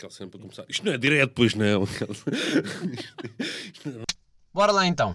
[0.00, 0.64] Aquela cena para começar.
[0.66, 1.84] Isto não é direto, pois não.
[4.50, 5.14] Bora lá então.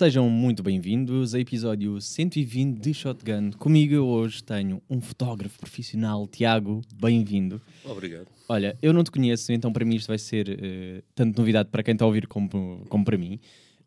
[0.00, 3.50] Sejam muito bem-vindos a episódio 120 de Shotgun.
[3.58, 7.60] Comigo hoje tenho um fotógrafo profissional, Tiago, bem-vindo.
[7.84, 8.26] Obrigado.
[8.48, 11.82] Olha, eu não te conheço, então para mim isto vai ser eh, tanto novidade para
[11.82, 13.38] quem está a ouvir como, como para mim.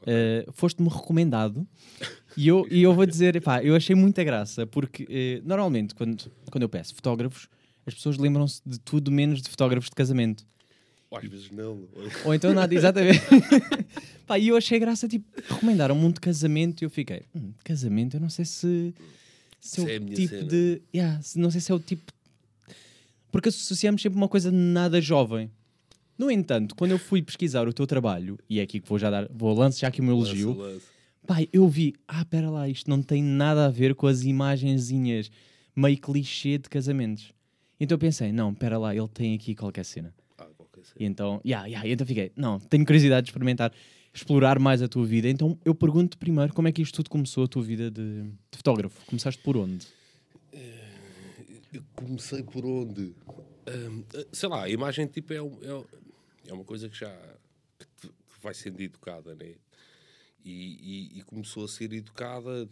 [0.06, 1.68] Eh, Foste-me recomendado
[2.38, 6.32] e eu, e eu vou dizer, pá, eu achei muita graça, porque eh, normalmente quando,
[6.52, 7.50] quando eu peço fotógrafos,
[7.88, 10.46] as pessoas lembram-se de tudo menos de fotógrafos de casamento.
[11.14, 11.88] Ou às vezes não.
[12.26, 13.22] Ou então nada, exatamente.
[14.26, 17.64] Pá, e eu achei graça, tipo, recomendaram-me um de casamento e eu fiquei, hum, de
[17.64, 18.94] casamento, eu não sei se,
[19.60, 20.48] se é é o minha tipo cena.
[20.48, 20.82] de.
[20.94, 22.12] Yeah, não sei se é o tipo.
[23.32, 25.52] Porque associamos sempre uma coisa nada jovem.
[26.18, 29.10] No entanto, quando eu fui pesquisar o teu trabalho, e é aqui que vou já
[29.10, 30.82] dar, vou lançar já aqui o meu elogio.
[31.28, 35.32] Pai, eu vi, ah, pera lá, isto não tem nada a ver com as imagenzinhas
[35.76, 37.34] meio clichê de casamentos.
[37.80, 40.14] Então eu pensei, não, pera lá, ele tem aqui qualquer cena.
[41.00, 43.72] E então, yeah, yeah, e então fiquei, não, tenho curiosidade de experimentar,
[44.14, 45.28] explorar mais a tua vida.
[45.30, 48.58] Então eu pergunto primeiro como é que isto tudo começou, a tua vida de, de
[48.58, 49.06] fotógrafo?
[49.06, 49.86] Começaste por onde?
[51.74, 53.16] Eu comecei por onde?
[53.66, 55.86] Ahm, ah, sei lá, a imagem tipo é, um- é, um-
[56.50, 57.12] é uma coisa que já
[57.80, 59.54] que te- que vai sendo educada, né?
[60.46, 60.52] E,
[61.16, 62.70] e- e começou a ser educada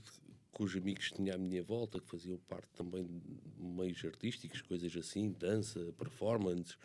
[0.51, 4.03] de- com os amigos que tinha à minha volta, que faziam parte também de meios
[4.03, 6.75] artísticos, coisas assim, dança, performance.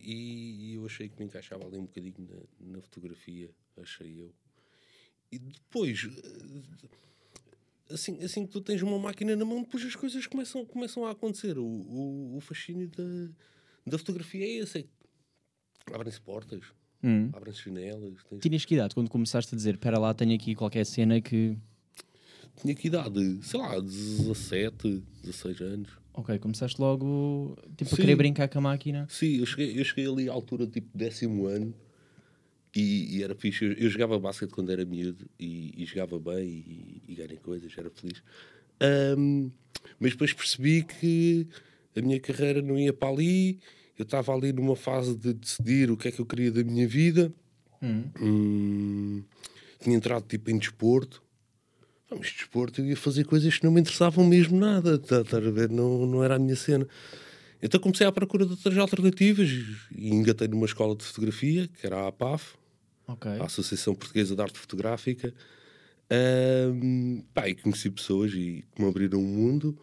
[0.00, 2.14] E, e eu achei que me encaixava ali um bocadinho
[2.60, 4.32] na, na fotografia, achei eu.
[5.30, 10.26] E depois, eh, assim, assim que tu tens uma máquina na mão, depois as coisas
[10.26, 11.58] começam, começam a acontecer.
[11.58, 13.30] O, o, o fascínio da,
[13.86, 14.88] da fotografia é esse.
[15.90, 16.64] É abrem-se portas,
[17.04, 17.30] Hum.
[17.32, 18.22] abrem-se janelas.
[18.24, 18.40] Tens...
[18.42, 21.56] Tinhas que idade quando começaste a dizer, pera lá, tenho aqui qualquer cena que...
[22.60, 25.90] Tinha que idade, sei lá, 17, 16 anos.
[26.14, 29.06] Ok, começaste logo, tipo, a querer brincar com a máquina.
[29.08, 31.74] Sim, eu cheguei, eu cheguei ali à altura tipo décimo ano
[32.74, 33.64] e, e era fixe.
[33.64, 37.72] Eu, eu jogava basquete quando era miúdo e, e jogava bem e, e ganhei coisas,
[37.76, 38.22] era feliz.
[38.80, 39.50] Ahm,
[39.98, 41.46] mas depois percebi que
[41.96, 43.58] a minha carreira não ia para ali.
[43.98, 46.86] Eu estava ali numa fase de decidir o que é que eu queria da minha
[46.86, 47.32] vida.
[48.20, 49.22] Hum,
[49.80, 51.22] tinha entrado tipo em desporto.
[52.18, 54.98] Mas desporto eu ia fazer coisas que não me interessavam mesmo nada.
[54.98, 55.70] Tá, a ver?
[55.70, 56.86] Não, não era a minha cena.
[57.62, 59.48] Então comecei à procura de outras alternativas
[59.94, 62.54] e engatei numa escola de fotografia, que era a APAF,
[63.06, 63.30] Ok.
[63.30, 65.32] a Associação Portuguesa de Arte Fotográfica.
[66.10, 69.78] Ahm, pá, e conheci pessoas e que me abriram um mundo.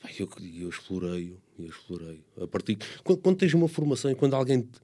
[0.00, 0.28] Pá, eu,
[0.60, 2.20] eu explorei, eu explorei.
[2.40, 4.80] A partir, quando, quando tens uma formação e quando alguém, te,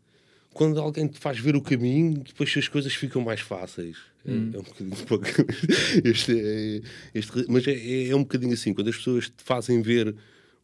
[0.54, 3.96] quando alguém te faz ver o caminho, depois as coisas ficam mais fáceis.
[4.24, 5.26] É, é um bocadinho pouco-
[6.04, 6.80] este, é,
[7.14, 10.14] este, mas é, é, é um bocadinho assim, quando as pessoas te fazem ver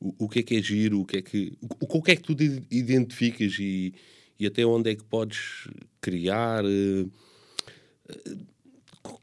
[0.00, 2.16] o, o que é que é giro, o que é que, o, o que é
[2.16, 2.32] que tu
[2.70, 3.92] identificas e,
[4.38, 5.66] e até onde é que podes
[6.00, 6.64] criar.
[6.64, 7.06] eh,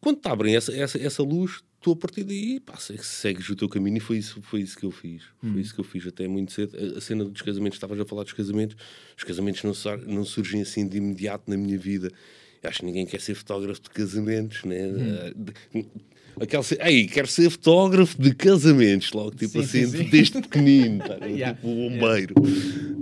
[0.01, 3.55] quando te abrem essa, essa, essa luz, tu a partir daí pá, se- segues o
[3.55, 5.23] teu caminho e foi isso, foi isso que eu fiz.
[5.41, 6.75] Foi isso que eu fiz até muito cedo.
[6.77, 8.75] A, a cena dos casamentos, estavas a falar dos casamentos,
[9.17, 9.73] os casamentos não,
[10.07, 12.11] não surgem assim de imediato na minha vida.
[12.65, 14.77] Acho que ninguém quer ser fotógrafo de casamentos, né?
[14.83, 15.85] Ah, de-
[16.39, 20.09] Aquela ce- Ei, quero ser fotógrafo de casamentos, logo, tipo Sim, assim, sim, sim.
[20.09, 21.17] desde pequenino, tá?
[21.25, 22.35] Yeah, tipo o bombeiro.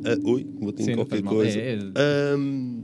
[0.05, 1.57] Ah, oi, botei qualquer coisa.
[1.59, 2.33] É, é.
[2.33, 2.83] Ahm,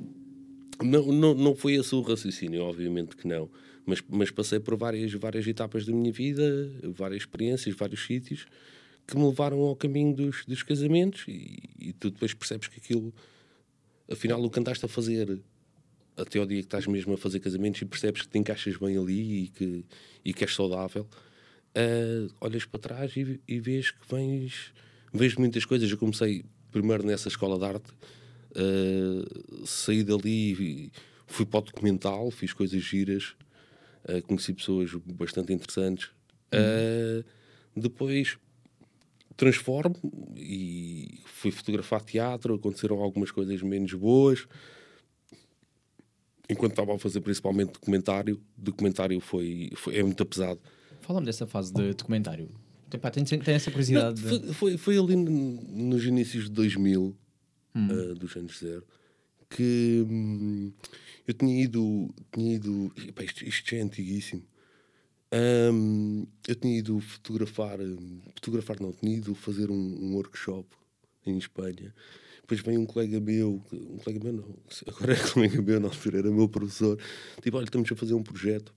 [0.82, 3.50] não, não, não foi esse o raciocínio, obviamente que não.
[3.86, 8.46] Mas, mas passei por várias, várias etapas da minha vida, várias experiências, vários sítios
[9.06, 13.14] que me levaram ao caminho dos, dos casamentos e, e tu depois percebes que aquilo,
[14.12, 15.40] afinal, o que andaste a fazer
[16.22, 18.97] até ao dia que estás mesmo a fazer casamentos e percebes que te encaixas bem
[18.97, 19.85] ali e que,
[20.25, 21.07] e que és saudável,
[21.75, 24.74] ah, olhas para trás e, e vês que vens,
[25.13, 25.90] vês muitas coisas.
[25.90, 27.92] Eu comecei primeiro nessa escola de arte,
[28.56, 30.92] ah, saí dali
[31.25, 33.36] fui para o documental, fiz coisas giras,
[34.06, 36.10] ah, conheci pessoas bastante interessantes.
[37.75, 38.38] Depois
[39.38, 39.95] transformo
[40.36, 44.45] e fui fotografar teatro, aconteceram algumas coisas menos boas.
[46.50, 50.60] Enquanto estava a fazer principalmente documentário, documentário foi, foi é muito pesado.
[51.01, 52.50] Fala-me dessa fase de documentário.
[52.92, 54.22] Epá, tenho, tenho essa curiosidade.
[54.24, 57.16] Não, de- foi, foi, ali nos inícios de 2000,
[57.75, 57.88] Hum.
[57.92, 58.84] ah, dos anos zero,
[59.48, 60.72] que hum,
[61.28, 62.10] eu tinha ido.
[62.34, 64.42] Tinha ido epá, isto, isto já é antiguíssimo.
[65.31, 70.68] Hum, eu tinha ido fotografar, hum, fotografar não, tinha ido fazer um, um workshop
[71.28, 71.94] em Espanha.
[72.50, 74.56] Depois vem um colega meu, um colega meu não,
[74.88, 76.98] agora é colega meu, não, era meu professor.
[77.44, 78.74] Tipo, olha, estamos a fazer um projeto,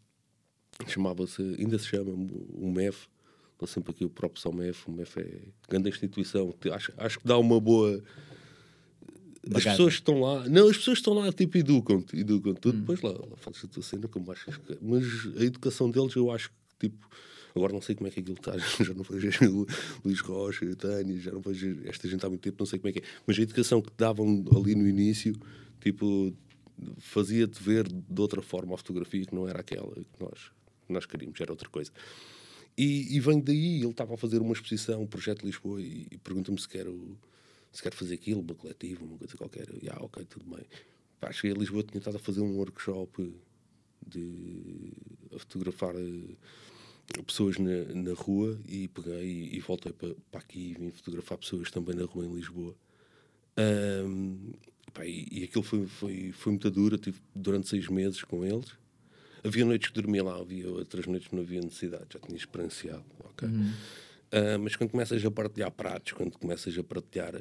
[0.86, 3.08] chamava-se, ainda se chama, o MEF.
[3.54, 4.90] Estou sempre aqui o próprio São MEF.
[4.90, 5.40] O MEF é
[5.70, 6.54] grande instituição.
[6.70, 8.02] Acho, acho que dá uma boa.
[9.42, 9.72] As Bagagem.
[9.72, 13.10] pessoas que estão lá, não, as pessoas estão lá tipo educam-te, educam tu depois lá,
[13.10, 14.78] lá fazes a tua cena como achas que.
[14.82, 15.04] Mas
[15.36, 17.08] a educação deles eu acho que tipo.
[17.54, 19.66] Agora não sei como é que aquilo está, já não vejo
[20.04, 22.92] Luís Rocha, Tânia, já não vejo esta gente há muito tempo, não sei como é
[22.92, 23.02] que é.
[23.26, 25.34] Mas a educação que davam ali no início,
[25.80, 26.34] tipo,
[26.98, 30.50] fazia-te ver de outra forma a fotografia que não era aquela que nós,
[30.88, 31.90] nós queríamos, era outra coisa.
[32.76, 36.18] E, e vem daí, ele estava a fazer uma exposição, um projeto Lisboa, e, e
[36.18, 37.18] pergunta-me se quero,
[37.70, 39.68] se quero fazer aquilo, uma coletiva, uma coisa qualquer.
[39.68, 40.64] Eu, ah, ok, tudo bem.
[41.20, 43.32] Pá, cheguei a Lisboa, tinha estado a fazer um workshop
[44.06, 44.92] de
[45.34, 46.36] a fotografar eh,
[47.26, 51.70] pessoas na, na rua e peguei e, voltei para, para aqui e vim fotografar pessoas
[51.70, 52.74] também na rua em Lisboa.
[53.56, 54.52] Ahm,
[54.92, 58.72] pá, e, e aquilo foi, foi, foi muito duro, tive durante seis meses com eles.
[59.44, 63.04] Havia noites que dormia lá, havia outras noites que não havia necessidade, já tinha experienciado.
[63.24, 63.48] ok?
[64.32, 67.34] Ah, mas quando começas a partilhar pratos, quando começas a partilhar.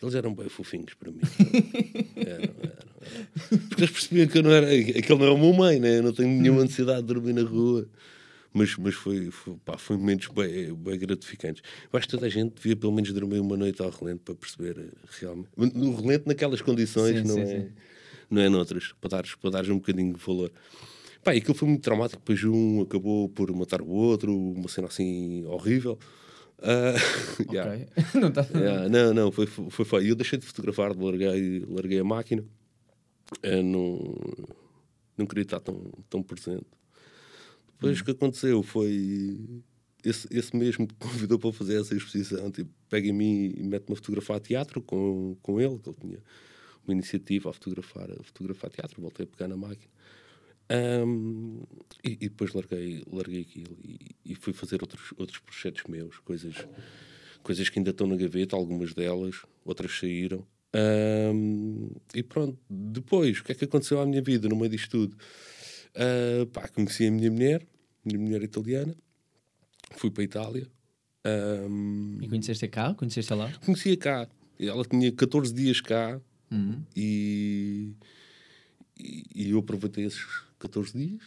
[0.00, 1.20] Eles eram bem fofinhos para mim.
[2.16, 3.58] eram, eram, eram.
[3.68, 4.66] Porque eles percebiam que eu não era.
[4.66, 5.98] Aquele não é o meu mãe, né?
[5.98, 7.86] eu não tenho nenhuma necessidade de dormir na rua.
[8.52, 11.62] Mas, mas foi, foi, pá, foi momentos bem, bem gratificantes.
[11.92, 14.34] Eu acho que toda a gente devia pelo menos dormir uma noite ao relento para
[14.34, 15.48] perceber eh, realmente.
[15.56, 17.68] No relento, naquelas condições, Sim, não, sim, é, sim.
[18.30, 20.50] não é noutras, para dares, para dares um bocadinho de valor.
[21.22, 25.44] Pá, aquilo foi muito traumático, depois um acabou por matar o outro, uma cena assim
[25.44, 25.98] horrível.
[26.62, 26.94] Ah,
[27.52, 27.86] yeah.
[28.14, 28.46] Não tá...
[28.54, 30.04] Yeah, não, não, foi, foi.
[30.04, 32.44] E eu deixei de fotografar, larguei, larguei a máquina.
[33.42, 34.16] Eh, não,
[35.16, 36.66] não queria estar tão, tão presente.
[37.78, 39.38] Depois o que aconteceu foi.
[40.04, 43.94] Esse, esse mesmo que convidou para fazer essa exposição, tipo, pega em mim e mete-me
[43.94, 46.22] a fotografar teatro com, com ele, que ele tinha
[46.86, 49.00] uma iniciativa a fotografar, a fotografar teatro.
[49.00, 49.90] Voltei a pegar na máquina.
[50.70, 51.62] Ahm,
[52.04, 56.54] e, e depois larguei, larguei aquilo e, e fui fazer outros, outros projetos meus, coisas,
[57.42, 60.46] coisas que ainda estão na gaveta, algumas delas, outras saíram.
[60.74, 64.90] Ahm, e pronto, depois, o que é que aconteceu à minha vida no meio disto
[64.90, 65.16] tudo?
[65.98, 67.66] Ah, pá, conheci a minha mulher,
[68.04, 68.94] minha mulher italiana,
[69.96, 70.66] fui para a Itália.
[71.24, 72.94] Ahm, E conheceste cá?
[72.94, 73.52] Conheceste lá?
[73.64, 74.28] conhecia cá.
[74.58, 76.82] Ela tinha 14 dias cá Uhum.
[76.96, 77.92] e,
[78.98, 80.24] e, e eu aproveitei esses
[80.58, 81.22] 14 dias.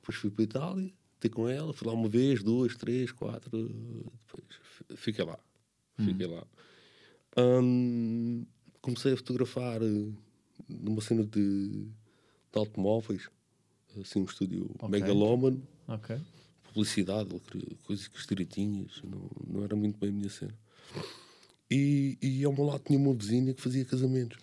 [0.00, 1.72] Depois fui para a Itália, ter com ela.
[1.72, 3.50] Fui lá uma vez, duas, três, quatro.
[3.68, 5.38] Depois fi- fiquei lá.
[5.98, 6.44] Fiquei lá.
[7.38, 8.44] Hum,
[8.80, 10.12] comecei a fotografar eh,
[10.68, 11.88] numa cena de, de
[12.54, 13.28] automóveis.
[14.00, 14.88] Assim, um estúdio Ok.
[14.88, 15.62] megalómano
[16.74, 17.30] publicidade,
[17.84, 20.54] coisas estreitinhas, não, não era muito bem a minha cena.
[21.70, 24.38] E, e ao meu lado tinha uma vizinha que fazia casamentos.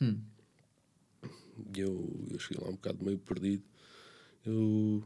[0.00, 0.20] Hum.
[1.76, 3.64] E eu, eu cheguei lá um bocado meio perdido.
[4.46, 5.02] Eu,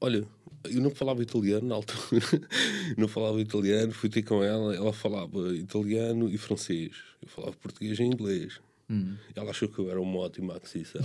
[0.00, 0.26] olha,
[0.64, 2.20] eu não falava italiano na altura,
[2.98, 6.96] não falava italiano, fui ter com ela, ela falava italiano e francês.
[7.22, 8.60] Eu falava português e inglês.
[8.90, 9.16] Hum.
[9.34, 11.02] Ela achou que eu era uma ótima aquisição.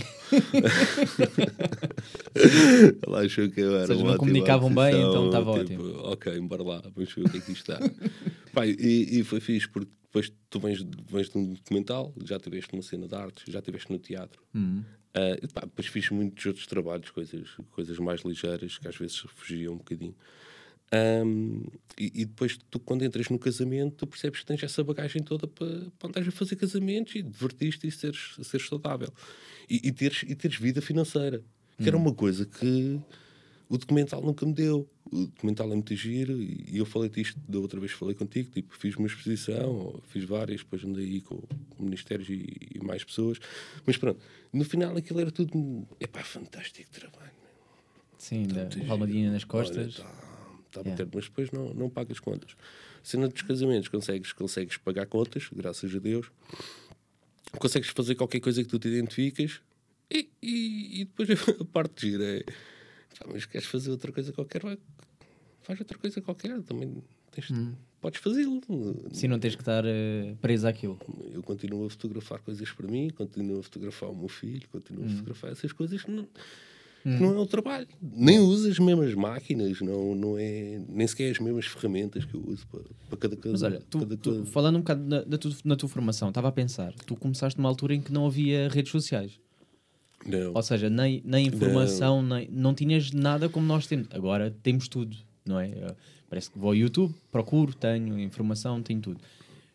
[3.06, 6.00] Ela achou que eu era uma não comunicavam bem, então estava tipo, ótimo.
[6.12, 7.78] Ok, bora lá, vamos ver o que é que isto está.
[8.54, 12.72] Pá, e, e foi fixe, porque depois tu vens, vens de um documental, já tiveste
[12.72, 14.42] uma cena de artes, já estiveste no teatro.
[14.54, 14.82] Hum.
[15.42, 19.74] E pá, depois fiz muitos outros trabalhos, coisas, coisas mais ligeiras, que às vezes fugiam
[19.74, 20.14] um bocadinho.
[20.94, 21.64] Ahm,
[21.98, 25.46] e, e depois, tu, quando entras no casamento, tu percebes que tens essa bagagem toda
[25.48, 29.12] para, para andares a fazer casamentos e divertiste e seres, seres saudável.
[29.68, 31.42] E, e, teres, e teres vida financeira,
[31.78, 33.00] que era uma coisa que
[33.68, 34.88] o documental nunca me deu.
[35.10, 38.14] O documental é muito giro e, e eu falei disto da outra vez que falei
[38.14, 38.50] contigo.
[38.50, 43.02] Tipo, fiz uma exposição, fiz várias, depois andei aí com, com ministérios e, e mais
[43.02, 43.38] pessoas.
[43.86, 44.20] Mas pronto,
[44.52, 45.86] no final aquilo era tudo.
[45.98, 47.32] Epá, fantástico trabalho.
[48.18, 50.00] Sim, da Muito palmadinha nas costas.
[50.00, 50.33] Olha, tá,
[50.74, 51.04] tá a Yeah.
[51.04, 52.56] bater, mas depois não, não pagas contas.
[53.02, 56.30] Cena dos casamentos, consegues, consegues pagar contas, graças a Deus.
[57.58, 59.60] Consegues fazer qualquer coisa que tu te identificas.
[60.10, 61.28] E, e, e depois
[61.60, 62.42] a parte gira é.
[63.18, 64.60] "Pá, mas queres fazer outra coisa qualquer?
[64.62, 64.78] vai,
[65.62, 66.60] Faz outra coisa qualquer.
[66.62, 67.48] Também tens,
[68.00, 68.60] podes fazê-lo.
[69.12, 70.98] Sim, não tens que estar eh, preso àquilo.
[71.32, 75.08] Eu continuo a fotografar coisas para mim, continuo a fotografar o meu filho, continuo a
[75.08, 76.28] fotografar essas coisas que não,
[77.04, 77.86] que não é o trabalho.
[78.02, 82.42] Nem uso as mesmas máquinas, não, não é, nem sequer as mesmas ferramentas que eu
[82.46, 83.52] uso para, para cada coisa.
[83.52, 84.46] Mas olha, tu, cada tu- coisa.
[84.46, 87.94] falando um bocado na, tu- na tua formação, estava a pensar, tu começaste numa altura
[87.94, 89.38] em que não havia redes sociais.
[90.26, 90.52] Não.
[90.54, 94.08] Ou seja, nem, nem informação, nem, não tinhas nada como nós temos.
[94.10, 95.94] Agora temos tudo, não é?
[96.30, 99.20] Parece que vou ao YouTube, procuro, tenho informação, tenho tudo.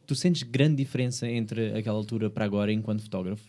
[0.07, 3.43] tu sentes grande diferença entre aquela altura para agora enquanto fotógrafo?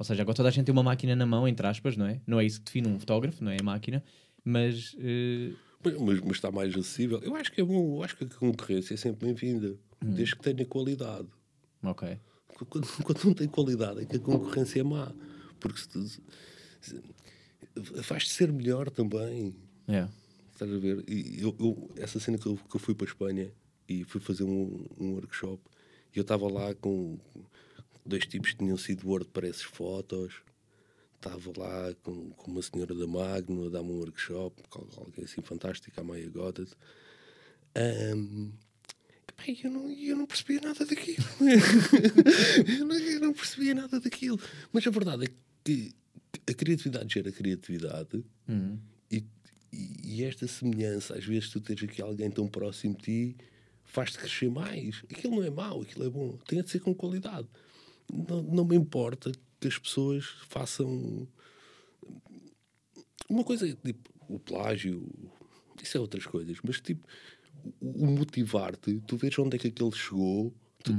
[0.00, 2.22] Ou seja, agora toda a gente tem uma máquina na mão, entre aspas, não é?
[2.26, 4.02] Não é isso que define um fotógrafo, não é a máquina,
[4.42, 5.52] mas eh,
[5.84, 7.18] Mas, mas- está mais acessível.
[7.18, 10.42] Eu acho que é bom, eu acho que a concorrência é sempre bem-vinda, desde que
[10.42, 11.28] tenha qualidade.
[11.82, 12.18] ok.
[12.70, 15.12] Quando, quando não tem qualidade, é que a concorrência é má.
[15.60, 16.02] Porque se tu,
[16.80, 17.02] se-
[18.02, 19.54] faz-te ser melhor também.
[19.86, 20.08] É.
[20.52, 21.04] Estás a ver?
[21.06, 23.52] E eu, eu- essa cena que eu, que eu fui para a Espanha
[23.86, 25.60] e fui fazer um, um workshop
[26.14, 27.18] e eu estava lá com
[28.10, 30.34] dois tipos que tinham sido WordPress fotos.
[31.16, 35.42] Estava lá com, com uma senhora da Magno a dar-me um workshop, com alguém assim
[35.42, 36.70] fantástico, a Maya Goddard.
[39.46, 41.24] E eu, não, eu não percebia nada daquilo.
[42.78, 44.38] eu, não, eu não percebia nada daquilo.
[44.72, 45.28] Mas a verdade é
[45.64, 45.94] que
[46.48, 48.24] a criatividade gera criatividade
[49.10, 49.24] e,
[49.72, 53.36] e- e esta semelhança, às vezes tu tens aqui alguém tão próximo de ti,
[53.84, 55.02] faz-te crescer mais.
[55.10, 56.36] Aquilo não é mau, aquilo é bom.
[56.46, 57.46] Tem de ser com qualidade.
[58.12, 61.26] Não, não me importa que as pessoas façam
[63.28, 65.06] uma coisa tipo o plágio,
[65.82, 67.06] isso é outras coisas, mas tipo
[67.80, 70.52] o, o motivar-te, tu vês onde é que aquele chegou,
[70.82, 70.92] tu-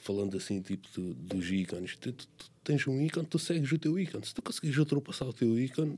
[0.00, 3.78] falando assim, tipo do- dos ícones, tu, tu- tu tens um ícone, tu segues o
[3.78, 4.26] teu ícone.
[4.26, 5.96] Se tu conseguires ultrapassar o teu ícone,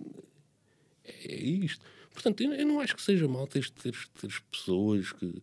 [1.05, 1.85] é, é isto.
[2.13, 5.43] Portanto, eu, eu não acho que seja mal teres, teres, teres pessoas que.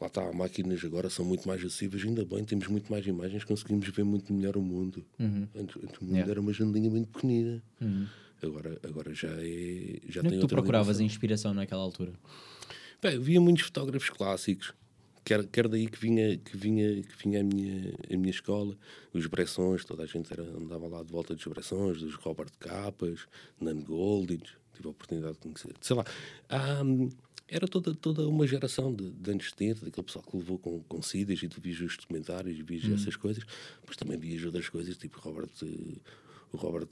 [0.00, 3.88] Lá está, máquinas agora são muito mais acessíveis, ainda bem, temos muito mais imagens, conseguimos
[3.88, 5.04] ver muito melhor o mundo.
[5.20, 6.30] Antes, antes o mundo Yeah.
[6.30, 7.62] era uma janelinha muito pequenina.
[8.40, 9.98] Agora, agora já é.
[10.08, 12.12] Já Onde é tem que tu procuravas inspiração naquela altura?
[13.02, 14.72] Bem, havia muitos fotógrafos clássicos,
[15.24, 18.76] quer, quer daí que vinha, que vinha, que vinha a, minha, a minha escola,
[19.12, 23.26] os Bressons, toda a gente era, andava lá de volta dos Bressons, dos Robert Capas,
[23.60, 25.74] Nan Goldings, tive a oportunidade de conhecer.
[25.80, 26.04] Sei lá,
[26.48, 26.82] ah,
[27.48, 31.00] era toda, toda uma geração de, de anos 70, daquele pessoal que levou com, com
[31.02, 33.44] CIDs e tu vias os documentários, vias essas coisas,
[33.86, 35.48] mas também vias outras coisas, tipo Robert,
[36.52, 36.88] o Robert,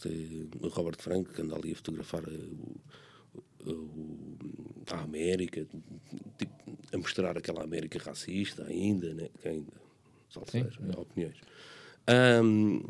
[0.60, 2.76] o Robert Frank, que anda ali a fotografar o,
[3.70, 4.36] o-
[4.90, 5.66] a América,
[6.38, 6.54] tipo,
[6.92, 9.28] a mostrar aquela América racista ainda, né?
[9.40, 9.72] que ainda,
[10.46, 10.64] Sim.
[10.64, 11.36] seja, opiniões.
[12.06, 12.82] Ahm,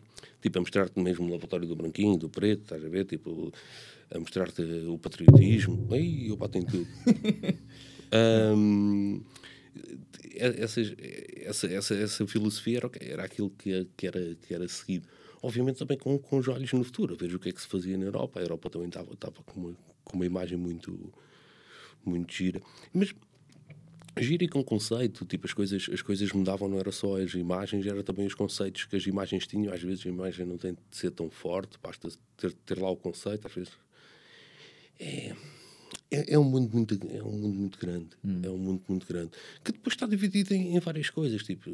[0.42, 3.06] tipo, a mostrar-te mesmo o lavatório do branquinho, do preto, estás a ver?
[3.06, 3.50] Tipo,
[4.11, 5.89] a mostrar-te o patriotismo.
[5.93, 6.87] Ai, eu bato em tudo.
[8.13, 9.21] Ahm,
[10.35, 10.95] essas-
[11.43, 15.07] essa, essa, essa filosofia era, era aquilo que, que, era, que era seguido.
[15.43, 17.67] Obviamente também com, com os olhos no futuro, a ver o que é que se
[17.67, 18.39] fazia na Europa.
[18.39, 21.13] A Europa também estava, estava com, uma, com uma imagem muito,
[22.05, 22.61] muito gira.
[22.93, 23.13] Mas
[24.19, 27.87] gira e com conceito, tipo, as coisas, as coisas mudavam, não era só as imagens,
[27.87, 29.73] era também os conceitos que as imagens tinham.
[29.75, 32.97] Às vezes a imagem não tem de ser tão forte, basta ter, ter lá o
[32.97, 33.73] conceito, às vezes
[34.99, 38.09] é, é um mundo muito, é um mundo muito grande.
[38.43, 39.31] É um mundo muito grande.
[39.65, 41.43] Que depois está dividido em, em várias coisas.
[41.43, 41.71] Tipo,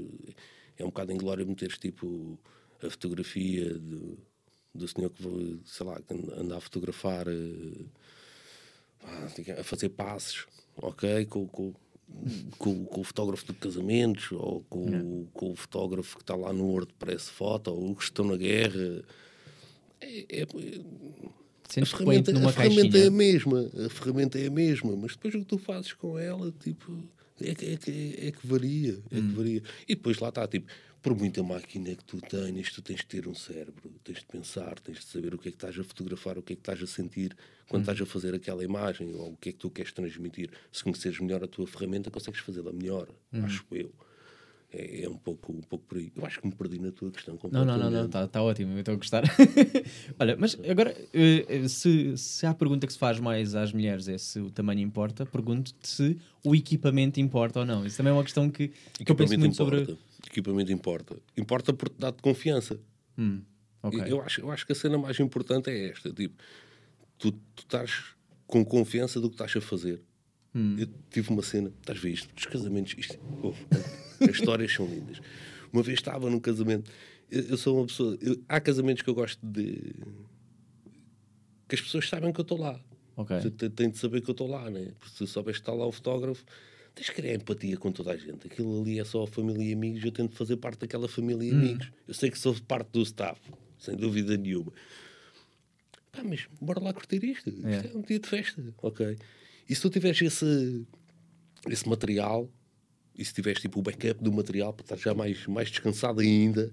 [0.78, 2.38] é um bocado em glória meteres tipo,
[2.82, 4.18] a fotografia do,
[4.74, 6.00] do senhor que, sei lá,
[6.36, 7.84] anda a fotografar, eh,
[9.04, 9.28] ah,
[9.60, 11.26] a fazer passes, ok?
[11.26, 11.74] Com, com,
[12.58, 16.64] com, com o fotógrafo de casamentos, ou com, com o fotógrafo que está lá no
[16.66, 19.04] WordPress Foto, ou que estão na guerra.
[20.00, 20.46] É, é-
[21.72, 23.06] Sentes que ferramenta, numa a ferramenta é caixinha.
[23.08, 26.52] a mesma, a ferramenta é a mesma, mas depois o que tu fazes com ela,
[26.60, 27.02] tipo,
[27.40, 29.28] é, que- é, que- é que varia, é Hum.
[29.28, 29.62] que varia.
[29.88, 30.66] E depois lá está, tipo,
[31.00, 34.78] por muita máquina que tu tenhas, tu tens de ter um cérebro, tens de pensar,
[34.80, 36.80] tens de saber o que é que estás a fotografar, o que é que estás
[36.82, 37.34] a sentir
[37.68, 37.90] quando Hum.
[37.90, 40.50] estás a fazer aquela imagem, ou o que é que tu queres transmitir.
[40.70, 43.44] Se conheceres melhor a tua ferramenta, consegues fazê-la melhor, Hum.
[43.44, 43.90] acho eu.
[44.72, 46.10] É, é um, pouco, um pouco por aí.
[46.16, 48.72] Eu acho que me perdi na tua questão Não, não, não, não, está tá ótimo,
[48.72, 49.22] eu estou a gostar.
[50.18, 54.08] Olha, mas agora, eh, eh, se, se a pergunta que se faz mais às mulheres
[54.08, 57.84] é se o tamanho importa, pergunto-te se o equipamento importa ou não.
[57.84, 59.82] Isso também é uma questão que, que eu penso muito sobre.
[59.82, 60.00] importa.
[60.26, 61.16] Equipamento importa.
[61.36, 62.80] Importa porque dá-te confiança.
[63.18, 63.42] Hum,
[63.82, 64.02] ok.
[64.06, 66.42] Eu, acho, eu acho que a cena mais importante é esta: tipo,
[67.18, 68.14] tu, tu estás
[68.46, 70.00] com confiança do que estás a fazer.
[70.54, 70.76] Hum.
[70.78, 72.34] Eu tive uma cena, estás a ver isto?
[72.34, 73.58] Dos casamentos, isto, ouve,
[74.20, 75.20] as histórias são lindas.
[75.72, 76.90] Uma vez estava num casamento,
[77.30, 79.94] eu, eu sou uma pessoa, eu- há casamentos que eu gosto de.
[81.68, 82.78] que as pessoas sabem que eu estou lá.
[83.16, 83.38] Ok.
[83.40, 84.92] Tu te- tens de saber que eu estou lá, né?
[84.98, 86.44] Porque se souberes que está lá o fotógrafo,
[86.94, 88.46] tens de criar empatia com toda a gente.
[88.46, 91.50] Aquilo ali é só a família e amigos, eu tento fazer parte daquela família e
[91.52, 91.90] amigos.
[92.06, 93.40] Eu sei que sou parte do staff,
[93.78, 94.72] sem dúvida nenhuma.
[96.10, 97.48] Pá, mas bora lá curtir isto.
[97.48, 97.90] Isto É.
[97.92, 99.16] é um dia de festa, ok?
[99.72, 100.86] E se tu tiveres esse,
[101.66, 102.46] esse material,
[103.16, 106.70] e se tiveres tipo o backup do material para estar já mais, mais descansado ainda,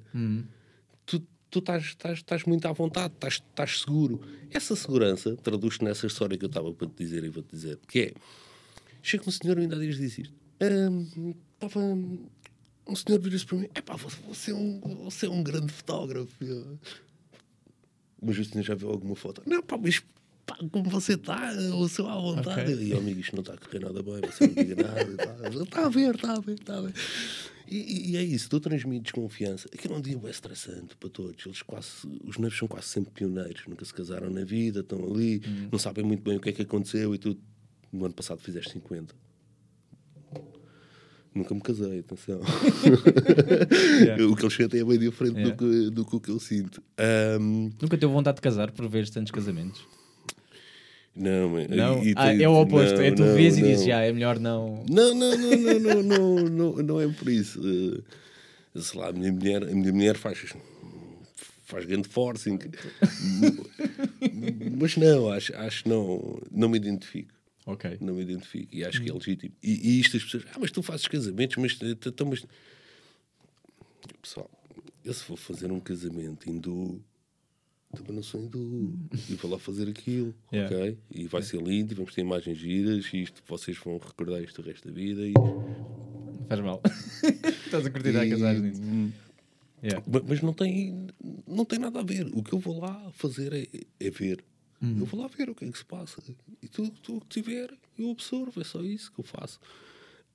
[1.06, 4.20] tu, tu estás, estás, estás muito à vontade, estás, estás seguro.
[4.52, 8.00] Essa segurança traduz-se nessa história que eu estava para te dizer e vou-te dizer, que
[8.00, 8.14] é,
[9.02, 13.80] chega um senhor e ainda disse isto, "Ahm, estava um senhor vira-se para mim: é
[13.82, 16.36] pá, você, é um, você é um grande fotógrafo.
[18.22, 19.42] Mas o senhor já viu alguma foto?
[19.46, 20.04] Não, pá, mas
[20.50, 22.74] pá, como você está, o seu à vontade.
[22.74, 22.84] Ok.
[22.86, 25.02] E eu, amigo, isto não está a correr nada bem, você não diga nada.
[25.64, 26.94] Está, a ver, está a ver, está a ver.
[27.68, 29.70] E, e- é isso, tu transmites confiança.
[29.74, 31.46] Aquilo é um dia bem estressante para todos.
[31.46, 31.88] Eles quase,
[32.26, 35.42] os noivos são quase sempre pioneiros, nunca se casaram na vida, estão ali,
[35.72, 37.38] não sabem muito bem o que é que aconteceu e tu,
[37.94, 39.14] no ano passado, fizeste 50.
[41.34, 42.42] Nunca me casei, atenção.
[44.00, 44.26] Yeah.
[44.28, 45.56] o que eles sentem é bem diferente Yeah.
[45.56, 46.82] do, que, do que o que eu sinto.
[46.98, 49.86] Ahm, Nunca teve vontade de casar por ver tantos casamentos?
[51.16, 52.04] Não, não.
[52.04, 52.96] E, e, ah, é o oposto.
[52.96, 54.86] Não, é tu não, vês e dizes, já, é melhor não.
[54.90, 57.60] Não, não, não, não, não, não, não, não é por isso.
[57.62, 58.04] Uh,
[58.82, 60.54] sei lá, a minha mulher, a minha mulher faz,
[61.64, 62.60] faz grande forcing.
[64.80, 67.34] mas não, acho, acho que não, não me identifico.
[67.66, 69.18] ok Não me identifico e acho que é hum.
[69.18, 69.54] legítimo.
[69.62, 71.78] E, e isto as pessoas, ah, mas tu fazes casamentos, mas.
[71.82, 72.46] Eh, então, mas...
[74.22, 74.50] Pessoal,
[75.04, 77.04] eu se for fazer um casamento hindu
[77.96, 78.94] também não sou hindu,
[79.30, 80.76] e vou lá fazer aquilo, Yeah.
[80.76, 80.98] ok?
[81.12, 84.62] E vai ser lindo, e vamos ter imagens giras, e isto vocês vão recordar isto
[84.62, 85.28] o resto da vida.
[85.28, 85.34] E,
[86.48, 86.82] Faz mal.
[87.66, 88.82] Estás a curtir a e- casar nisso.
[89.84, 90.04] Yeah.
[90.12, 91.08] Ma- Mas não tem,
[91.48, 92.28] não tem nada a ver.
[92.34, 93.68] O que eu vou lá fazer é,
[94.00, 94.44] é ver.
[94.82, 96.22] Eu vou lá ver o que é que se passa.
[96.64, 98.62] E tudo o que tiver, eu absorvo.
[98.62, 99.60] É só isso que eu faço.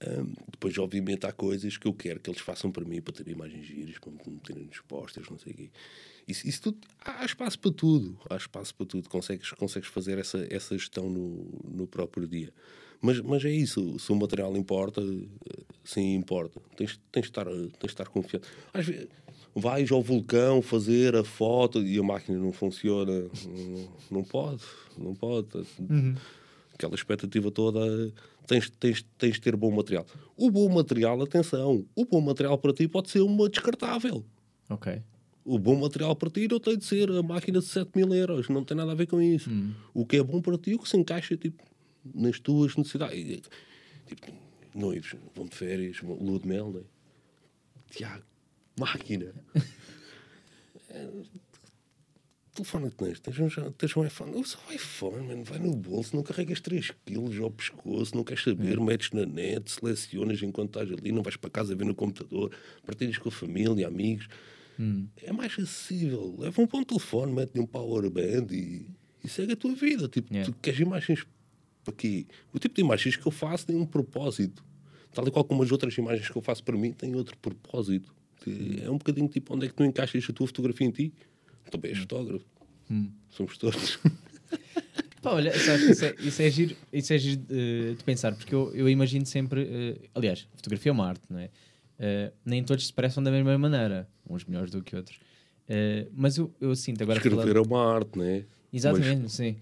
[0.06, 3.28] Ahm, depois, obviamente, há coisas que eu quero que eles façam para mim, para ter
[3.28, 5.70] imagens giras, para me meterem nos posters, não sei o quê.
[6.26, 8.18] Isso, isso tudo, há espaço para tudo.
[8.28, 9.08] Há espaço para tudo.
[9.08, 12.52] Consegues, consegues fazer essa, essa gestão no, no próprio dia.
[13.00, 13.98] Mas, mas é isso.
[13.98, 16.60] Se o material importa, eh, sim, importa.
[16.76, 18.48] Tens, tens, de, estar, tens de estar confiante.
[18.72, 19.08] Às vezes,
[19.54, 23.28] vais ao vulcão fazer a foto e a máquina não funciona.
[23.46, 24.62] Não, não pode.
[24.96, 25.48] Não pode.
[26.72, 28.10] Aquela expectativa toda.
[28.46, 30.06] Tens, tens, tens de ter bom material.
[30.36, 34.24] O bom material, atenção, o bom material para ti pode ser uma descartável.
[34.68, 35.02] Ok.
[35.44, 38.48] O bom material para ti não tem de ser a máquina de 7 mil euros,
[38.48, 39.50] não tem nada a ver com isso.
[39.92, 41.62] O que é bom para ti o que se encaixa tipo,
[42.14, 43.42] nas tuas necessidades.
[44.06, 44.32] Tipo,
[44.74, 46.80] noivos, vão de férias, lua de mel, né?
[47.90, 48.24] Tiago,
[48.78, 49.34] máquina.
[52.54, 56.14] Telefone que tens, tens um, tens um iPhone, usa o iPhone, mano, vai no bolso,
[56.14, 60.92] não carregas 3 quilos ao pescoço, não queres saber, metes na net, selecionas enquanto estás
[60.96, 62.52] ali, não vais para casa ver no computador,
[62.86, 64.28] partilhas com a família, amigos.
[65.22, 66.34] É mais acessível.
[66.38, 68.86] Leva um bom telefone, mete-lhe um power band e,
[69.24, 70.08] e segue a tua vida.
[70.08, 70.50] Tipo, Yeah.
[70.52, 71.26] tu queres imagens
[71.84, 72.26] para quê?
[72.52, 74.64] O tipo de imagens que eu faço tem um propósito.
[75.12, 78.14] Tal e qual como as outras imagens que eu faço para mim têm outro propósito.
[78.82, 81.12] É um bocadinho tipo onde é que tu encaixas a tua fotografia em ti.
[81.70, 82.44] Também és fotógrafo.
[83.30, 83.98] Somos todos.
[85.22, 88.54] Pá, olha, sabes isso é, isso é giro, isso é giro eh, de pensar, porque
[88.54, 89.62] eu, eu imagino sempre.
[89.62, 91.48] eh, aliás, fotografia é uma arte, não é?
[91.98, 95.18] Eh, nem todos se expressam da mesma maneira, uns melhores do que outros.
[95.66, 97.18] Eh, mas eu, eu sinto agora.
[97.18, 98.44] Escrever é uma arte, não é?
[98.70, 99.56] Exatamente, sim.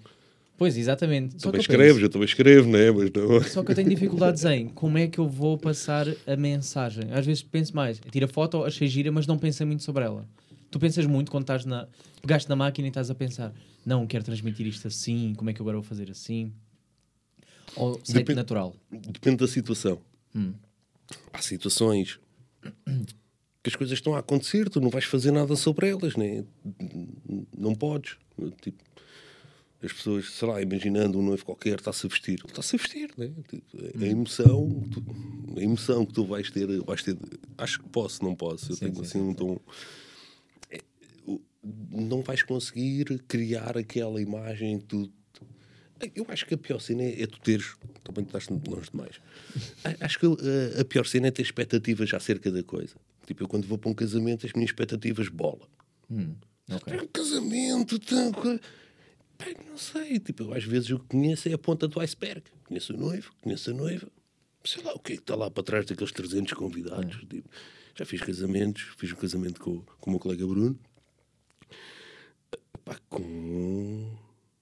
[0.59, 1.35] Pois, exatamente.
[1.41, 2.91] Só Também eu escreves, penso- eu também escrevo, não é?
[2.91, 3.43] Mas não.
[3.45, 7.05] Só que eu tenho dificuldades em como é que eu vou passar a mensagem.
[7.13, 10.27] Às vezes penso mais, tira foto, achei gira, mas não pensei muito sobre ela.
[10.73, 11.87] Tu pensas muito quando estás na.
[12.23, 13.53] pegaste na máquina e estás a pensar,
[13.85, 16.51] não, quero transmitir isto assim, como é que eu agora vou fazer assim?
[17.77, 18.75] Ou sai Depende- natural?
[18.91, 20.01] Depende da situação.
[21.33, 22.19] Há situações
[23.63, 26.43] que as coisas estão a acontecer, tu não vais fazer nada sobre elas, né?
[27.57, 28.17] não podes.
[28.63, 28.83] Tipo,
[29.83, 33.11] as pessoas, sei lá, imaginando um noivo qualquer está-se a vestir, ele está-se a vestir,
[33.19, 33.31] né?
[33.49, 33.65] Tipo,
[34.03, 35.05] a emoção, tu-
[35.57, 37.17] a emoção que tu vais ter, vais ter,
[37.59, 39.59] acho que posso, não posso, eu Sim, tenho sim, assim um tom.
[41.63, 45.13] Não vais conseguir criar aquela imagem que tu
[46.17, 47.77] eu acho que a pior cena é, é tu teres.
[48.03, 49.21] Também estás longe demais.
[49.85, 50.37] A- Acho que uh,
[50.81, 52.97] a pior cena é ter expectativas acerca da coisa.
[53.25, 55.69] Tipo, eu quando vou para um casamento, as minhas expectativas bola.
[56.69, 56.93] Ok.
[56.99, 58.01] É um casamento,
[59.71, 60.19] não sei.
[60.19, 62.43] Tipo, eu, às vezes o que conheço é a ponta do iceberg.
[62.65, 64.09] Conheço o noivo, conheço a noiva.
[64.65, 67.17] Sei lá o que é que está lá para trás daqueles 300 convidados.
[67.31, 67.49] Tipo,
[67.95, 68.89] já fiz casamentos.
[68.99, 70.77] Fiz um casamento com, com o meu colega Bruno.
[72.85, 73.21] Pá, com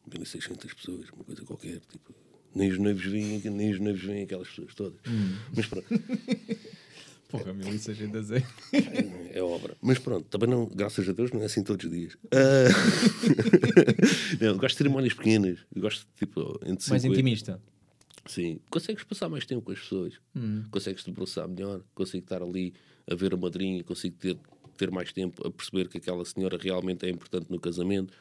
[0.07, 1.81] 1600 pessoas, uma coisa qualquer.
[1.81, 2.15] Tipo,
[2.55, 5.01] nem os noivos vêm, nem os noivos vêm aquelas pessoas todas.
[5.55, 5.87] Mas pronto.
[7.31, 8.43] Porra, 1600 é.
[9.33, 9.77] É obra.
[9.81, 12.17] Mas pronto, também não, graças a Deus, não é assim todos os dias.
[12.33, 12.69] Ah,
[14.41, 15.61] não, gosto de cerimónias pequenas.
[15.77, 16.61] Gosto de tipo.
[16.89, 17.61] Mais intimista.
[18.27, 18.61] Sim.
[18.69, 20.15] Consegues passar mais tempo com as pessoas.
[20.71, 21.83] Consegues te processar melhor.
[21.95, 22.75] Consigo estar ali
[23.09, 23.85] a ver a madrinha.
[23.85, 24.37] Consigo ter,
[24.81, 28.15] ter mais tempo a perceber que aquela senhora realmente é importante no casamento.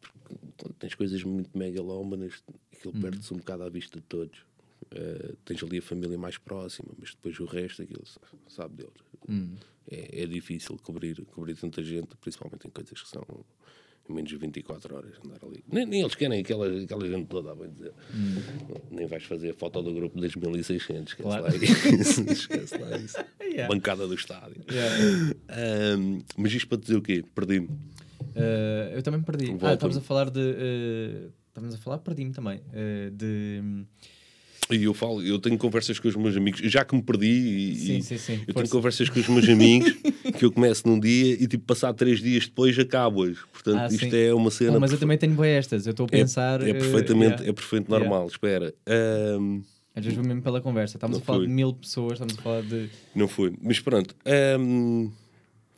[0.00, 2.42] Porque quando tens coisas muito megalómanas,
[2.72, 4.44] aquilo perde-se um bocado à vista de todos.
[4.90, 8.02] Eh, tens ali a família mais próxima, mas depois o resto, aquilo
[8.48, 8.94] sabe Deus.
[9.28, 9.54] Hum.
[9.88, 13.24] É, é difícil cobrir, cobrir tanta gente, principalmente em coisas que são
[14.08, 15.62] menos de 24 horas andar ali.
[15.70, 17.92] Nem, nem eles querem aquela, aquela gente toda, bem dizer.
[18.90, 21.30] Nem vais fazer a foto do grupo das 1600, esquece Hum.
[21.30, 21.44] Claro.
[21.44, 22.22] lá isso.
[22.30, 23.16] esquece lá isso.
[23.42, 23.68] Yeah.
[23.72, 24.62] Bancada do estádio.
[24.70, 25.34] Yeah.
[25.48, 27.24] Ahm, mas isto para dizer o quê?
[27.34, 27.66] Perdi-me.
[27.68, 29.44] Uh, eu também perdi.
[29.46, 29.74] Ah, Volta-me.
[29.74, 30.40] estávamos a falar de.
[30.40, 32.58] uh, estávamos a falar, perdi-me também.
[32.58, 33.84] uh, de.
[34.72, 37.74] E eu falo, eu tenho conversas com os meus amigos, já que me perdi, e,
[37.76, 38.44] Sim, sim, sim.
[38.46, 39.90] eu tenho conversas com os meus amigos
[40.40, 43.36] que eu começo num dia e tipo passar três dias depois acabo-as.
[43.52, 44.16] Portanto, Ah, isto sim.
[44.16, 44.80] é uma cena.
[44.80, 45.86] Mas eu perfe- também tenho bem estas.
[45.86, 46.62] Eu estou a é, pensar.
[46.66, 47.48] é uh, perfeitamente, yeah.
[47.48, 48.08] é perfeitamente Yeah.
[48.08, 48.26] normal.
[48.28, 49.60] Espera, ahm,
[49.94, 50.96] Às vezes vou mesmo pela conversa.
[50.96, 51.46] Estamos Não a falar fui.
[51.46, 52.88] de mil pessoas, estamos a falar de.
[53.14, 53.52] não foi.
[53.62, 55.10] Mas pronto, ahm,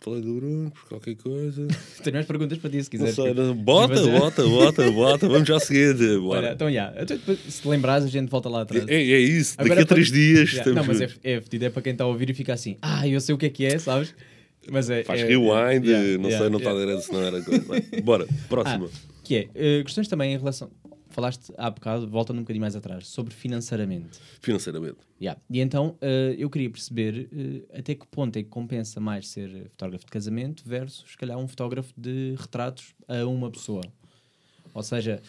[0.01, 1.67] falei do Bruno, por qualquer coisa.
[2.05, 3.15] Tenho mais perguntas para ti se Não quiser.
[3.23, 5.29] sei, não- bota, Mas é- bota, bota, bota.
[5.29, 5.95] Vamos já seguir.
[5.97, 6.53] Olha, Bora.
[6.53, 6.93] então, já.
[7.01, 8.85] Então, depois, se te lembrares, a gente volta lá atrás.
[8.89, 11.65] É, é isso, daqui Agora a três para- dias Yeah, Não, mas é, é fedido,
[11.65, 13.51] é para quem está a ouvir e fica assim, ah, eu sei o que é
[13.51, 14.15] que é, sabes?
[14.71, 15.03] Mas é.
[15.05, 16.81] Faz é, rewind, yeah, não yeah, sei, não está yeah.
[16.81, 18.03] direto se não era coisa.
[18.03, 18.89] Bora, próxima.
[18.93, 20.71] Ah, que é, eh, questões também em relação.
[21.11, 24.19] Falaste há bocado, voltando um bocadinho mais atrás, sobre financeiramente.
[24.41, 24.97] Financeiramente.
[25.21, 25.41] Yeah.
[25.51, 29.69] E então eh, eu queria perceber eh, até que ponto é que compensa mais ser
[29.71, 33.83] fotógrafo de casamento versus, se calhar, um fotógrafo de retratos a uma pessoa.
[34.75, 35.21] Ou seja,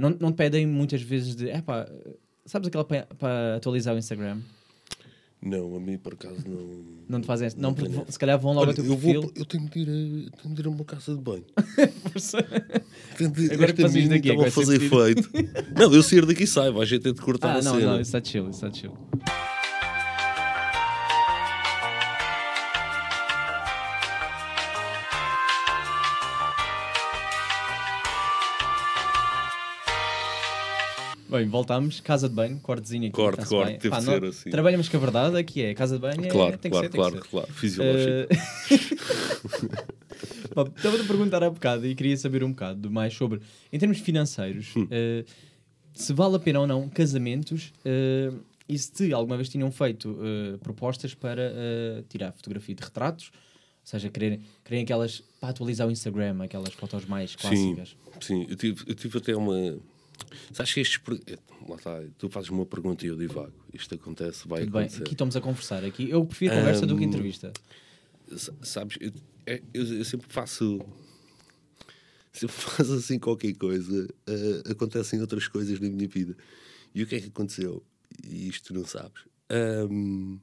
[0.00, 1.88] não, não te pedem muitas vezes de, epá,
[2.44, 4.40] sabes aquela para atualizar o Instagram?
[5.40, 6.84] Não, a mim por acaso não.
[7.08, 8.02] Não te fazem não, porque tenho.
[8.02, 9.22] vão- se calhar vão logo Olha, ao teu eu, perfil.
[9.22, 9.88] vou, eu tenho de ir
[10.34, 11.44] a, tenho de ir a uma casa de banho.
[13.16, 15.30] Tenho de, Agora que caminho daqui, estava a fazer efeito.
[15.78, 17.86] não, eu sair daqui saio, a gente tem de cortar Ah, a não, cena.
[17.92, 18.92] não, isso está chill, isso está chill.
[31.28, 33.12] Bem, voltámos, casa de banho, cortezinho aqui.
[33.12, 33.78] Corte, corte, bem.
[33.78, 34.50] teve Pá, de não- ser assim.
[34.50, 36.90] Trabalhamos com a verdade, aqui é, casa de banho é, Claro, tem que claro, ser,
[36.90, 37.28] tem claro, que ser.
[37.30, 37.52] claro.
[37.52, 38.28] Fisiológico.
[40.54, 43.40] Pá, Estava-te a perguntar há bocado e queria saber um bocado mais sobre,
[43.72, 44.88] em termos financeiros, Hum.
[44.90, 45.24] eh,
[45.92, 48.32] se vale a pena ou não casamentos eh,
[48.68, 51.52] e se te alguma vez tinham feito eh, propostas para
[52.08, 53.40] tirar fotografia de retratos, ou
[53.84, 57.96] seja, quererem, quererem aquelas para atualizar o Instagram, aquelas fotos mais Sim, clássicas.
[58.20, 58.46] sim.
[58.48, 59.78] Eu tive, eu tive até uma.
[60.52, 60.98] Sabes que estes.
[60.98, 61.20] per-
[61.68, 63.52] Lá está, tu fazes uma pergunta e eu divago.
[63.72, 65.02] Isto acontece, vai Tudo bem, acontecer.
[65.02, 65.84] aqui estamos a conversar.
[65.84, 67.52] Aqui, eu prefiro conversa do que entrevista.
[68.62, 69.12] Sabes, eu,
[69.46, 70.80] é- eu, eu sempre faço.
[72.32, 76.36] Sempre faço assim qualquer coisa, eh, acontecem outras coisas na minha vida.
[76.94, 77.82] E o que é que aconteceu?
[78.24, 79.22] E isto tu não sabes.
[79.50, 80.38] Ahm,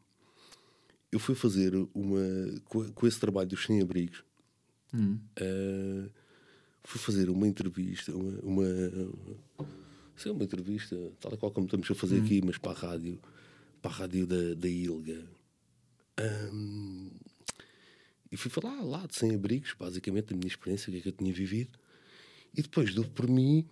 [1.11, 2.19] eu fui fazer uma.
[2.65, 4.23] Com, com esse trabalho dos sem-abrigos,
[5.37, 6.09] eh,
[6.85, 8.39] fui fazer uma entrevista, uma.
[8.41, 8.65] uma
[10.15, 13.19] Sim, uma entrevista, tal e qual como estamos a fazer aqui, mas para a rádio,
[13.81, 15.21] para a rádio da, da Ilga.
[16.17, 17.09] Ahm,
[18.31, 21.11] e fui falar lá de sem-abrigos, basicamente, da minha experiência, o que é que eu
[21.11, 21.77] tinha vivido.
[22.55, 23.65] E depois dou por mim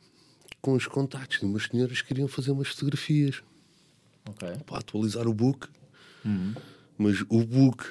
[0.61, 3.41] com os contactos de umas senhoras que queriam fazer umas fotografias
[4.27, 4.47] Ok.
[4.65, 5.69] para atualizar o book.
[6.97, 7.85] Mas o book.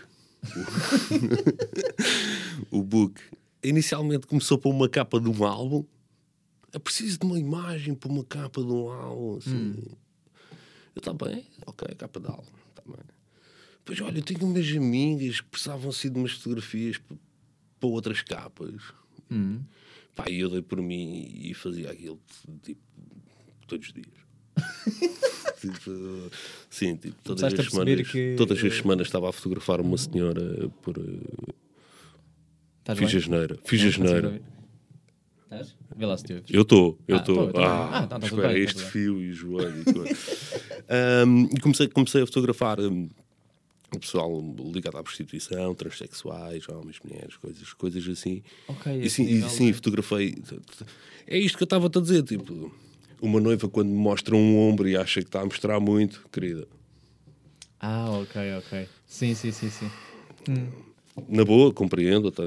[2.70, 3.18] o book
[3.62, 5.84] inicialmente começou para uma capa de um álbum.
[6.72, 9.36] É preciso de uma imagem para uma capa de um álbum.
[9.38, 9.76] Assim.
[10.94, 12.50] Eu também, ok, capa de álbum.
[12.74, 12.96] Tá bem.
[13.84, 18.80] Pois olha, eu tenho umas amigas que precisavam assim de umas fotografias para, outras capas.
[20.14, 22.20] Pá, e eu dei por mim e fazia aquilo
[22.62, 22.80] tipo
[23.66, 24.22] todos os dias.
[25.62, 26.30] Tipo,
[26.68, 30.68] sim, tipo, todas Começaste as, semanas, que- todas as semanas estava a fotografar uma senhora
[30.82, 30.96] por.
[32.82, 33.20] Estás Fiz a bem?
[33.20, 33.58] geneira.
[33.64, 34.40] Fiz a geneira.
[35.44, 35.76] Estás?
[35.96, 36.50] Vê lá se te ouves.
[36.50, 37.46] Eu estou, eu Ah, tô, estou.
[37.46, 37.68] eu também.
[37.68, 38.90] ah, Ah, tá, tá espera, bem, tá este tudo bem.
[38.90, 40.16] fio e joelho e coisa.
[41.24, 43.08] Ahm, e comecei, comecei a fotografar hum,
[43.94, 44.30] o pessoal
[44.72, 48.42] ligado à prostituição, transexuais, homens, mulheres, coisas, coisas assim.
[48.66, 50.42] Ok, E sim, e sim fotografei.
[51.26, 52.24] É isto que eu estava a dizer.
[52.24, 52.72] Tipo,
[53.20, 56.66] uma noiva quando me mostra um ombro e acha que está a mostrar muito, querida.
[57.78, 58.88] Ah, ok, ok.
[59.06, 59.90] Sim, sim, sim, sim.
[61.28, 62.42] Na boa, compreendo, tá,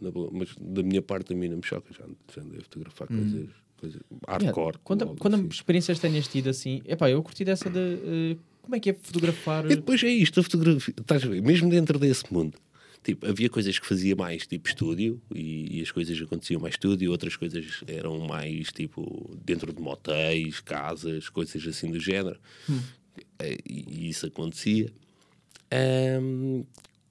[0.00, 2.62] na boa, mas da minha parte a mim não me choca, já, já andei a
[2.62, 4.66] fotografar coisas, coisas hardcore.
[4.74, 5.48] Yeah, Quando, quando assim.
[5.50, 9.64] experiências tenhas tido assim, epá, eu curti dessa de eh, como é que é fotografar.
[9.66, 12.56] E depois é isto, a fotografia, estás a ver, mesmo dentro desse mundo.
[13.02, 17.10] Tipo, havia coisas que fazia mais tipo estúdio e, e as coisas aconteciam mais estúdio,
[17.10, 22.38] outras coisas eram mais tipo dentro de motéis, casas, coisas assim do género.
[23.40, 24.88] Eh, E, e isso acontecia.
[25.72, 26.62] Ahm,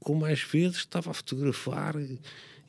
[0.03, 1.95] com mais vezes estava a fotografar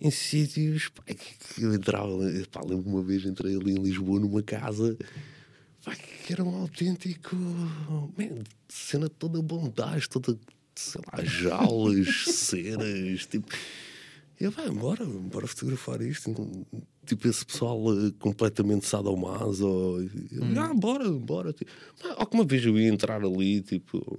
[0.01, 2.18] em sítios pá, que, que eu entrava.
[2.51, 4.97] Pá, lembro uma vez entrei ali em Lisboa numa casa
[5.85, 7.37] pá, que era um autêntico.
[7.37, 10.38] man, cena toda bondade, toda,
[10.75, 13.49] sei lá, jaulas, cenas, tipo.
[14.40, 16.35] Eu, vai, bora, bora fotografar isto.
[17.07, 19.66] Tipo, esse pessoal eh, completamente sadomaso.
[19.68, 20.01] Ou,
[20.59, 21.53] ah, bora, bora.
[21.53, 21.71] Tipo,
[22.16, 24.18] alguma vez eu ia entrar ali, tipo,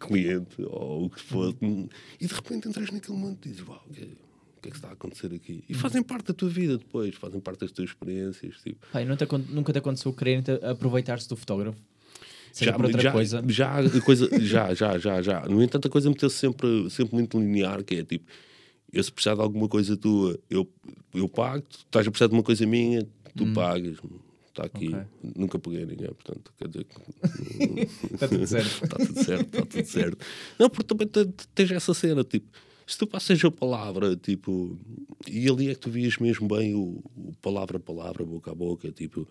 [0.00, 1.56] cliente ou o que fosse,
[2.20, 4.76] e de repente entras naquele momento e dizes, uau, o que, o que é que
[4.76, 5.64] está a acontecer aqui?
[5.68, 8.56] E fazem parte da tua vida depois, fazem parte das tuas experiências.
[8.62, 8.86] Tipo.
[9.16, 11.78] Te acon- nunca te aconteceu quererem te- aproveitar-se do fotógrafo?
[12.52, 13.44] Seja por outra já, coisa.
[13.48, 15.46] Já, coisa, já, já, já, já.
[15.46, 18.24] No entanto, a coisa meteu-se sempre, sempre muito linear, que é tipo,
[18.92, 20.68] eu se precisar de alguma coisa tua, eu,
[21.14, 23.96] eu pago, tu estás a precisar de uma coisa minha, tu pagas.
[24.66, 24.88] Está aqui.
[24.94, 25.06] Ok.
[25.36, 27.00] Nunca peguei ninguém, portanto, quer dizer que
[28.14, 28.66] Está tudo certo.
[28.84, 30.26] Está tudo certo, está tudo certo.
[30.58, 32.48] Não, porque também te- te- tens essa cena, tipo,
[32.86, 34.76] se tu passas a palavra, tipo,
[35.28, 38.54] e ali é que tu vias mesmo bem o, o palavra a palavra, boca a
[38.54, 39.28] boca, tipo,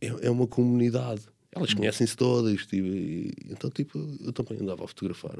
[0.00, 1.22] é, é uma comunidade.
[1.50, 5.36] Elas conhecem-se todas, tipo, e- então, tipo, eu também andava a fotografar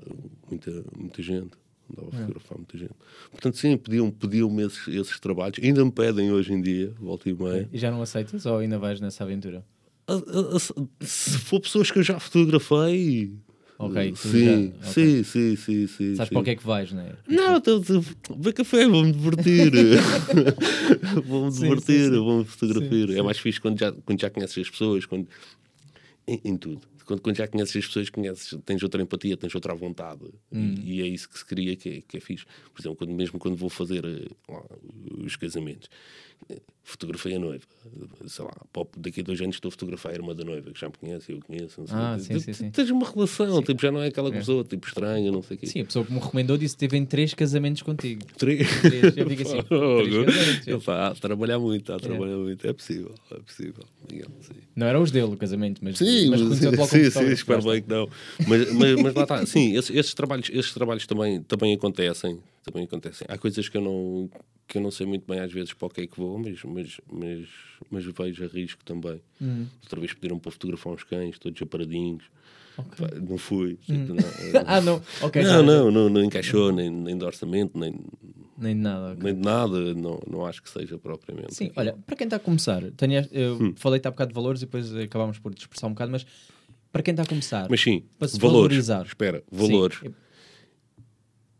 [0.50, 1.50] muita, muita gente.
[1.90, 2.92] Andava a fotografar muita gente.
[3.30, 5.58] Portanto, sim, pediam-me pediam esses, esses trabalhos.
[5.62, 7.68] Ainda me pedem hoje em dia, volta e meia.
[7.72, 9.64] E já não aceitas ou ainda vais nessa aventura?
[10.06, 10.16] A- a-
[10.56, 13.32] a- se for pessoas que eu já fotografei.
[13.80, 14.92] Ok, tu sim, já- ok.
[14.92, 16.14] sim, sim, sim, sim.
[16.16, 16.34] Sabes sim.
[16.34, 17.12] para o que é que vais, não é?
[17.28, 18.00] Não, tô, tô,
[18.34, 19.70] beber café, vou-me divertir.
[21.24, 22.88] vou-me divertir, vou-me fotografar.
[22.90, 23.22] Sim, É sim.
[23.22, 25.28] mais fixe quando já, quando já conheces as pessoas, quando,
[26.26, 26.80] em, em tudo.
[27.08, 30.26] Quando, quando já conheces as pessoas, conheces, tens outra empatia, tens outra vontade.
[30.52, 30.74] Hum.
[30.84, 32.44] E, e é isso que se cria que é, que é fixe.
[32.70, 34.62] Por exemplo, quando, mesmo quando vou fazer eh, lá,
[35.24, 35.88] os casamentos,
[36.88, 37.64] fotografei a noiva.
[38.26, 38.52] Sei lá,
[38.96, 41.32] daqui a dois anos estou a fotografar a irmã da noiva, que já me conhece,
[41.32, 41.80] eu conheço.
[41.80, 41.96] Não sei.
[41.96, 42.70] Ah, sim, tu- sim, sim.
[42.70, 45.66] Tens uma relação, tipo, já não é aquela pessoa tipo, estranha, não sei o quê.
[45.66, 48.22] Sim, a pessoa que me recomendou disse que teve em três casamentos contigo.
[48.36, 48.68] Três.
[48.80, 50.66] Três, eu fico assim, três casamentos.
[50.66, 52.66] Ele está a trabalhar muito, está a trabalhar muito.
[52.66, 53.84] É possível, é possível.
[54.10, 54.54] Miguel, sim.
[54.74, 57.88] Não eram os dele, o casamento, mas, Sim, mas mas, sim, sim, espero bem que
[57.88, 58.08] não.
[58.46, 59.44] Mas, mas, mas lá está.
[59.46, 62.38] Sim, esses, esses trabalhos, esses trabalhos também, também acontecem.
[62.72, 63.26] Também acontecem.
[63.30, 64.30] Há coisas que eu não
[64.66, 66.62] que eu não sei muito bem às vezes para o que é que vou, mas,
[66.62, 67.48] mas, mas,
[67.90, 69.18] mas vejo a risco também.
[69.40, 69.66] Hum.
[69.82, 72.24] Outra vez pediram para fotografar uns cães, todos aparadinhos.
[72.76, 73.06] Ok.
[73.06, 73.08] Hum.
[73.08, 73.76] Pá, Não fui.
[73.76, 74.22] tipo, não,
[74.66, 75.42] ah, não, ok.
[75.42, 77.94] já- não, não, não, não encaixou, nem, nem de orçamento, nem,
[78.58, 79.12] Nem de nada.
[79.12, 79.22] ok.
[79.24, 79.94] nem de nada.
[79.94, 81.54] Não, não acho que seja propriamente.
[81.54, 83.72] Sim, olha, para quem está a começar, tenho, eu Hum.
[83.76, 86.26] falei-te há bocado de valores e depois acabámos por dispersar um bocado, mas
[86.92, 88.76] para quem está a começar, Mas sim, para se valores.
[88.86, 89.06] valorizar.
[89.06, 89.98] Espera, Sim, valores.
[90.02, 90.14] eu-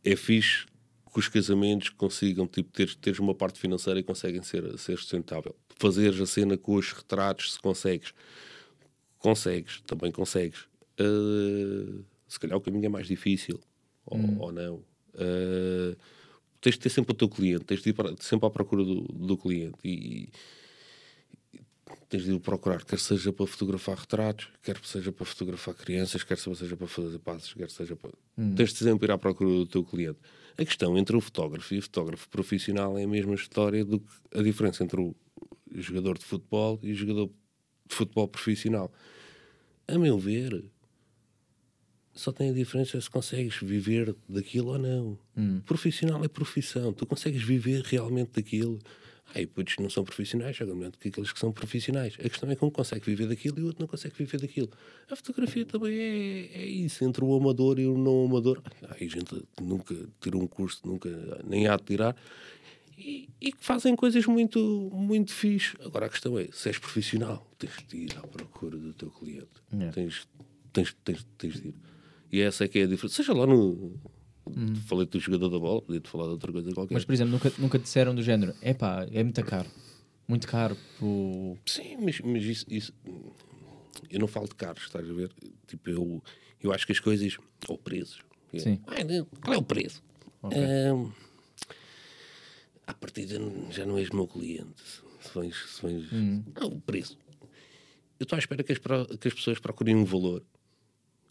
[0.05, 0.67] é fixe
[1.11, 5.55] que os casamentos consigam tipo, ter, teres uma parte financeira e conseguem ser, ser sustentável.
[5.77, 8.13] Fazeres a cena com os retratos, se consegues,
[9.19, 10.61] consegues, também consegues.
[11.01, 13.61] Uh, se calhar o caminho é mais difícil,
[14.05, 14.77] ou, ou não.
[15.15, 15.97] Uh,
[16.61, 19.03] tens de ter sempre o teu cliente, tens de ir para- sempre à procura do,
[19.03, 20.29] do cliente e,
[21.55, 21.61] e
[22.09, 26.37] tens de ir procurar, quer seja para fotografar retratos, quer seja para fotografar crianças, quer
[26.39, 28.13] seja para fazer passos, quer seja para.
[28.57, 30.19] Tens de sempre ir à procura do teu cliente.
[30.61, 34.13] A questão entre o fotógrafo e o fotógrafo profissional é a mesma história do que
[34.35, 35.15] a diferença entre o
[35.73, 37.31] jogador de futebol e o jogador
[37.87, 38.93] de futebol profissional.
[39.87, 40.65] A meu ver,
[42.13, 45.19] só tem a diferença se consegues viver daquilo ou não.
[45.61, 48.81] Profissional é profissão, tu consegues viver realmente daquilo.
[49.35, 52.15] Ai, putos não são profissionais, jogam melhor do que aqueles que são profissionais.
[52.19, 54.71] A questão é que um consegue viver daquilo e o outro não consegue viver daquilo.
[55.11, 58.63] A fotografia também é, é isso, entre o amador e o não amador.
[58.89, 61.11] Ai, gente que nunca tirou um curso, nunca
[61.45, 62.17] nem há de tirar.
[62.97, 65.77] E, e que fazem coisas muito, muito fixe.
[65.85, 69.47] Agora a questão é, se és profissional, tens de ir à procura do teu cliente.
[69.73, 69.93] Yeah.
[69.93, 70.27] Tens,
[70.73, 71.75] tens, tens, tens de ir.
[72.33, 73.17] E essa é que é a diferença.
[73.17, 73.95] Seja lá no.
[74.87, 76.95] Falei do jogador da bola, podia-te falar de outra coisa qualquer.
[76.95, 79.69] Mas, por exemplo, nunca, nunca disseram do género, epá, é muito caro.
[80.27, 80.77] Muito caro.
[80.99, 82.93] pro- Sim, mas, mas isso, isso-
[84.11, 85.31] Eu não falo de carros, estás a ver?
[85.67, 86.23] Tipo, eu,
[86.63, 87.37] eu acho que as coisas.
[87.69, 88.21] Ou preços.
[88.57, 88.81] Sim.
[88.87, 90.03] Ah, não, qual é o preço?
[90.43, 90.57] Ok.
[90.59, 91.11] Ahm,
[92.87, 93.39] à partida
[93.71, 94.83] já não és meu cliente.
[95.21, 95.57] Se vens.
[95.69, 96.43] Se vens Hum.
[96.59, 97.19] Não, o preço.
[98.21, 100.43] Eu estou à espera que as, que as pessoas procurem um valor.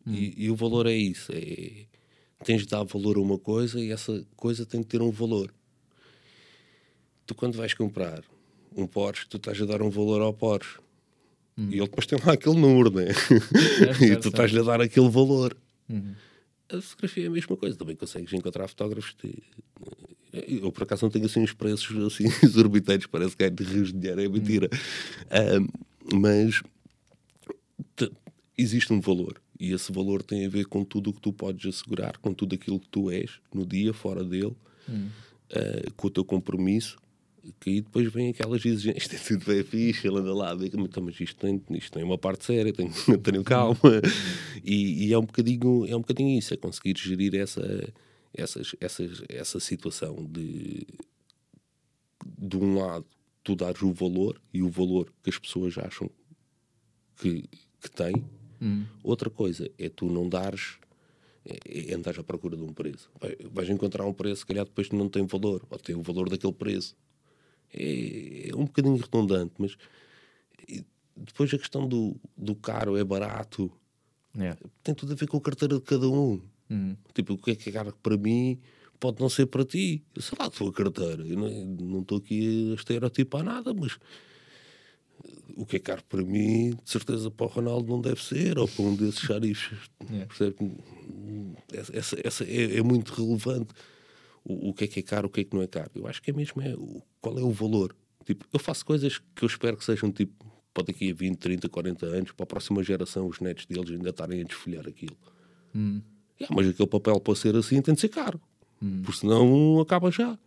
[0.06, 0.14] Hum.
[0.14, 1.32] E, e o valor é isso.
[1.34, 1.86] É,
[2.44, 5.54] tens de dar valor a uma coisa e essa coisa tem de ter um valor.
[7.26, 8.24] Tu, quando vais comprar
[8.76, 10.80] um Porsche, tu estás a dar um valor ao Porsche.
[11.58, 13.08] E ele depois tem lá aquele número, né?
[13.10, 14.20] e certo, Uhum.
[14.22, 15.58] tu estás-lhe a dar aquele valor.
[16.70, 17.76] A fotografia é a mesma coisa.
[17.76, 19.16] Também consegues encontrar fotógrafos.
[19.24, 19.42] de-
[20.62, 23.08] Eu, por acaso, não tenho assim uns preços assim exorbitantes.
[23.08, 24.22] Parece que é de rios de dinheiro.
[24.22, 24.70] É mentira.
[25.32, 25.68] Ahm,
[26.14, 26.62] mas
[27.96, 28.12] te-
[28.56, 29.42] existe um valor.
[29.60, 32.56] E esse valor tem a ver com tudo o que tu podes assegurar, com tudo
[32.56, 34.56] aquilo que tu és, no dia, fora dele,
[35.52, 36.98] ah, com o teu compromisso
[37.60, 40.80] que aí depois vem aquelas exigências, isto é tudo bem fixe, ele anda lá, diga
[40.80, 42.92] então, mas isto tem, isto tem uma parte séria, tenho,
[43.24, 43.80] tenho calma.
[44.64, 47.94] E, e é, um bocadinho, é um bocadinho isso, é conseguir gerir essa,
[48.34, 50.86] essas, essas, essa situação de,
[52.38, 53.06] de um lado,
[53.44, 56.10] tu dares o valor e o valor que as pessoas acham
[57.18, 57.44] que,
[57.82, 58.24] que têm.
[59.04, 60.78] Outra coisa é tu não dares,
[61.46, 63.10] é, é andares à procura de um preço.
[63.20, 66.30] Vai- vais encontrar um preço, se calhar depois não tem valor, ou tem o valor
[66.30, 66.96] daquele preço.
[67.74, 69.78] É, é um bocadinho redundante, mas
[71.16, 73.72] depois a questão do, do caro é barato,
[74.38, 74.60] Yeah.
[74.84, 76.40] tem tudo a ver com a carteira de cada um.
[77.12, 78.60] Tipo, o que é que é caro para mim
[79.00, 80.04] pode não ser para ti.
[80.20, 81.26] Sei lá, a tua carteira.
[81.26, 83.98] Eu não estou aqui a estereotipar nada, mas
[85.56, 88.68] o que é caro para mim, de certeza para o Ronaldo não deve ser, ou
[88.68, 89.78] para um desses xarifes.
[90.10, 90.26] Yeah.
[90.28, 90.56] Percebe?
[91.94, 93.74] Essa, essa- é, é muito relevante.
[94.44, 95.92] O, o que é que é caro, o que é que não é caro.
[95.96, 97.96] Eu acho que é mesmo é, o- qual é o valor.
[98.26, 100.34] Tipo, eu faço coisas que eu espero que sejam tipo,
[100.74, 104.10] para daqui a 20, 30, 40 anos, para a próxima geração, os netos deles ainda
[104.10, 105.18] estarem a desfolhar aquilo.
[106.40, 108.40] Yeah, mas aquele papel para ser assim tem de ser caro,
[109.04, 110.38] porque senão acaba já.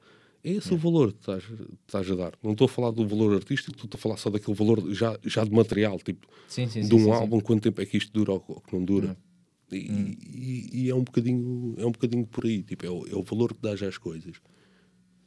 [0.43, 1.45] É esse o valor que estás,
[1.87, 2.33] estás a dar.
[2.43, 5.45] Não estou a falar do valor artístico, estou a falar só daquele valor já, já
[5.45, 8.33] de material, tipo, Sim, sim, de um sim, álbum, quanto tempo é que isto dura
[8.33, 9.17] ou ou que não dura.
[9.71, 13.15] E, e- e é um bocadinho é um bocadinho por aí, tipo, é o, é
[13.15, 14.37] o valor que dás às coisas.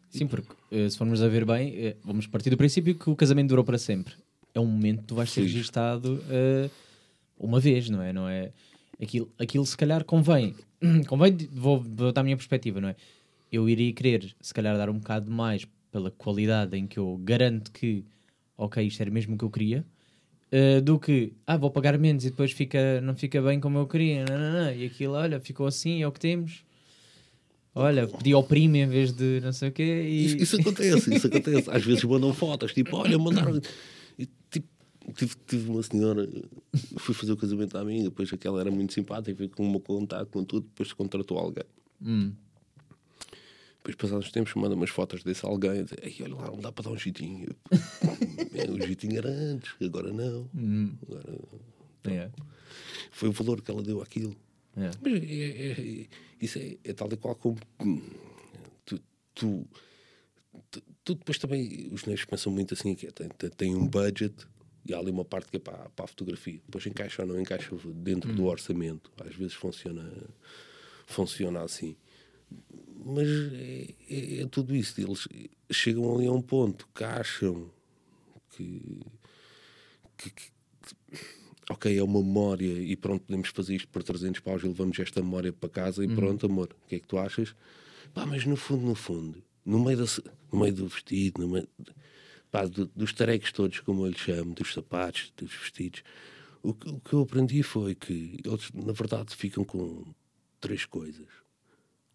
[0.10, 3.16] Sim, porque eh, se formos a ver bem, eh, vamos partir do princípio que o
[3.16, 4.14] casamento durou para sempre.
[4.54, 6.70] É um momento que tu vais ser registado eh,
[7.38, 8.12] uma vez, não é?
[8.14, 8.52] Não é?
[9.02, 10.56] Aquilo, aquilo se calhar convém,
[11.08, 12.96] convém, vou, vou dar a minha perspectiva, não é?
[13.54, 17.72] Eu iria querer, se calhar, dar um bocado mais pela qualidade em que eu garanto
[17.72, 18.04] que,
[18.58, 19.86] ok, isto era mesmo o que eu queria,
[20.52, 23.88] eh, do que, ah, vou pagar menos e depois fica, não fica bem como eu
[23.88, 24.74] queria, não, não, não.
[24.74, 26.64] e aquilo, olha, ficou assim, é o que temos.
[27.76, 30.26] Olha, pedi ao primo em vez de não sei o quê e...
[30.26, 31.70] Isso, isso acontece, isso acontece.
[31.72, 33.60] Às vezes mandam fotos, tipo, olha, mandaram.
[34.18, 34.68] E, tipo,
[35.16, 36.30] tive, tive uma senhora,
[36.98, 39.80] fui fazer o casamento à amiga, depois aquela era muito simpática, veio com o meu
[39.80, 41.66] contato, com tudo, depois contratou alguém.
[42.00, 42.32] Hum.
[43.84, 46.60] Depois, passados uns tempos, manda umas fotos desse alguém, e diz, Ei, olha lá, não
[46.60, 47.50] dá para dar um jeitinho.
[48.54, 50.50] É, o jeitinho era antes, agora não.
[51.06, 51.38] Agora,
[52.06, 52.32] É,
[53.12, 54.34] foi o valor que ela deu àquilo.
[54.78, 54.90] é.
[55.02, 56.08] Mas é, é- é-
[56.42, 58.02] isso é, tal e qual como hum,
[58.86, 59.00] tu,
[59.36, 59.68] tu,
[60.72, 64.34] tu- tu depois também os negros pensam muito assim que tem, tem- um budget
[64.86, 67.40] e há ali uma parte que é para, para a fotografia depois encaixa ou não
[67.40, 70.12] encaixa dentro do orçamento às vezes funciona
[71.06, 71.96] funciona assim
[73.06, 75.28] mas é, é- é tudo isso eles
[75.72, 77.70] chegam ali a um ponto que acham
[78.52, 79.02] que,
[80.18, 80.52] que- que-
[81.70, 85.22] ok, é uma memória e pronto, podemos fazer isto por 300 paus e levamos esta
[85.22, 87.56] memória para casa e pronto, amor, o que é que tu achas?
[88.14, 90.06] Pá, mas no fundo, no fundo, no meio, da,
[90.52, 91.68] no meio do vestido, no meio,
[92.52, 96.04] pá, do- dos tareques todos, como eu lhe chamo, dos sapatos, dos vestidos,
[96.62, 100.06] o, que- o que eu aprendi foi que eles, na verdade, ficam com
[100.62, 101.28] três coisas.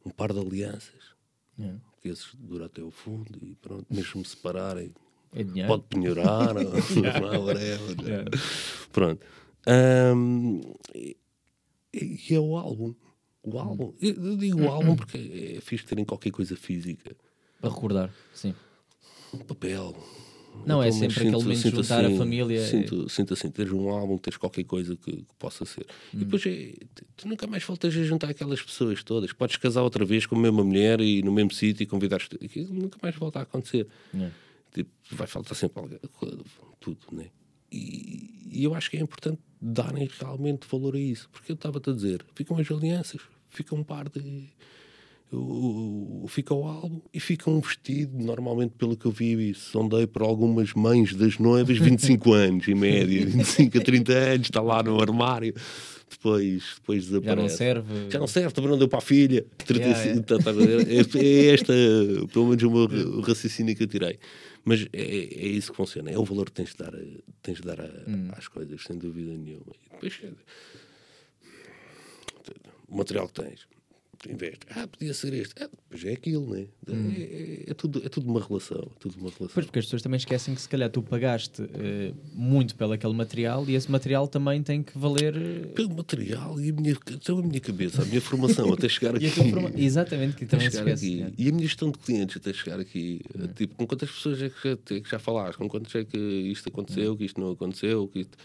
[0.04, 1.14] Um par de alianças,
[1.58, 1.74] É.
[2.00, 4.92] que esses duram até o fundo e pronto, mesmo se separarem,
[5.34, 5.68] É dinheiro.
[5.68, 6.64] pode penhorar, ou,
[7.38, 8.26] ou whatever.
[8.92, 9.26] Pronto.
[9.66, 10.60] Ahm,
[10.94, 11.16] e,
[11.92, 12.94] e é o álbum.
[13.42, 13.94] O álbum.
[14.00, 17.16] Eu eu digo o álbum porque é fixe terem qualquer coisa física.
[17.60, 18.54] Para recordar, sim.
[19.32, 19.94] Um papel.
[20.66, 22.60] Não, é sempre aquele momento de juntar a família.
[22.66, 25.86] Sinto, sinto assim, teres um álbum, teres qualquer coisa que, que possa ser.
[26.12, 26.74] E depois é,
[27.16, 29.32] tu- nunca mais voltas a juntar aquelas pessoas todas.
[29.32, 32.74] Podes casar outra vez com a mesma mulher e no mesmo sítio e convidar Aquilo
[32.74, 33.86] nunca mais volta a acontecer.
[34.14, 34.30] É.
[34.74, 35.98] Tipo, vai faltar sempre
[36.80, 37.26] tudo, né?
[37.72, 41.90] E, e eu acho que é importante darem realmente valor a isso, porque eu estava-te
[41.90, 44.48] a dizer, ficam as alianças, fica um par de.
[45.36, 50.06] O- o- Fica o álbum e fica um vestido, normalmente pelo que eu vi, sondei
[50.06, 54.82] por algumas mães das noivas, 25 anos em média, 25 a 30 anos, está lá
[54.82, 55.54] no armário,
[56.10, 57.42] depois, depois Já desaparece.
[57.42, 58.10] não serve.
[58.10, 59.44] Já não serve, também não deu para a filha.
[59.66, 60.86] 35, Yeah, tá- tá ver?
[60.88, 61.72] é, é esta,
[62.32, 64.18] pelo menos o meu raciocínio que eu tirei.
[64.64, 66.10] Mas é, é isso que funciona.
[66.10, 66.98] É o valor que tens de dar, a-
[67.42, 68.28] tens de dar a- Hum.
[68.32, 69.72] às coisas, sem dúvida nenhuma.
[69.86, 70.30] E depois, é,
[72.88, 73.66] o material que tens.
[74.28, 74.60] Investe.
[74.70, 75.54] Ah, podia ser este.
[75.62, 76.66] Ah, depois é aquilo, né?
[76.88, 78.78] É, é- é tudo, é tudo uma relação.
[78.96, 79.46] É tudo uma relação.
[79.46, 79.50] Hum.
[79.54, 83.12] Pois, porque as pessoas também esquecem que se calhar tu pagaste eh, muito pelo aquele
[83.14, 85.36] material e esse material também tem que valer.
[85.36, 89.14] eh, Pelo material e a minha, então a minha cabeça, a minha formação até chegar
[89.16, 89.28] aqui.
[89.30, 89.70] Forma...
[89.76, 91.06] Exatamente, que também se esquece.
[91.06, 91.22] aqui.
[91.22, 91.32] é.
[91.44, 93.20] E a minha gestão de clientes até chegar aqui,
[93.54, 96.18] tipo, com quantas pessoas é que já, é que já falaste, com quantas é que
[96.18, 98.36] isto aconteceu, que isto não aconteceu, que isto...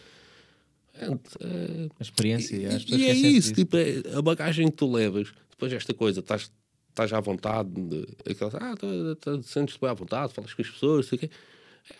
[0.95, 2.55] É, é, A experiência.
[2.55, 2.61] e,
[2.95, 3.53] e é isso, disso.
[3.55, 6.51] tipo, é a bagagem que tu levas, depois esta coisa, estás
[6.89, 10.69] estás à vontade, de, aquelas, ah, tá- tá- sentes-te bem à vontade, falas com as
[10.69, 11.29] pessoas, sei o quê.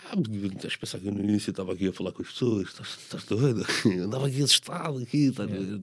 [0.06, 2.90] Ah, estás a pensar que no início estava aqui a falar com as pessoas, estás,
[2.90, 3.66] estás doido?
[4.06, 5.82] Andava aqui assustado aqui, estás a ver?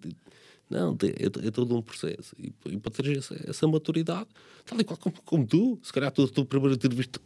[0.70, 2.34] Não, é, é todo um processo.
[2.38, 4.28] E, e para teres essa, essa maturidade,
[4.64, 7.20] tal e qual como, como tu, se calhar tu, tu primeiro ter visto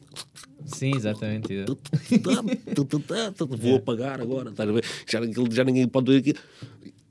[0.65, 1.53] Sim, exatamente.
[3.59, 4.85] vou apagar agora, estás a ver?
[5.07, 5.21] Já,
[5.51, 6.41] já ninguém pode ver aqui.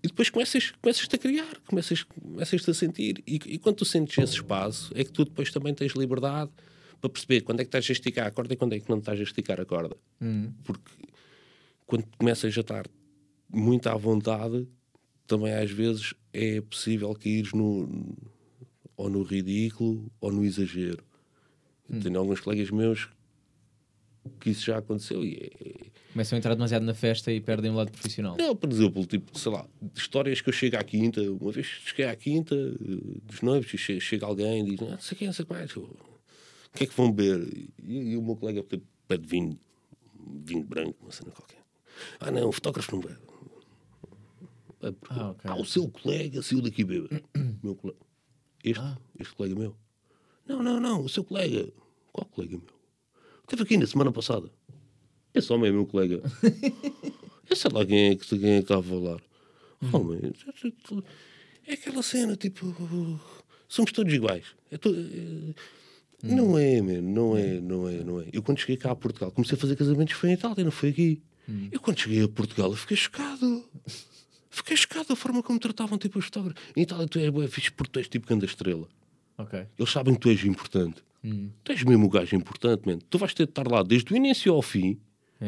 [0.04, 3.24] E depois começas, começas a criar, começas, começas a sentir.
[3.26, 6.52] E, e quando tu sentes esse espaço, é que tu depois também tens liberdade
[7.00, 8.98] para perceber quando é que estás a esticar a corda e quando é que não
[9.00, 9.96] estás a esticar a corda.
[10.64, 10.92] Porque
[11.86, 12.86] quando começas a estar
[13.50, 14.68] muito à vontade,
[15.26, 18.18] também às vezes é possível cair no,
[18.98, 21.04] ou no ridículo ou no exagero.
[21.90, 23.10] Eu Tenho alguns colegas meus
[24.40, 27.76] que isso já aconteceu e é, Começam a entrar demasiado na festa e perdem o
[27.76, 28.36] lado profissional.
[28.38, 32.06] não, por exemplo, tipo, sei lá, histórias que eu chego à quinta, uma vez cheguei
[32.06, 35.28] à quinta eh, dos noivos e che- chega alguém e diz, ah, não sei quem,
[35.28, 35.90] não sei o que mais, o
[36.74, 37.48] que é que vão beber?
[37.84, 38.64] E, e o meu colega
[39.08, 39.58] pede vinho,
[40.46, 41.64] vinho branco, uma cena qualquer.
[42.20, 43.20] Ah, não, o fotógrafo não bebe.
[44.82, 45.42] Ah, porque- Ah, ok.
[45.52, 47.10] ah, o seu colega saiu daqui bebe.
[47.64, 48.00] meu colega.
[48.64, 48.98] Este, Ah.
[49.20, 49.76] este colega meu.
[50.48, 51.68] Não, não, não, o seu colega.
[52.12, 52.68] Qual colega meu?
[53.44, 54.52] Esteve aqui na semana passada.
[55.52, 56.22] Homem é meu colega.
[57.50, 59.20] Eu sei lá quem é que, quem é que está a falar.
[59.92, 60.20] Homem,
[61.68, 62.74] é aquela cena, tipo,
[63.68, 64.46] somos todos iguais.
[64.72, 65.54] É to- é-
[66.36, 68.28] Não é, man, não é, não é, não é.
[68.32, 70.90] Eu quando cheguei cá a Portugal, comecei a fazer casamentos, foi em Itália, não foi
[70.90, 71.22] aqui.
[71.72, 73.66] Eu quando cheguei a Portugal, eu fiquei chocado.
[74.50, 76.64] Fiquei chocado da forma como tratavam tipo os fotógrafos.
[76.78, 78.88] Em Itália tu és bué fixe porque tu és tipo grande estrela.
[79.38, 79.66] Ok.
[79.78, 81.04] Eles sabem que tu és importante.
[81.64, 83.00] Tu és mesmo o gajo importante, man.
[83.10, 84.98] Tu vais ter de estar lá desde o início ao fim.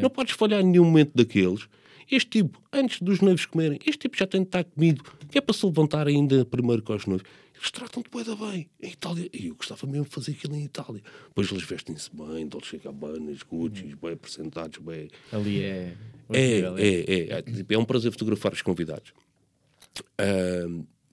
[0.02, 1.68] Não podes falhar em nenhum momento daqueles.
[2.10, 5.04] Este tipo, antes dos noivos comerem, este tipo já tem de estar comido.
[5.30, 7.28] Que é para se levantar ainda primeiro com os noivos.
[7.56, 8.70] Eles tratam-te da bem.
[8.82, 11.02] Em Itália, e eu gostava mesmo de fazer aquilo em Itália.
[11.30, 15.10] Depois eles vestem-se bem, Dolce Gabbana, Gucci, bem apresentados, bem...
[15.32, 15.96] Ali é.
[16.32, 17.42] É, nível, é, é, é.
[17.42, 19.14] Tipo, é um prazer fotografar os convidados.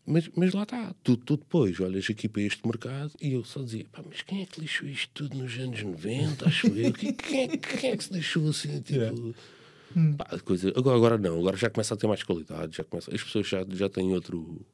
[0.05, 3.63] Mas, mas lá está, tu, tu depois olhas aqui para este mercado e eu só
[3.63, 6.47] dizia, pá, mas quem é que lixou isto tudo nos anos 90?
[6.47, 6.93] Acho eu.
[6.93, 8.81] Quem, quem, é, quem é que se deixou assim?
[8.83, 9.35] Tipo,
[10.17, 13.15] pá, a coisa, agora, agora não, agora já começa a ter mais qualidade, já começa,
[13.15, 14.67] as pessoas já, já têm outro.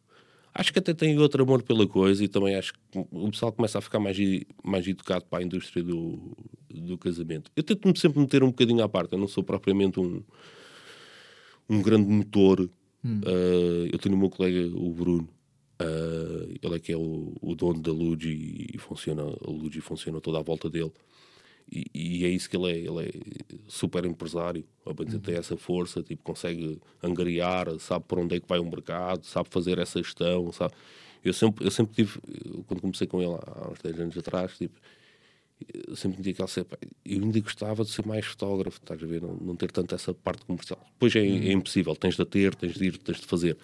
[0.54, 3.78] Acho que até têm outro amor pela coisa e também acho que o pessoal começa
[3.78, 4.16] a ficar mais,
[4.64, 6.34] mais educado para a indústria do,
[6.70, 7.50] do casamento.
[7.54, 10.22] Eu tento-me sempre meter um bocadinho à parte, eu não sou propriamente um,
[11.68, 12.68] um grande motor.
[13.04, 15.28] Uh, eu tenho o meu colega, o Bruno,
[15.80, 20.20] uh, ele é que é o, o dono da Luigi e funciona, a Luigi funciona
[20.20, 20.92] toda à volta dele.
[21.70, 23.12] E, e é isso que ele é, ele é
[23.68, 28.48] super empresário, a dizer, tem essa força, tipo, consegue angariar, sabe por onde é que
[28.48, 30.72] vai o mercado, sabe fazer essa gestão, sabe?
[31.22, 32.18] Eu sempre, eu sempre tive,
[32.66, 34.78] quando comecei com ele há uns 10 anos atrás, tipo,
[35.88, 36.66] eu sempre me dizia que ele
[37.04, 39.22] eu ainda gostava de ser mais fotógrafo, estás a ver?
[39.22, 40.80] Não, não ter tanto essa parte comercial.
[40.92, 43.56] Depois é, é impossível, tens de ter, tens de ir, tens de fazer.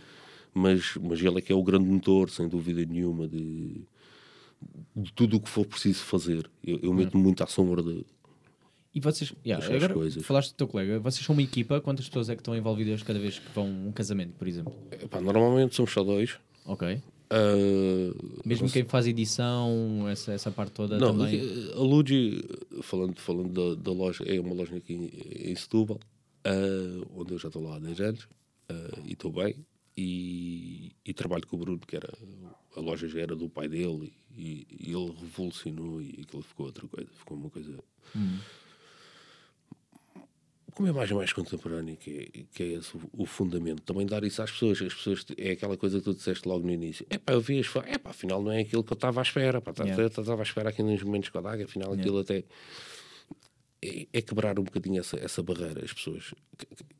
[0.52, 3.82] Mas, mas ele é que é o grande motor, sem dúvida nenhuma, de,
[4.94, 6.48] de tudo o que for preciso fazer.
[6.62, 8.04] Eu, eu meto-me muito à sombra de.
[8.94, 10.24] E vocês, yeah, agora coisas.
[10.24, 13.18] falaste do teu colega, vocês são uma equipa, quantas pessoas é que estão envolvidas cada
[13.18, 14.72] vez que vão a um casamento, por exemplo?
[14.92, 16.38] Epá, normalmente somos só dois.
[16.64, 17.02] Ok.
[17.30, 21.40] Ah, Mesmo quem faz edição, essa, essa parte toda Não, também.
[21.72, 22.44] a Luigi,
[22.82, 25.98] falando, falando da, da loja, é uma loja aqui em, em Setúbal,
[26.44, 28.28] ah, onde eu já estou lá há 10 anos
[28.68, 29.56] ah, e estou bem.
[29.96, 32.12] E, e trabalho com o Bruno, que era
[32.76, 36.86] a loja já era do pai dele, e, e ele revolucionou e aquilo ficou outra
[36.88, 37.78] coisa, ficou uma coisa.
[40.74, 43.80] Como é mais mais contemporâneo, que é, que é esse o, o fundamento.
[43.82, 44.82] Também dar isso às pessoas.
[44.82, 47.06] As pessoas é aquela coisa que tu disseste logo no início.
[47.08, 49.20] É pá, eu vi as fotos, é pá, afinal não é aquilo que eu estava
[49.20, 49.60] à espera.
[49.60, 50.04] Tá- Yeah.
[50.06, 52.42] estava à espera aqui nos momentos com a Daga, afinal aquilo até.
[53.82, 55.84] É, é quebrar um bocadinho essa, essa barreira.
[55.84, 56.34] As pessoas.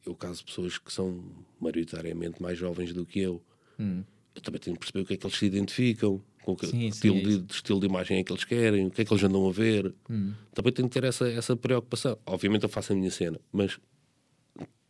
[0.07, 1.25] Eu caso pessoas que são
[1.61, 3.43] maioritariamente mais jovens do que eu.
[4.37, 6.73] Eu também tenho que perceber o que é que eles se identificam, com que Sim,
[6.81, 7.43] sim, estilo, é isso.
[7.43, 9.53] de, estilo de imagem é que eles querem, o que é que eles andam a
[9.53, 9.95] ver.
[10.55, 12.19] Também tenho que ter essa, essa preocupação.
[12.27, 13.79] Obviamente eu faço a minha cena, mas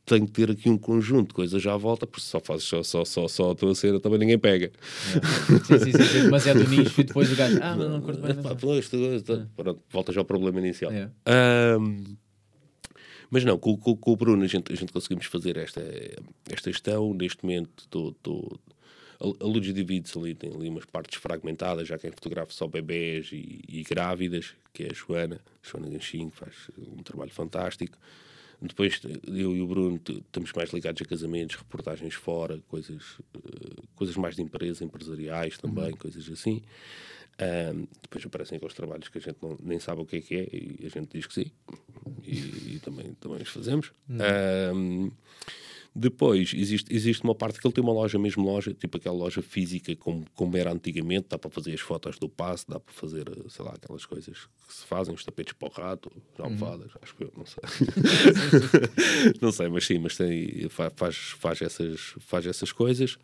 [0.07, 2.65] tenho que ter aqui um conjunto de coisas já à volta, porque se só fazes
[2.65, 4.71] só, só, só, só a tua cena também ninguém pega.
[5.65, 7.59] Sim, sim, sim, sim, demasiado nicho e depois o gajo.
[7.63, 8.35] Ah, mas não curto bem.
[8.35, 8.57] Não.
[8.57, 10.93] pois, tu- tu- Pronto, voltas ao problema inicial.
[10.93, 11.09] É.
[11.25, 12.17] Ahm,
[13.31, 15.81] mas não, com, com- com o Bruno a gente, a gente conseguimos fazer esta,
[16.51, 17.15] esta gestão.
[17.15, 18.61] Neste momento, estou.
[19.25, 23.31] A, a Luz divide-se ali, tem ali umas partes fragmentadas, já quem fotografa só bebés
[23.33, 27.97] e, e grávidas, que é a Joana, Joana Ganchinho, que faz um trabalho fantástico.
[28.63, 34.17] Depois eu e o Bruno estamos mais ligados a casamentos, reportagens fora, coisas, eh, coisas
[34.17, 36.63] mais de empresa, empresariais também, coisas assim.
[37.39, 40.35] Ahm, depois aparecem aqueles trabalhos que a gente não- nem sabe o que é que
[40.37, 41.51] é e a gente diz que sim.
[42.23, 43.93] E, e também, também os fazemos.
[44.09, 45.11] Ahm,
[45.97, 49.41] depois, existe, existe uma parte que ele tem uma loja, mesmo loja, tipo aquela loja
[49.41, 53.29] física como, como era antigamente, dá para fazer as fotos do passe, dá para fazer,
[53.29, 56.91] eh, sei lá, aquelas coisas que se fazem, os tapetes para o rato, as almofadas,
[57.01, 57.63] acho que eu, não sei.
[59.41, 63.17] não sei, mas sim, mas tem, fa- faz, faz, essas, faz essas coisas.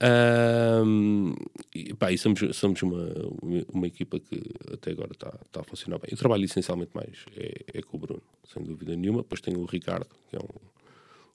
[0.00, 1.34] Ahm,
[1.74, 3.06] e, pá, e somos, somos uma,
[3.72, 4.40] uma equipa que
[4.72, 6.08] até agora está tá a funcionar bem.
[6.12, 9.22] Eu trabalho essencialmente mais é, é com o Bruno, sem dúvida nenhuma.
[9.22, 10.77] Depois tenho o Ricardo, que é um,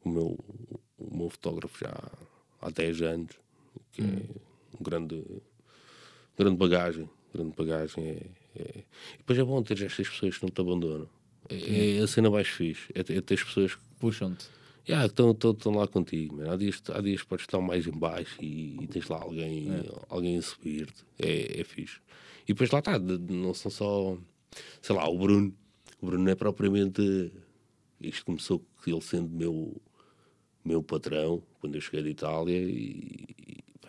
[0.06, 0.40] o, meu,
[0.98, 1.94] o meu fotógrafo já
[2.62, 3.32] há 10 anos,
[3.92, 4.06] que é
[4.80, 5.24] um grande,
[6.38, 7.10] grande bagagem.
[7.34, 8.04] Grande bagagem.
[8.06, 8.84] É, é-
[9.16, 11.10] E depois é bom ter estas pessoas que não te abandonam.
[11.50, 12.92] É, é a cena mais fixe.
[12.94, 14.46] É, ter- é ter as pessoas que Puxam-te.
[14.88, 16.52] Yeah, estão, estão, estão lá contigo, man.
[16.52, 19.70] Há, dias, há dias que podes estar mais em baixo e, e tens lá alguém,
[20.10, 21.06] alguém a subir-te.
[21.18, 22.02] É, é fixe.
[22.44, 24.18] E depois lá está, não são só,
[24.82, 25.56] sei lá, o Bruno.
[26.02, 27.32] O Bruno não é propriamente.
[28.02, 29.82] Isto começou com ele sendo meu,
[30.64, 33.26] meu patrão quando eu cheguei de Itália e,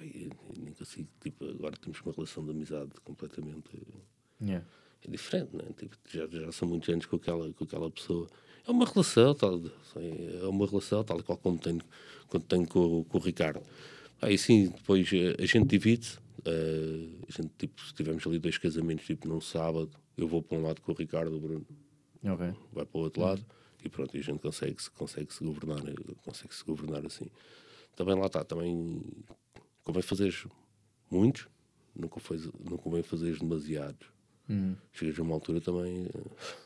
[0.01, 3.71] e, eu nem consigo, tipo, agora temos uma relação de amizade completamente
[4.41, 4.67] Yeah.
[5.07, 5.65] é diferente, né?
[5.79, 8.29] Tipo, já, já são muitos anos com aquela, com aquela pessoa.
[8.67, 9.61] É uma relação, tal,
[9.97, 11.81] é uma relação tal qual como tenho,
[12.29, 13.63] quando tenho com, com o Ricardo.
[14.21, 16.19] Aí sim, depois eh, a gente divide.
[16.45, 20.59] eh, a gente, tipo, se tivermos ali dois casamentos, tipo, num sábado, eu vou para
[20.59, 21.67] um lado com o Ricardo, o Bruno
[22.25, 22.53] Ok.
[22.73, 23.45] vai para o outro lado
[23.85, 25.81] e pronto, e a gente consegue, -se, consegue -se governar,
[26.25, 27.27] consegue -se governar assim.
[27.97, 29.03] Também lá está, também
[29.85, 30.35] convém fazer
[31.11, 31.47] muitos,
[31.95, 34.07] não convém, não convém fazer demasiados.
[34.93, 36.07] Chegas a uma altura também.
[36.07, 36.65] eh,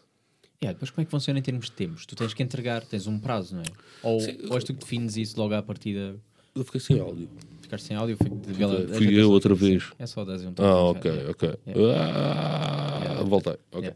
[0.60, 2.04] Yeah, depois como é que funciona em termos de tempos?
[2.04, 3.66] Tu tens que entregar, tens um prazo, não é?
[4.02, 6.18] Ou, Sim, ou és tu que defines isso logo à partida?
[6.52, 7.28] Eu fiquei sem áudio.
[7.62, 8.16] Ficar sem áudio?
[8.16, 9.92] Foi de Fui ajeitaste eu outra vez.
[10.00, 11.54] É só 10 e um Ah, ok, ok.
[11.96, 13.56] Ah, voltei.
[13.70, 13.92] ok.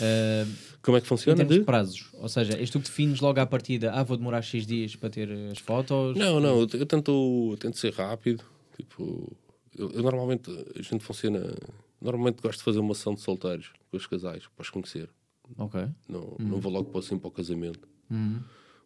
[0.00, 0.50] Yeah.
[0.86, 1.36] Como é que em funciona?
[1.36, 1.66] termos de De?
[1.66, 4.94] prazos, ou seja, és tu que defines logo à partida, ah, vou demorar X dias
[4.94, 6.16] para ter as fotos?
[6.16, 8.44] Não, não, eu, eu tento, eu tento ser rápido.
[8.76, 9.36] Tipo,
[9.76, 11.54] eu, eu normalmente, a gente funciona.
[12.00, 15.10] Normalmente gosto de fazer uma ação de solteiros com os casais, para os conhecer.
[15.58, 15.80] Ok.
[16.08, 17.88] Não, não vou logo para assim para o casamento.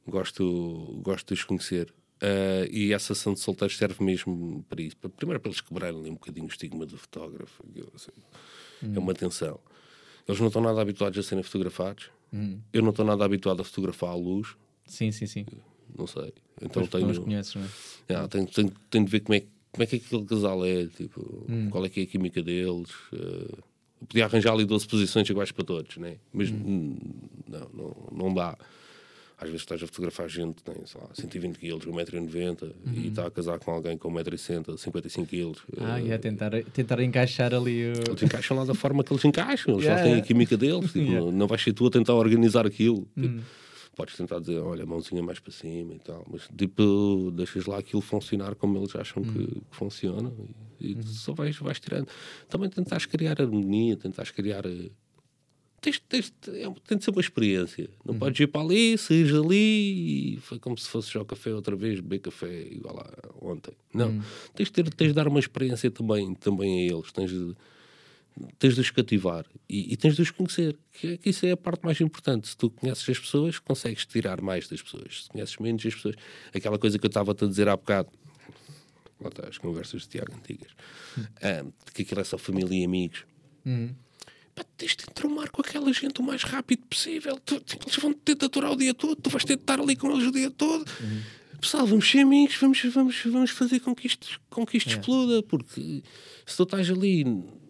[0.06, 1.92] Gosto, gosto de os conhecer.
[2.20, 4.96] Ah, e essa ação de solteiros serve mesmo para isso.
[4.96, 7.62] Primeiro para eles quebrarem um bocadinho o estigma do fotógrafo.
[7.94, 8.12] assim.
[8.94, 9.60] É uma tensão.
[10.26, 12.10] Eles não estão nada habituados a serem fotografados.
[12.72, 14.54] Eu não estou nada habituado a fotografar à luz.
[14.86, 15.44] Sim, sim, sim.
[15.96, 16.32] Não sei.
[16.62, 18.14] Então os tenho, conheces, não é?
[18.14, 19.40] ah, tenho, tenho, tenho de ver como é,
[19.72, 22.90] como é que aquele casal é, tipo, qual é que é a química deles.
[23.12, 26.16] eu podia arranjar ali 12 posições iguais para todos, né?
[26.32, 26.96] mas hum,
[27.48, 28.56] não, não, não dá.
[29.40, 33.26] Às vezes estás a fotografar gente que tem, sei lá, 120 kg, 1,90m e está
[33.26, 35.52] a casar com alguém com 1,60m, 55 kg.
[35.80, 37.92] Ah, e é tentar, tentar encaixar ali o...
[38.06, 40.92] Eles encaixam lá da forma que eles encaixam, eles Yeah, já têm a química deles.
[40.92, 41.32] Tipo, Yeah.
[41.32, 43.08] Não vais ser tu a tentar organizar aquilo.
[43.18, 43.42] Tipo,
[43.96, 48.00] podes tentar dizer, olha, mãozinha mais para cima e tal, mas tipo, deixas lá aquilo
[48.02, 50.32] funcionar como eles acham que, que funciona
[50.80, 52.08] e, e só vais, vais tirando.
[52.48, 54.64] Também tentares criar harmonia, tentares criar.
[55.80, 57.88] Tens, tens, é, tem de ser uma experiência.
[58.04, 61.74] Não podes ir para ali, saís ali e foi como se fosse ao café outra
[61.74, 63.72] vez, beber café igual a ontem.
[63.94, 64.22] Não.
[64.54, 67.10] Tens, de ter, tens de dar uma experiência também, também a eles.
[67.12, 67.54] Tens de,
[68.58, 70.76] tens de os cativar e, e tens de os conhecer.
[70.92, 72.48] Que, é- que isso é a parte mais importante.
[72.48, 75.22] Se tu conheces as pessoas, consegues tirar mais das pessoas.
[75.24, 76.14] Se conheces menos as pessoas,
[76.54, 78.10] aquela coisa que eu estava-te a dizer há bocado,
[79.18, 80.72] lá está, as conversas de Tiago antigas,
[81.42, 83.24] ah, de que aquilo é só família e amigos.
[84.54, 87.38] Pá, tens de entromar com aquela gente o mais rápido possível.
[87.44, 89.80] Tu, tipo, eles vão ter de aturar o dia todo, tu vais ter de estar
[89.80, 90.84] ali com eles o dia todo.
[91.60, 95.42] Pessoal, vamos ser amigos, vamos, vamos, vamos fazer com que isto, com que isto exploda,
[95.42, 96.02] porque
[96.46, 97.22] se tu estás ali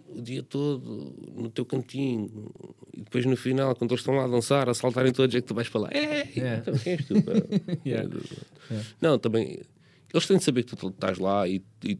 [0.08, 2.52] o dia todo no teu cantinho
[2.94, 5.46] e depois no final, quando eles estão lá a dançar, a saltarem todos, é que
[5.46, 6.64] tu vais falar: É, Yeah.
[6.82, 7.14] quem és tu?
[7.22, 7.32] pá?"
[7.84, 8.08] Yeah.
[9.00, 9.60] Não, também
[10.12, 11.98] eles têm de saber que tu estás lá e, e,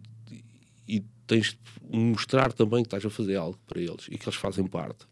[0.89, 1.57] e tens
[1.91, 5.07] de mostrar também que estás a fazer algo para eles e que eles fazem parte.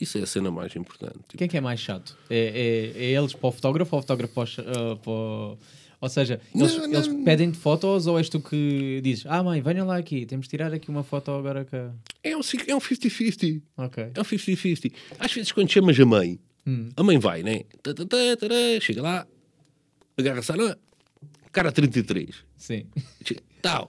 [0.00, 1.14] Isso é a cena mais importante.
[1.28, 2.16] Tipo, Quem é que é mais chato?
[2.28, 5.58] É, é, é eles para o fotógrafo ou o fotógrafo para, o ah, para o-
[6.00, 7.22] Ou seja, eles, Não, eles não.
[7.24, 10.74] pedem-te fotos ou és tu que dizes Ah mãe, venham lá aqui, temos de tirar
[10.74, 11.76] aqui uma foto agora que...
[12.24, 13.62] É um cinco- é um 50-50.
[13.76, 14.02] Ok.
[14.14, 14.92] É um 50-50.
[15.20, 16.40] Às vezes, quando chamas a mãe,
[16.96, 17.60] a mãe vai, né?
[17.82, 18.48] Tá, tá, tá,
[18.80, 19.26] chega lá,
[20.18, 20.74] agarra-se lã,
[21.52, 22.34] cara 33.
[22.56, 22.84] Sim.
[23.60, 23.88] Tal.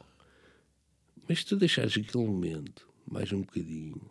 [1.27, 4.01] Mas se tu deixares aquele momento mais um bocadinho,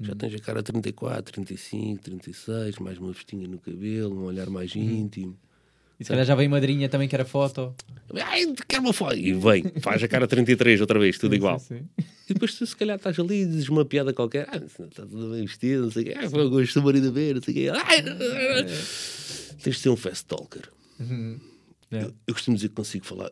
[0.00, 4.74] já tens a cara 34, 35, 36, mais uma vestinha no cabelo, um olhar mais
[4.74, 5.38] íntimo.
[5.98, 7.74] E se calhar já veio madrinha também que era foto.
[8.14, 9.16] Ai, quero uma foto.
[9.16, 11.58] E vem, faz a cara 33 outra vez, tudo igual.
[11.60, 12.04] Sim, sim.
[12.28, 14.48] E depois tu se calhar estás ali e dizes uma piada qualquer.
[14.50, 16.14] Ah, está tudo bem vestido, não sei o quê.
[16.16, 17.68] Ah, foi o gosto do marido ver, não sei o quê.
[17.84, 18.02] Ai,
[19.62, 20.68] Tens de ser um fast talker.
[21.90, 22.02] É.
[22.02, 23.30] Eu, eu costumo dizer que consigo falar.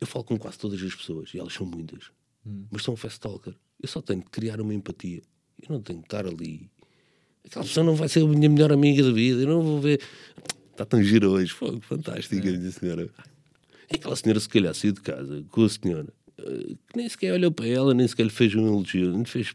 [0.00, 2.10] Eu falo com quase todas as pessoas, e elas são muitas.
[2.70, 3.54] Mas sou um fast talker.
[3.82, 5.22] Eu só tenho de criar uma empatia.
[5.60, 6.70] Eu não tenho de estar ali.
[7.44, 9.40] Aquela pessoa não vai ser a minha melhor amiga da vida.
[9.42, 10.00] Eu não vou ver.
[10.70, 11.52] Está tão giro hoje.
[11.52, 13.10] Fogo, fantástico, a minha senhora.
[13.88, 17.32] É aquela senhora, se calhar, saiu de casa com a senhora, eh, que nem sequer
[17.32, 19.54] olhou para ela, nem sequer lhe fez um elogio, nem lhe fez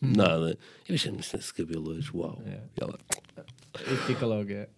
[0.00, 0.58] nada.
[0.88, 2.40] Eu achei-me esse cabelo hoje, uau.
[2.44, 2.60] É.
[2.78, 2.98] E ela,
[3.74, 4.68] E fica logo, é.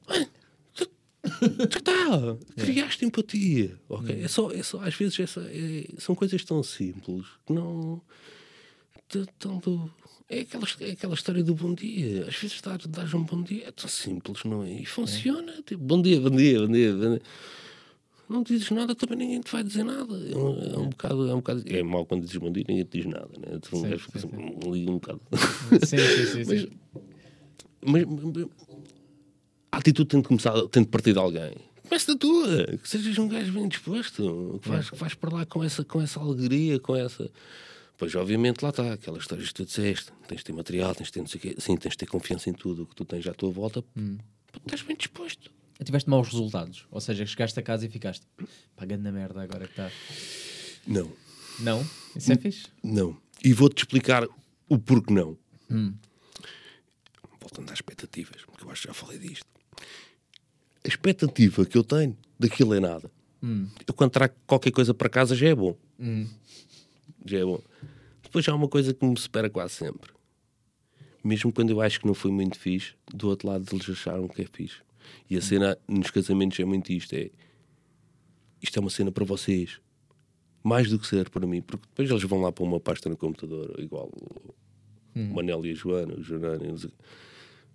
[1.70, 4.22] Tu tá, criaste empatia, ok?
[4.22, 8.00] É, só, é só, às vezes, é só- é- são coisas tão simples que não.
[9.08, 9.90] Tanto,
[10.28, 12.26] é, aquela, é aquela história do bom dia.
[12.26, 14.72] Às vezes dar, dar um bom dia é tão simples, não é?
[14.72, 15.52] E funciona.
[15.66, 16.92] Tipo, bom dia, bom dia, bom dia.
[16.92, 17.22] Bom dia.
[18.28, 20.14] Não dizes nada, também ninguém te vai dizer nada.
[20.14, 21.28] É um, é um bocado.
[21.28, 23.58] É, um bocado, é mau quando dizes bom dia, ninguém te diz nada, né?
[23.60, 24.28] Tu um Sim, gajo fica assim,
[24.66, 25.20] ali um bocado.
[25.86, 26.44] Sim, sim, sim.
[26.66, 26.70] sim.
[27.86, 28.46] Mas, mas-
[29.74, 31.52] a atitude tem de começar, tem de partir de alguém.
[31.82, 35.46] Comece da tua, que sejas um gajo bem disposto, que vais, que vais para lá
[35.46, 37.30] com essa, com essa alegria, com essa.
[37.98, 41.12] Pois, obviamente, lá está, aquelas histórias que tu disseste: tens de ter material, tens de
[41.12, 41.54] ter não sei o quê.
[41.58, 44.60] Sim, tens de ter confiança em tudo o que tu tens à tua volta, para
[44.64, 45.50] estás bem disposto.
[45.84, 46.86] Tiveste maus resultados.
[46.90, 48.24] Ou seja, chegaste a casa e ficaste
[48.74, 49.90] pagando na merda agora que está.
[50.86, 51.12] Não,
[51.60, 51.86] Não?
[52.16, 52.66] Isso é fixe?
[52.82, 53.16] não.
[53.44, 54.26] E vou-te explicar
[54.68, 55.36] o porquê não.
[57.40, 59.44] Voltando às expectativas, porque eu acho que já falei disto.
[60.84, 63.10] A expectativa que eu tenho daquilo é nada.
[63.86, 65.76] Eu quando trago qualquer coisa para casa já é bom.
[67.26, 67.60] Já é bom.
[68.22, 70.10] Depois há uma coisa que me supera quase sempre.
[71.22, 74.42] Mesmo quando eu acho que não foi muito fixe, do outro lado eles acharam que
[74.42, 74.80] é fixe.
[75.28, 77.30] E a cena nos casamentos é muito isto: é
[78.62, 79.78] isto é uma cena para vocês.
[80.62, 83.16] Mais do que ser para mim, porque depois eles vão lá para uma pasta no
[83.16, 84.10] computador, igual
[85.30, 86.92] o Manel e a Joana, o quê.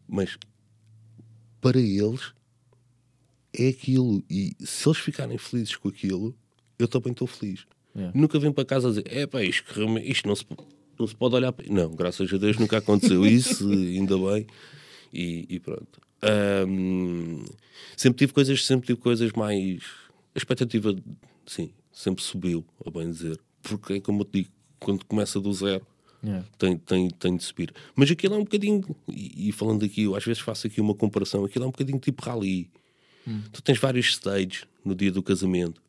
[0.07, 0.37] mas
[1.61, 2.33] para eles
[3.53, 4.23] é aquilo.
[4.29, 6.35] E se eles ficarem felizes com aquilo,
[6.77, 7.65] eu também estou feliz.
[7.95, 8.17] Yeah.
[8.17, 9.65] Nunca vim para casa dizer, é pá, isto,
[9.99, 10.45] isto não, se,
[10.97, 11.67] não se pode olhar para.
[11.71, 14.47] Não, graças a Deus nunca aconteceu isso, ainda bem.
[15.11, 15.99] E, e pronto.
[16.21, 17.45] Ahm,
[17.97, 19.83] sempre tive coisas, sempre tive coisas mais.
[20.35, 20.95] A expectativa,
[21.45, 23.39] sim, sempre subiu, a bem dizer.
[23.61, 24.49] Porque é como eu te digo,
[24.79, 25.85] quando começa do zero,
[26.21, 26.45] Yeah.
[26.57, 27.73] tem, tem, tem de subir.
[27.95, 30.93] Mas aquilo é um bocadinho, e, e falando aqui, eu às vezes faço aqui uma
[30.93, 32.69] comparação, aquilo é um bocadinho tipo rally.
[33.51, 35.81] Tu tens vários stages no dia do casamento.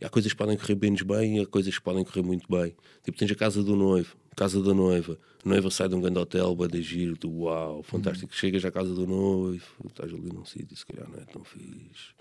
[0.00, 2.46] E há coisas que podem correr menos bem e há coisas que podem correr muito
[2.50, 2.74] bem.
[3.04, 5.16] Tipo, tens a casa do noivo, casa da noiva.
[5.44, 8.34] A noiva sai de um grande hotel, vai de giro, tu, uau, fantástico.
[8.34, 12.14] Chegas à casa do noivo, estás ali num sítio, se calhar não é tão fixe.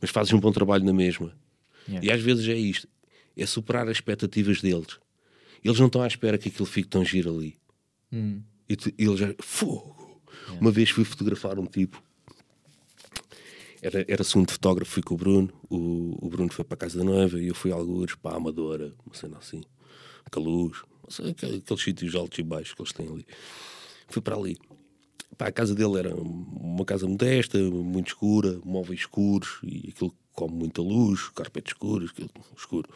[0.00, 1.32] Mas fazes um bom trabalho na mesma.
[1.88, 2.06] Yeah.
[2.06, 2.88] E às vezes é isto:
[3.36, 4.98] é superar as expectativas deles.
[5.64, 7.56] Eles não estão à espera que aquilo fique tão giro ali.
[8.12, 8.42] Hum.
[8.68, 9.34] E tu- e eles já.
[9.40, 10.20] Fogo!
[10.60, 12.02] Uma vez fui fotografar um tipo.
[13.82, 15.50] Era, era segundo fotógrafo, fui com o Bruno.
[15.68, 18.32] O, o Bruno foi para a casa da noiva e eu fui a algures para
[18.34, 19.62] a Amadora, uma cena assim,
[20.30, 23.26] com a luz, não sei, aquele- aqueles sítios altos e baixos que eles têm ali.
[24.08, 24.56] Fui para ali.
[25.36, 30.54] Pá, a casa dele era uma casa modesta, muito escura, móveis escuros e aquilo come
[30.54, 32.88] muita luz, carpete escuro, aquilo escuro.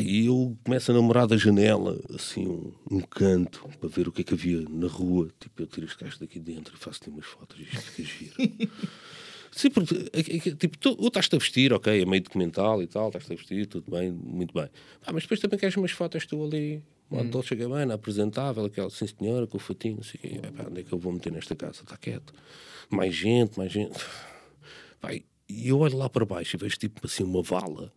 [0.00, 4.22] E eu começo a namorar da janela, assim, um, um canto, para ver o que
[4.22, 5.28] é que havia na rua.
[5.40, 8.70] Tipo, eu tiro este gajo daqui dentro e faço-lhe umas fotos e isto fica giro.
[9.54, 12.86] Sim, porque é que- é tipo, tu estás-te a vestir, ok, é meio documental e
[12.86, 14.66] tal, estás-te a vestir, tudo bem, muito bem.
[15.04, 19.06] Pá, mas depois também queres umas fotos tu ali, uma Dolce Gabbana, apresentável, aquela, sim
[19.06, 20.40] senhora, com o fatinho, não sei o quê.
[20.46, 21.82] Epá, onde é que eu vou meter nesta casa?
[21.82, 22.32] Está quieto.
[22.88, 23.98] Mais gente, mais gente.
[25.00, 25.24] Pá, e
[25.68, 27.92] eu olho lá para baixo e vejo tipo assim uma vala,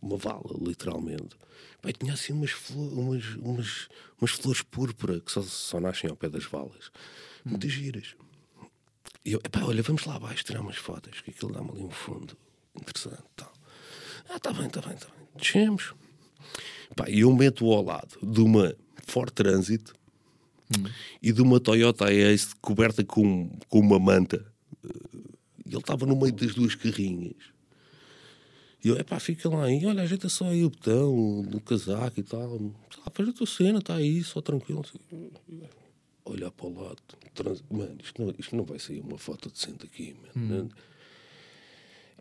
[0.00, 1.36] uma vala, literalmente.
[1.84, 3.88] E tinha assim umas, flo- umas, umas,
[4.20, 6.90] umas flores púrpura que só, só nascem ao pé das valas.
[7.44, 8.14] Muitas giras.
[9.24, 11.90] E eu, epá, olha, vamos lá abaixo tirar umas fotos, que aquilo dá-me ali um
[11.90, 12.36] fundo
[12.74, 13.22] interessante.
[13.36, 13.52] Tal.
[14.28, 15.26] Ah, está bem, está bem, está bem.
[15.36, 15.94] Descemos.
[16.96, 18.74] Pá, e eu meto ao lado de uma
[19.06, 19.92] Ford Transit
[21.22, 24.44] e de uma Toyota Ace coberta com, com uma manta.
[25.64, 27.36] E ele estava no meio das duas carrinhas.
[28.82, 32.22] E eu, epá, fica lá aí, olha, ajeita só aí o botão do casaco e
[32.22, 32.58] tal.
[32.58, 34.84] Sei lá, faz a tua cena, está aí, só tranquilo.
[36.24, 37.02] Olhar para o lado,
[37.34, 37.62] trans...
[37.70, 40.70] mano, isto não, isto não vai sair uma foto decente aqui, mano.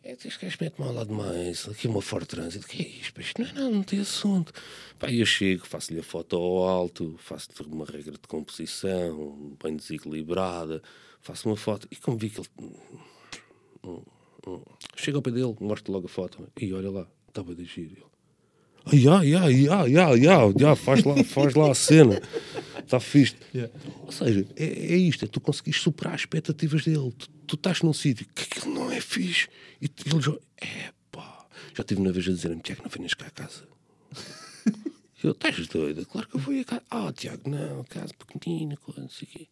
[0.02, 3.20] É, este gajo mete-me ao lado mais, aqui uma Ford Transit, que é isto?
[3.20, 4.54] Isto não é nada, não tem assunto.
[4.98, 10.82] Pá, eu chego, faço-lhe a foto ao alto, faço-lhe uma regra de composição, bem desequilibrada,
[11.22, 12.48] faço uma foto, e como vi que ele.
[12.62, 13.00] Hum,
[13.84, 14.02] Hum.
[14.96, 16.48] Chega ao pé dele, mostra logo a foto.
[16.60, 18.10] E olha lá, estava de giro.
[18.86, 22.22] Ah, ya, ya, ya, ya, ya, ya, faz lá, faz lá a cena.
[22.78, 23.36] Está fixe.
[24.06, 27.12] Ou seja, é, é isto, é tu conseguires superar as expectativas dele.
[27.18, 29.48] Tu, tu estás num sítio que aquilo não é fixe.
[29.82, 31.46] E ele já, é pá.
[31.76, 33.68] Já tive uma vez a dizer-me, Tiago, não venhas cá a casa.
[35.22, 36.06] Eu, estás doida?
[36.06, 36.84] Claro que eu vou a casa.
[36.90, 39.48] Ah, Tiago, não, casa pequenina, coisa, não sei o quê.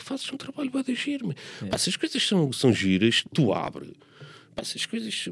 [0.00, 1.32] Fazes um trabalho bem de giro,
[1.70, 3.96] Pá, se as coisas são, são giras, tu abre.
[4.58, 5.24] Pá, se as coisas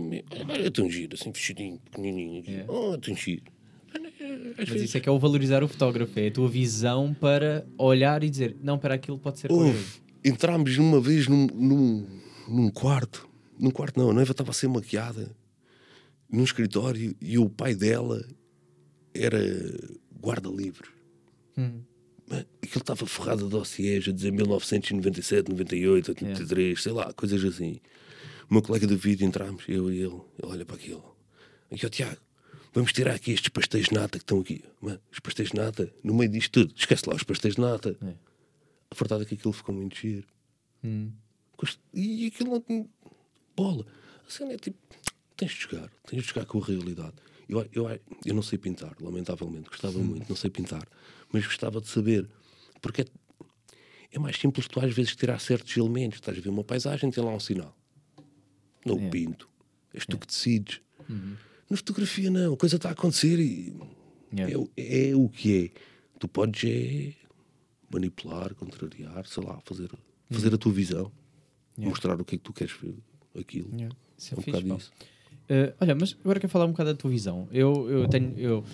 [0.48, 2.64] Olha, é tão giro, assim, fechadinho, pequenininho.
[2.68, 3.42] Oh, tão giro.
[4.56, 7.66] Às Mas isso é que é o valorizar o fotógrafo, é a tua visão para
[7.76, 9.84] olhar e dizer, não, para aquilo pode ser Houve.
[10.24, 12.06] Entramos numa vez num, num,
[12.46, 13.28] num quarto.
[13.58, 15.34] Num quarto não, a noiva estava a ser maquiada.
[16.30, 18.24] Num escritório e o pai dela
[19.12, 19.40] era
[20.20, 20.90] guarda-livros.
[21.58, 21.80] Hum.
[22.30, 27.80] Aquilo estava forrado de dossiês a dizer 1997, 98, 83, sei lá, coisas assim.
[28.48, 31.16] O meu colega de vídeo entramos, eu e ele, ele olha para aquilo.
[31.70, 32.20] E eu, Tiago,
[32.72, 34.62] vamos tirar aqui estes pastéis de nata que estão aqui.
[34.80, 37.96] Mano, os pastéis de nata, no meio disto tudo, esquece lá os pastéis de nata.
[38.02, 38.14] É.
[38.90, 40.26] A verdade é que aquilo ficou muito giro.
[40.84, 41.10] Hum.
[41.92, 42.88] E aquilo não tem
[43.56, 43.84] bola.
[44.26, 44.78] A cena é tipo,
[45.36, 47.14] tens de jogar, tens de jogar com a realidade.
[47.48, 50.86] Eu, eu, eu não sei pintar, lamentavelmente, gostava muito, não sei pintar,
[51.32, 52.28] mas gostava de saber,
[52.80, 53.06] porque é,
[54.12, 56.18] é mais simples tu às vezes tirar certos elementos.
[56.18, 57.76] Estás a ver uma paisagem, tem lá um sinal.
[58.88, 59.48] Não o pinto.
[59.94, 60.80] És tu que decides.
[61.70, 63.74] Na fotografia, não, a coisa está a acontecer e
[64.32, 64.52] Yeah.
[64.52, 65.80] é, o- é o que é.
[66.18, 67.12] Tu podes é
[67.90, 69.88] manipular, contrariar, sei lá, fazer,
[70.30, 71.10] fazer a tua visão,
[71.78, 72.94] mostrar o que é que tu queres ver
[73.38, 73.70] aquilo.
[74.18, 74.92] Isso é É um fixe, bocado isso.
[75.48, 77.48] Eh, olha, mas agora quero falar um bocado da tua visão.
[77.52, 78.64] Eu, eu tenho, eu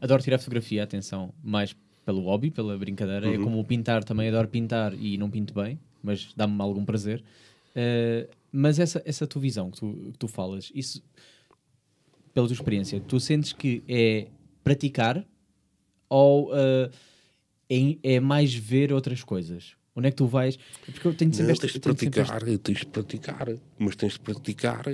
[0.00, 3.28] adoro tirar fotografia, atenção, mais pelo hobby, pela brincadeira.
[3.28, 7.22] É como o pintar, também adoro pintar e não pinto bem, mas dá-me algum prazer.
[7.74, 11.02] Eh, mas essa, essa tua visão que tu, que tu falas, isso,
[12.32, 14.28] pela tua experiência, tu sentes que é
[14.62, 15.26] praticar
[16.08, 16.90] ou eh,
[17.68, 19.74] é, é mais ver outras coisas?
[19.96, 20.56] Onde é que tu vais?
[20.86, 23.48] Porque eu tenho sempre Não, esta- tens de sempre praticar, tens de praticar,
[23.78, 24.84] mas tens de praticar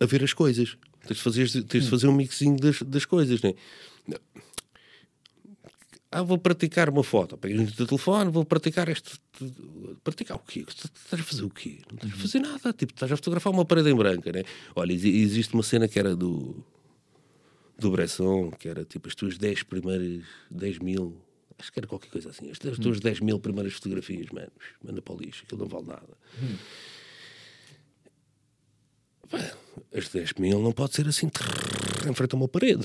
[0.00, 0.76] a ver as coisas.
[1.06, 3.54] Tens de fazer, tens de fazer um mixinho das, das coisas, né?
[6.16, 7.36] Ah, vou praticar uma foto.
[7.36, 9.18] Pegas no teu telefone, vou praticar este.
[10.04, 10.64] Praticar o quê?
[10.68, 11.78] Estás a fazer o quê?
[11.90, 12.72] Não estás a fazer nada.
[12.72, 14.42] Tipo, estás a fotografar uma parede em branca, né?
[14.76, 16.64] Olha, exi- existe uma cena que era do.
[17.78, 20.22] do Bresson, que era tipo as tuas 10 primeiras.
[20.50, 21.16] 10 mil.
[21.58, 22.50] Acho que era qualquer coisa assim.
[22.50, 24.50] As, as tuas 10 mil primeiras fotografias, mano.
[24.84, 26.08] Manda para o lixo, aquilo não vale nada.
[26.08, 26.18] Pá,
[29.94, 32.84] As 10 mil não pode ser assim trrr, em frente a uma parede.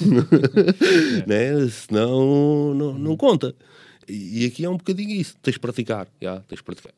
[1.26, 1.68] né?
[1.68, 3.54] Senão não, não conta.
[4.08, 5.36] E, e aqui é um bocadinho isso.
[5.42, 6.08] Tens de praticar.
[6.20, 6.92] já, tens de praticar.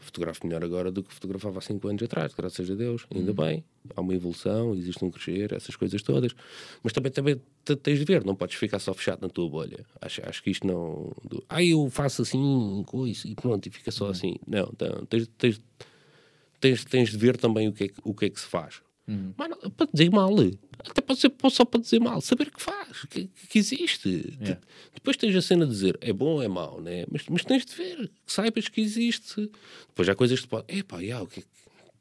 [0.00, 3.04] Fotografo melhor agora do que fotografava há 5 anos atrás, graças a Deus.
[3.14, 3.62] Ainda bem.
[3.94, 6.34] Há uma evolução, existe um crescer, essas coisas todas.
[6.82, 9.84] Mas também, também te- tens de ver, não podes ficar só fechado na tua bolha.
[10.00, 11.12] Acho, acho que isto não.
[11.48, 14.36] Ah, eu faço assim, coisa, e pronto, e fica só assim.
[14.46, 15.60] Não, então, tens, tens,
[16.60, 18.80] tens, tens de ver também o que é que, o que, é que se faz.
[19.38, 20.34] Mas não, para dizer mal,
[20.86, 24.36] até pode ser só para dizer mal, saber que faz, que, que existe.
[24.38, 24.60] Yeah.
[24.92, 27.06] Depois tens a cena de dizer é bom ou é mau, né?
[27.10, 27.96] mas, mas tens de ver,
[28.26, 29.50] que saibas que existe.
[29.88, 31.48] Depois há coisas que tu podes, epá, yeah, o que é que-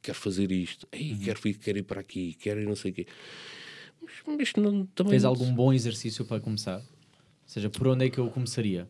[0.02, 1.20] quero fazer isto, Ei, Uhum.
[1.20, 3.08] quero, ir, quero ir para aqui, quero ir não sei o quê.
[4.02, 6.80] Mas, mas não, também Fez não- algum bom exercício para começar?
[6.80, 6.84] Ou
[7.46, 8.86] seja, por onde é que eu começaria?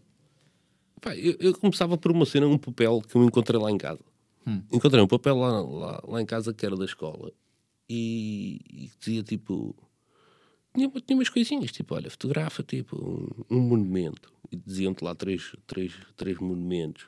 [1.00, 4.00] Pá, eu, eu começava por uma cena, um papel que eu encontrei lá em casa.
[4.72, 7.32] Encontrei um papel lá, lá, lá em casa que era da escola
[7.90, 9.76] e, e dizia tipo.
[10.74, 12.96] Tinha, tinha umas coisinhas, tipo, olha, fotografa tipo
[13.50, 14.32] um, um monumento.
[14.52, 17.08] E diziam-te lá três, três, três monumentos.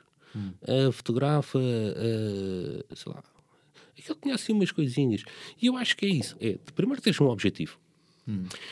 [0.62, 3.22] Ah, fotografa, ah, sei lá.
[3.98, 5.22] Aquilo tinha assim umas coisinhas.
[5.60, 6.36] E eu acho que é isso.
[6.40, 7.78] É, primeiro tens um objetivo.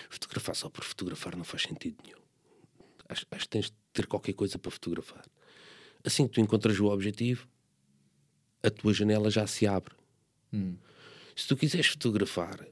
[0.09, 2.19] Fotografar só por fotografar não faz sentido nenhum.
[3.09, 5.25] Acho, acho que tens de ter qualquer coisa para fotografar.
[6.05, 7.47] Assim que tu encontras o objetivo,
[8.63, 9.95] a tua janela já se abre.
[11.37, 12.67] Se tu quiseres fotografar,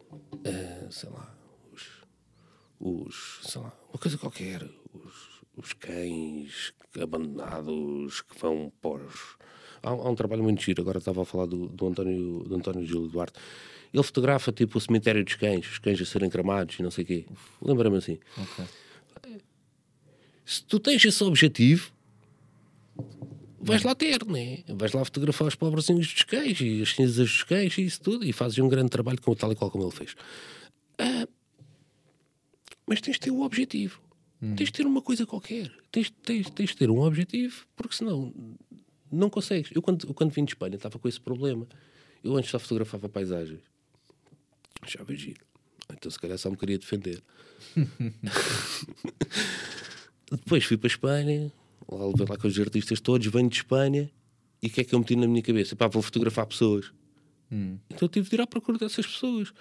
[0.44, 1.34] ah, sei lá,
[1.72, 1.84] os,
[2.80, 5.14] os, sei lá, uma coisa qualquer, os,
[5.56, 9.36] os cães abandonados que vão os...
[9.82, 12.84] Há, há um trabalho muito giro, agora estava a falar do, do António, do António
[12.84, 13.38] Gil Duarte.
[13.92, 17.04] Ele fotografa tipo o cemitério dos cães, os cães a serem cremados e não sei
[17.04, 17.26] o quê.
[17.62, 18.18] Lembra-me assim.
[18.36, 18.64] Ok.
[20.44, 21.92] Se tu tens esse objetivo,
[23.66, 24.62] vais lá ter, né?
[24.68, 28.24] Vais lá fotografar os pobrezinhos dos cães e as cinzas dos cães e isso tudo
[28.24, 30.14] e fazes um grande trabalho como, tal e qual como ele fez.
[30.98, 31.26] Ah,
[32.86, 34.00] mas tens de ter o objetivo.
[34.54, 35.72] Tens de ter uma coisa qualquer.
[35.90, 38.32] Tens, tens, tens de ter um objetivo, porque senão
[39.10, 39.70] não consegues.
[39.74, 41.66] Eu, quando, eu, quando vim de Espanha, estava com esse problema.
[42.22, 43.60] eu antes só fotografava paisagens.
[44.82, 45.44] Achava giro.
[45.92, 47.22] Então se calhar só me queria defender.
[50.30, 51.52] Depois fui para a Espanha,
[51.90, 54.10] lá levei lá com os artistas todos, venho de Espanha,
[54.62, 55.76] e o que é que eu meti na minha cabeça?
[55.76, 56.92] Pá, vou fotografar pessoas.
[57.88, 59.52] Então eu tive de ir à procura dessas pessoas.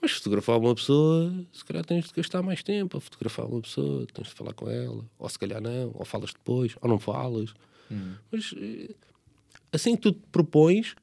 [0.00, 4.06] Mas fotografar uma pessoa, se calhar tens de gastar mais tempo a fotografar uma pessoa,
[4.12, 7.54] tens de falar com ela, ou se calhar não, ou falas depois, ou não falas.
[8.30, 8.94] Mas eh,
[9.72, 10.94] assim que tu te propões,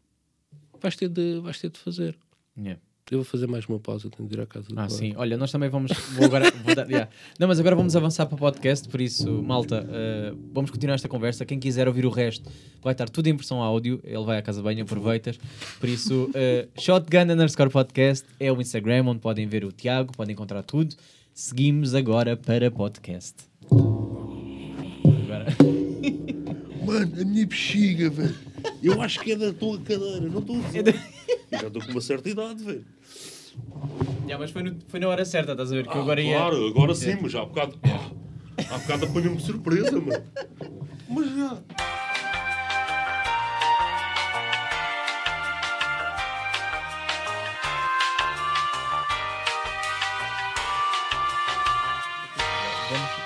[0.80, 2.17] vais ter de, vais ter de fazer.
[2.57, 2.82] Yeah.
[3.12, 5.14] Eu vou fazer mais uma pausa, tenho de ir à casa do Ah, sim.
[5.18, 5.91] Olha, nós também vamos.
[6.16, 7.09] Vou agora, vou dar- yeah.
[7.38, 11.09] Não, mas agora vamos avançar para o podcast, por isso, malta, eh, vamos continuar esta
[11.09, 11.45] conversa.
[11.45, 12.49] Quem quiser ouvir o resto,
[12.82, 13.99] vai estar tudo em versão áudio.
[14.05, 15.38] Ele vai à casa bem, aproveitas.
[15.78, 20.32] Por isso, eh, Shotgun underscore podcast é o Instagram onde podem ver o Tiago, podem
[20.32, 20.95] encontrar tudo.
[21.34, 23.36] Seguimos agora para podcast.
[25.26, 25.90] Agora.
[26.91, 28.35] Mano, a minha bexiga, velho.
[28.83, 30.87] Eu acho que é da tua cadeira, não estou a dizer.
[31.49, 32.85] Eu já estou com uma certa idade, velho.
[34.25, 35.87] Yeah, mas foi, no- foi na hora certa, estás a ver?
[35.87, 36.35] Que eu agora ia.
[36.35, 37.79] Claro, agora sim, mas já há bocado.
[38.69, 40.23] Há bocado apanhou-me de surpresa, mano.
[41.09, 41.57] Mas já.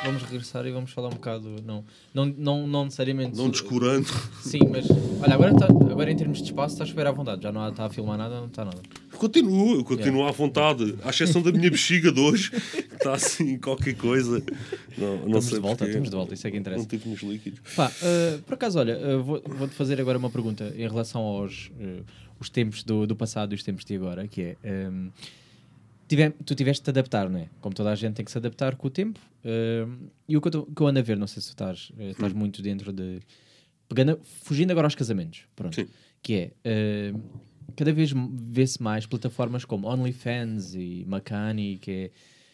[0.06, 1.56] Vamos, regressar e vamos falar um bocado.
[1.66, 1.84] Não,
[2.14, 3.36] não, não, não necessariamente.
[3.36, 4.08] Não descurando.
[4.42, 4.86] Sim, mas
[5.22, 7.42] olha, agora, tá, agora em termos de espaço estás super à vontade.
[7.44, 8.78] Já não está a filmar nada, não está nada.
[9.18, 10.96] Continuo, eu continuo à vontade.
[11.04, 14.44] À exceção da minha bexiga de hoje, que está assim, qualquer coisa.
[14.98, 16.82] Não, não Estamos sei de volta, estamos de volta, isso é que interessa.
[16.82, 17.60] Não tive nos líquidos.
[17.76, 21.72] Pá, uh, por acaso, olha, uh, vou- vou-te fazer agora uma pergunta em relação aos
[21.80, 22.04] uh,
[22.40, 24.90] os tempos do, do passado e os tempos de agora, que é.
[24.90, 25.10] um,
[26.08, 27.50] tive- tu tiveste de te adaptar, não é?
[27.62, 29.20] Como toda a gente tem que se adaptar com o tempo.
[29.44, 31.52] um, e o que eu, tô- que eu ando a ver, não sei se tu
[31.52, 33.20] estás, uh, estás muito dentro de.
[33.88, 35.76] Pegando, fugindo agora aos casamentos, pronto.
[35.76, 35.88] Sim.
[36.24, 37.12] Que é.
[37.14, 37.22] uh,
[37.76, 42.12] cada vez vê-se mais plataformas como OnlyFans e Macani, que é.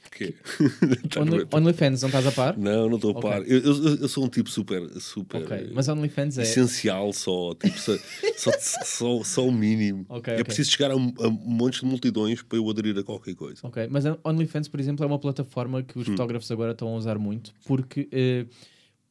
[1.19, 2.57] Only- OnlyFans, não estás a par?
[2.57, 3.41] Não, não estou a par.
[3.47, 6.43] Eu, eu- eu sou um tipo super, super Ok, eh, mas OnlyFans é.
[6.43, 7.53] essencial só.
[7.55, 7.93] Tipo, só,
[8.37, 8.51] só,
[8.83, 10.05] só, só o mínimo.
[10.09, 13.35] Ok, é preciso chegar a, um- a montes de multidões para eu aderir a qualquer
[13.35, 13.59] coisa.
[13.63, 16.11] Ok, mas OnlyFans, por exemplo, é uma plataforma que os Hum.
[16.11, 18.45] fotógrafos agora estão a usar muito porque eh,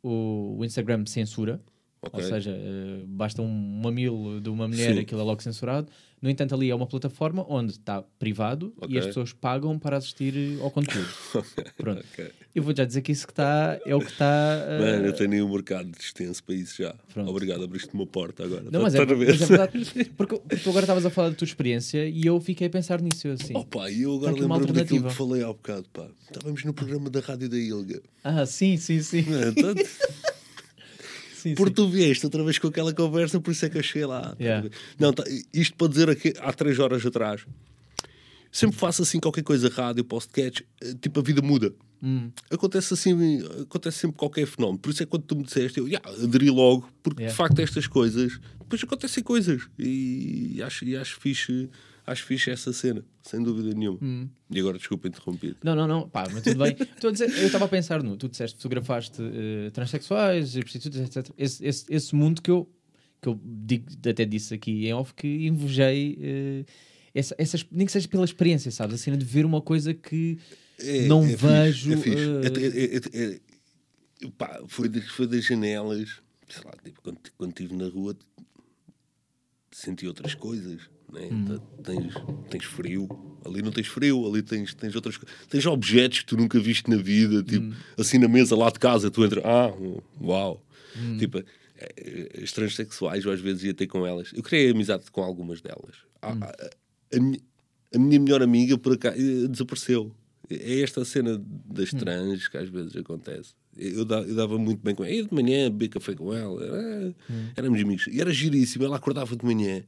[0.03, 1.61] o Instagram censura,
[2.03, 2.19] Ok.
[2.23, 3.49] ou seja, eh, basta um
[3.83, 5.01] mamilo de uma mulher, Sim.
[5.01, 5.89] aquilo é logo censurado.
[6.23, 8.95] No entanto, ali é uma plataforma onde está privado Ok.
[8.95, 11.07] e as pessoas pagam para assistir eh, ao conteúdo.
[11.77, 12.03] Pronto.
[12.13, 12.31] Ok.
[12.55, 14.25] Eu vou já dizer que isso que está é o que está.
[14.67, 16.95] eh, Mano, eu tenho um mercado extenso para isso já.
[17.13, 17.31] Pronto.
[17.31, 18.65] Obrigado, abriste uma porta agora.
[18.71, 19.95] Não, mas é, mas é verdade.
[20.17, 23.01] Porque, porque tu agora estavas a falar da tua experiência e eu fiquei a pensar
[23.03, 23.29] nisso.
[23.29, 23.53] eu Assim.
[23.55, 26.07] Oh pá, eu agora Tá lembro-me daquilo que falei há bocado, pá.
[26.23, 28.01] Estávamos no programa da Rádio da Ilga.
[28.25, 29.23] Ah, sim, sim, sim.
[29.23, 29.83] Mano, tanto-
[31.41, 31.75] sim, Porque sim.
[31.87, 34.37] tu vieste outra vez com aquela conversa, por isso é que eu cheguei lá.
[34.41, 34.69] Yeah.
[34.99, 37.45] Não, tá- isto para dizer aqui, há três horas atrás,
[38.51, 41.73] sempre faço assim qualquer coisa, rádio, podcast, eh, tipo a vida muda.
[42.03, 42.31] Hum.
[42.51, 44.79] Acontece assim, acontece sempre qualquer fenómeno.
[44.79, 47.33] Por isso é que quando tu me disseste, eu "Ya, aderi logo, porque Yeah.
[47.33, 49.63] de facto estas coisas, depois acontecem coisas.
[49.79, 51.69] E acho, e acho fixe.
[52.07, 53.99] Acho fixe essa cena, sem dúvida nenhuma.
[54.03, 54.29] Hum.
[54.51, 55.57] E agora, desculpa interromper.
[55.63, 56.73] Não, não, não, pá, mas tudo bem.
[56.81, 61.33] Estou a dizer, eu estava a pensar no, tu disseste, fotografaste eh, transexuais, prostitutas, etc.
[61.39, 62.69] Esse, esse, esse mundo que eu,
[63.21, 66.65] que eu digo, até disse aqui em off que invejei, eh,
[67.15, 68.95] essa, essas, nem que seja pela experiência, sabes?
[68.95, 70.39] A cena de ver uma coisa que
[70.79, 71.97] É- não é fixe, vejo.
[71.99, 73.17] fixe.
[73.17, 73.41] é- é-
[74.25, 78.17] é- pá, foi, das, foi das janelas, sei lá, tipo, quando, quando estive na rua,
[79.71, 80.81] senti outras coisas.
[81.13, 81.29] Né?
[81.31, 81.45] Hum.
[81.45, 82.15] Tá- Tens,
[82.51, 83.09] tens frio,
[83.45, 85.19] ali não tens frio, ali tens, tens outras.
[85.49, 87.73] Tens objetos que tu nunca viste na vida, tipo, Hum.
[87.99, 89.73] assim na mesa lá de casa, tu entras, ah,
[90.21, 90.63] uau.
[90.97, 91.17] Hum.
[91.19, 91.45] Tipo, eh,
[91.97, 94.31] eh, as transexuais, eu às vezes ia ter com elas.
[94.35, 95.97] Eu criei amizade com algumas delas.
[96.21, 96.41] Ah, Hum.
[97.17, 97.41] a, minha,
[97.95, 100.15] a minha melhor amiga, por acaso, eh, desapareceu.
[100.51, 103.55] É esta cena das trans que às vezes acontece.
[103.77, 105.13] Eu, da- eu dava muito bem com ela.
[105.15, 106.63] Ia de manhã, beber café com ela.
[106.65, 107.15] Era,
[107.57, 108.07] Éramos amigos.
[108.09, 108.85] E era giríssimo.
[108.85, 109.85] Ela acordava de manhã.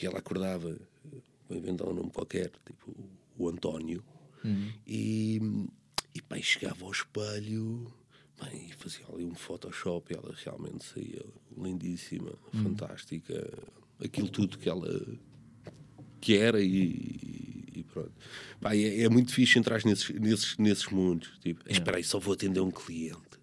[0.00, 0.78] E ela acordava,
[1.48, 2.94] vou inventar um nome qualquer, tipo
[3.36, 4.02] o António.
[4.86, 5.40] E,
[6.14, 7.92] e pá, chegava ao espelho
[8.40, 10.12] bem, e fazia ali um Photoshop.
[10.12, 11.24] E ela realmente saía
[11.56, 13.52] lindíssima, fantástica.
[14.02, 14.88] Aquilo tudo que ela
[16.20, 18.12] que era e, e pronto.
[18.60, 21.30] Pá, é, é muito fixe entrar nesses, nesses, nesses mundos.
[21.40, 23.38] Tipo, espera aí, só vou atender um cliente.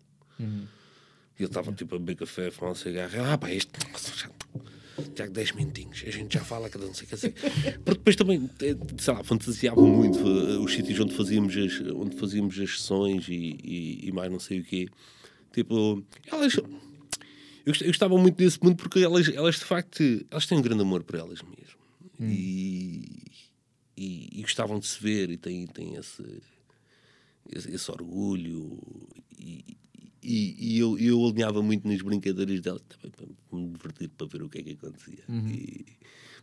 [1.38, 3.12] E eu estava tipo a beber café, a fumar um cigarro.
[3.26, 3.72] Ah, pá, este.
[5.16, 7.32] Já 10 minutinhos, a gente já fala cada não sei o que assim.
[7.32, 12.16] Porque depois também, eh, sei lá, fantasiava muito eh, os sítios onde fazíamos as, onde
[12.18, 14.88] fazíamos as sessões e, e, e mais não sei o quê.
[15.54, 16.54] Tipo, elas.
[16.56, 16.64] Eu
[17.72, 20.82] gost- eu gostava muito desse mundo porque elas, elas de facto elas têm um grande
[20.82, 21.76] amor por elas mesmas.
[22.20, 23.22] e,
[23.98, 26.24] e, e gostavam de se ver e têm, têm esse,
[27.52, 28.80] esse, esse orgulho
[29.38, 29.76] e,
[30.26, 34.42] e, e eu, eu alinhava muito nas brincadeiras dela também para me divertir para ver
[34.44, 35.24] o que é que acontecia.
[35.52, 35.86] E-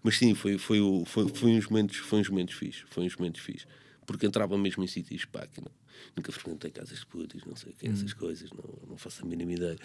[0.03, 3.17] mas sim, foi, foi, o- foi, foi uns momentos foi uns momentos fixos foi uns
[3.17, 3.67] momentos fixos
[4.07, 5.71] porque entrava mesmo em sítios pá, que não,
[6.17, 9.27] nunca frequentei casas de putas, não sei o que, essas coisas, não, não faço a
[9.27, 9.77] mínima ideia.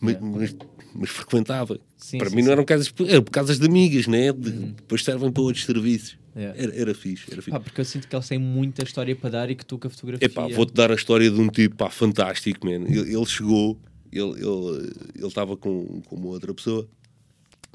[0.00, 0.56] Mas, mas,
[0.94, 1.80] mas frequentava.
[1.96, 2.52] Sim, Para sim, mim não sim.
[2.52, 4.32] eram casas eram casas de amigas, né?
[4.32, 6.18] De, Depois servem para outros serviços.
[6.36, 6.54] É.
[6.56, 7.50] Era, era fixe, era fixe.
[7.50, 9.86] Pá, porque eu sinto que eles têm muita história para dar e que tu com
[9.86, 10.26] a fotografia.
[10.26, 12.86] Epá, vou-te dar a história de um tipo pá, fantástico, man.
[12.88, 13.78] Ele, ele chegou,
[14.12, 16.88] ele ele ele estava com, com uma outra pessoa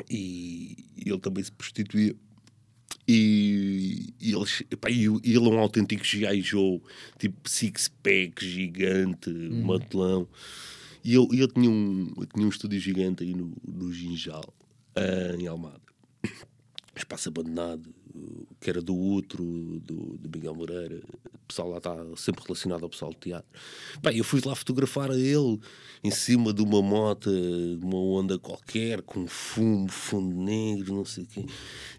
[0.10, 2.16] e ele também se prostituía.
[3.12, 6.42] E, e ele, epá, e ele é um autêntico G.I.
[6.42, 6.80] Joe,
[7.18, 10.28] tipo six-pack gigante, matelão.
[11.04, 14.54] E eu, eu, tinha um, eu tinha um estúdio gigante aí no, no Ginjal,
[14.96, 15.90] ah, em Almada
[17.00, 17.94] espaço abandonado, uh,
[18.60, 19.44] que era do outro,
[19.84, 21.02] do, do Miguel Moreira.
[21.34, 23.50] O pessoal lá está sempre relacionado ao pessoal de teatro.
[24.02, 25.60] Bem, eu fui lá fotografar a ele
[26.04, 31.24] em cima de uma moto, de uma onda qualquer, com fumo, fundo negro, não sei
[31.24, 31.46] o quê.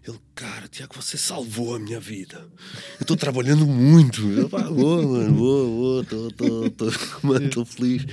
[0.07, 2.47] Ele, cara, Tiago, você salvou a minha vida.
[2.99, 4.21] Eu estou trabalhando muito.
[4.31, 8.05] Eu, pá, boa, mano, boa, boa, estou feliz,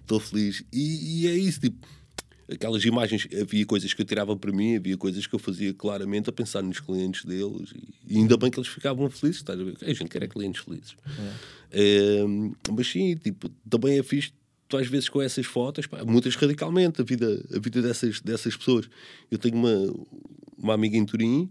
[0.00, 0.64] estou feliz.
[0.72, 1.86] E, e é isso, tipo
[2.50, 6.30] aquelas imagens, havia coisas que eu tirava para mim, havia coisas que eu fazia claramente
[6.30, 7.72] a pensar nos clientes deles
[8.08, 9.76] e, ainda bem que eles ficavam felizes, estás a ver?
[9.82, 10.96] A gente quer é clientes felizes.
[11.72, 12.24] Eh,
[12.70, 14.32] mas sim, tipo, também é fixe,
[14.68, 18.56] tu às vezes com essas fotos, pá, mudas radicalmente a vida, a vida dessas, dessas
[18.56, 18.88] pessoas.
[19.30, 19.94] Eu tenho uma,
[20.56, 21.50] uma amiga em Turim,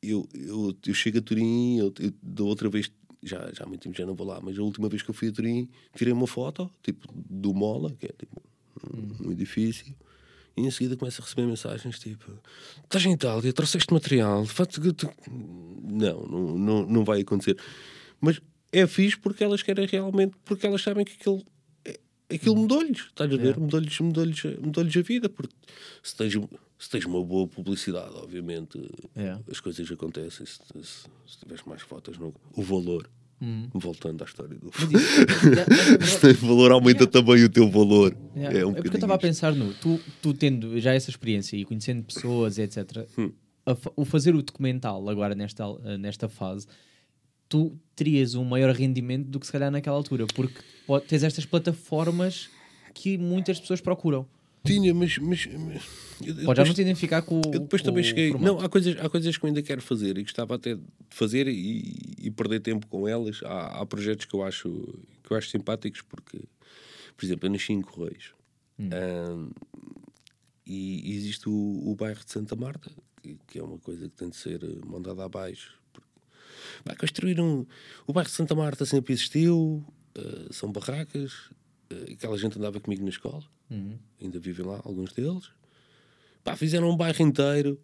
[0.00, 2.90] eu, eu, eu chego a Turim, eu, eu, da outra vez,
[3.20, 5.14] já, já há muito tempo já não vou lá, mas a última vez que eu
[5.14, 8.40] fui a Turim, tirei uma foto, tipo, do Mola, que é tipo
[8.94, 9.94] um, um edifício,
[10.56, 12.32] e em seguida começo a receber mensagens tipo:
[12.84, 14.44] Estás em Itália, trouxeste material,
[14.80, 17.56] que tu-" não, não, não, não vai acontecer.
[18.20, 18.40] Mas
[18.72, 21.42] é fixe porque elas querem realmente, porque elas sabem que aquilo,
[21.84, 21.98] é-
[22.34, 23.56] aquilo mudou-lhes, estás a ver?
[23.58, 25.54] Mudou-lhes mudou-lhes mudou-lhes a vida, porque
[26.02, 26.34] se tens,
[26.78, 28.78] se tens uma boa publicidade, obviamente,
[29.16, 29.38] É.
[29.50, 30.44] as coisas acontecem.
[30.44, 30.82] Se, se,
[31.26, 33.08] se tiveres mais fotos, no, o valor.
[33.72, 34.70] Voltando à história do
[36.06, 38.16] se tem valor, aumenta também o teu valor.
[38.36, 38.58] Yeah.
[38.58, 39.72] É, um É porque eu estava a pensar no.
[39.74, 43.30] Tu, tu tendo já essa experiência e conhecendo pessoas, etc., Hum.
[43.64, 45.64] a o fazer o documental agora nesta,
[45.98, 46.66] nesta fase,
[47.48, 51.46] tu terias um maior rendimento do que se calhar naquela altura, porque po- tens estas
[51.46, 52.48] plataformas
[52.94, 54.26] que muitas pessoas procuram.
[54.64, 55.18] Tinha, mas.
[55.18, 55.82] mas, mas
[56.20, 57.42] eu, Pode já depois, não te identificar com o.
[57.52, 58.32] eu depois também cheguei.
[58.32, 58.52] formato.
[58.54, 61.46] Não, há coisas, há coisas que eu ainda quero fazer e gostava até de fazer
[61.48, 63.40] e, e perder tempo com elas.
[63.44, 64.68] Há, há projetos que eu acho
[65.22, 66.40] que eu acho simpáticos porque,
[67.16, 68.32] por exemplo, eu nasci em Correios.
[68.80, 69.50] Ahm,
[70.66, 72.90] e existe o, o bairro de Santa Marta,
[73.22, 75.74] que, que é uma coisa que tem de ser eh, mandada abaixo.
[76.84, 77.64] Vai construir um.
[78.06, 79.82] O bairro de Santa Marta sempre existiu,
[80.14, 81.50] eh, são barracas,
[82.12, 83.44] aquela gente andava comigo na escola,
[84.20, 85.50] ainda vivem lá, alguns deles.
[86.44, 87.80] Pá, fizeram um bairro inteiro.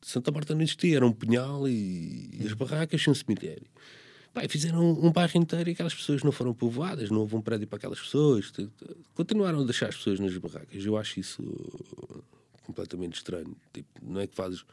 [0.00, 3.66] Santa Marta não existia, era um punhal e, e as barracas tinham um cemitério.
[4.34, 7.40] Pá, fizeram um, um bairro inteiro e aquelas pessoas não foram povoadas, não houve um
[7.40, 8.52] prédio para aquelas pessoas.
[9.14, 10.84] Continuaram a deixar as pessoas nas barracas.
[10.84, 12.24] Eu acho isso uh,
[12.64, 13.56] completamente estranho.
[13.72, 14.64] Tipo, não é que fazes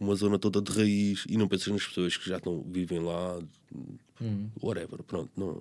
[0.00, 3.40] uma zona toda de raiz e não pensas nas pessoas que já estão, vivem lá,
[4.62, 5.30] whatever, pronto.
[5.36, 5.60] Não.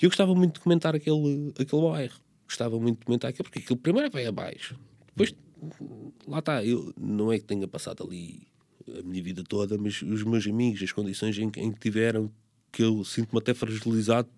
[0.00, 2.14] E eu gostava muito de comentar aquele, aquele bairro.
[2.46, 4.74] Gostava muito de comentar aquilo, porque aquilo primeiro vai abaixo.
[5.08, 5.34] Depois,
[6.26, 8.46] lá está, eu não é que tenha passado ali
[8.98, 12.30] a minha vida toda, mas os meus amigos, as condições em, que- em que tiveram,
[12.72, 14.28] que eu sinto-me até fragilizado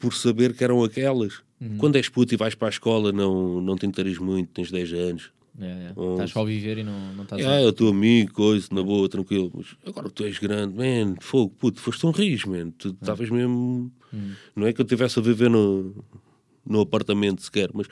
[0.00, 1.42] por saber que eram aquelas.
[1.78, 4.92] Quando és puto e vais para a escola, não, não te interes muito, tens 10
[4.94, 5.30] anos.
[5.60, 5.66] É,
[5.96, 6.12] é.
[6.12, 8.82] Estás só a viver e não, não estás Ah, é o teu amigo, coisa, na
[8.82, 9.52] boa, tranquilo.
[9.54, 12.70] Mas agora tu és grande, man, fogo, puto, foste um rijo, man.
[12.72, 13.92] Tu estavas mesmo.
[14.54, 16.04] Não é que eu estivesse a viver no,
[16.66, 17.86] no apartamento sequer, mas.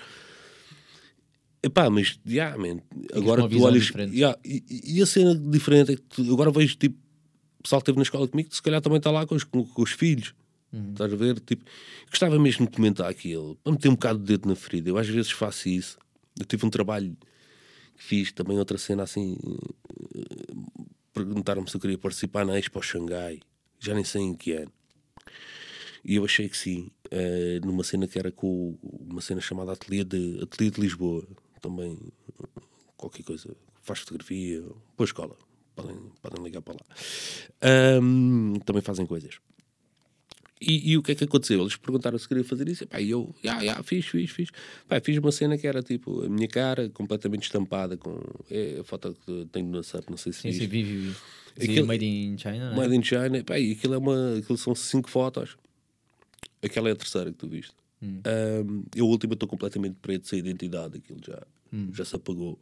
[1.63, 2.81] Epá, mas, yeah, man,
[3.13, 3.83] agora tu olhas.
[3.85, 4.15] diferente.
[4.17, 4.63] yeah, e,
[4.97, 6.97] e a cena diferente é que tu- agora vejo tipo.
[7.59, 9.45] O pessoal que esteve na escola comigo, que se calhar também está lá com os,
[9.45, 10.35] com, com os filhos.
[10.93, 11.39] Estás a ver?
[11.41, 11.65] Tipo,
[12.09, 14.89] gostava mesmo de comentar aquilo, para meter um bocado de dedo na ferida.
[14.89, 15.99] Eu às vezes faço isso.
[16.39, 17.15] Eu tive um trabalho
[17.97, 19.37] que fiz também outra cena assim.
[20.15, 20.55] eh,
[21.13, 23.41] Perguntaram-me se eu queria participar na Expo Xangai.
[23.79, 24.73] Já nem sei em que ano.
[26.05, 26.91] E eu achei que sim.
[27.11, 31.27] eh, numa cena que era com uma cena chamada Ateliê de, Ateliê de Lisboa.
[31.61, 31.99] Também
[32.97, 33.55] qualquer coisa.
[33.83, 34.63] Faz fotografia.
[34.97, 35.37] Boa escola.
[35.75, 36.81] Podem, podem ligar para lá.
[37.63, 39.39] Ahm, também fazem coisas.
[40.61, 41.59] E, e o que é que aconteceu?
[41.61, 42.87] Eles perguntaram se queria fazer isso.
[42.87, 44.51] Pá, e eu, já, já, fiz, fiz, fiz.
[44.87, 48.21] Pá, fiz uma cena que era tipo a minha cara completamente estampada com
[48.51, 51.15] é a foto que tenho no WhatsApp, não sei se Sim, vi, vi, vi.
[51.59, 52.77] Sim, Made in China, não é?
[52.77, 53.43] Made in China.
[53.45, 55.57] Pá, e aquilo, é uma, aquilo são cinco fotos.
[56.63, 57.75] Aquela é a terceira que tu viste.
[58.03, 58.21] Hum.
[58.25, 60.99] Ahm, eu, a última, estou completamente preto, sem identidade.
[60.99, 61.91] Aquilo já, Hum.
[61.93, 62.59] já se apagou.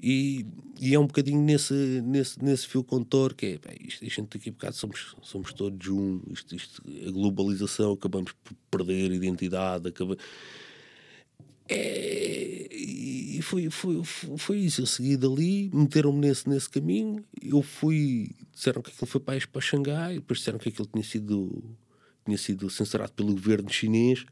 [0.00, 0.46] E,
[0.80, 1.74] e é um bocadinho nesse,
[2.04, 5.52] nesse, nesse fio condutor que é, pá, isto, a gente daqui a bocado somos, somos
[5.52, 10.16] todos um, isto, isto, a globalização, acabamos por perder a identidade, acaba...
[11.68, 12.68] É,
[13.38, 18.30] e foi, foi, foi, foi isso, eu segui dali, meteram-me nesse, nesse caminho, eu fui,
[18.52, 21.62] disseram que aquilo foi para, para Xangai, depois disseram que aquilo tinha sido,
[22.28, 24.26] tinha sido censurado pelo governo chinês,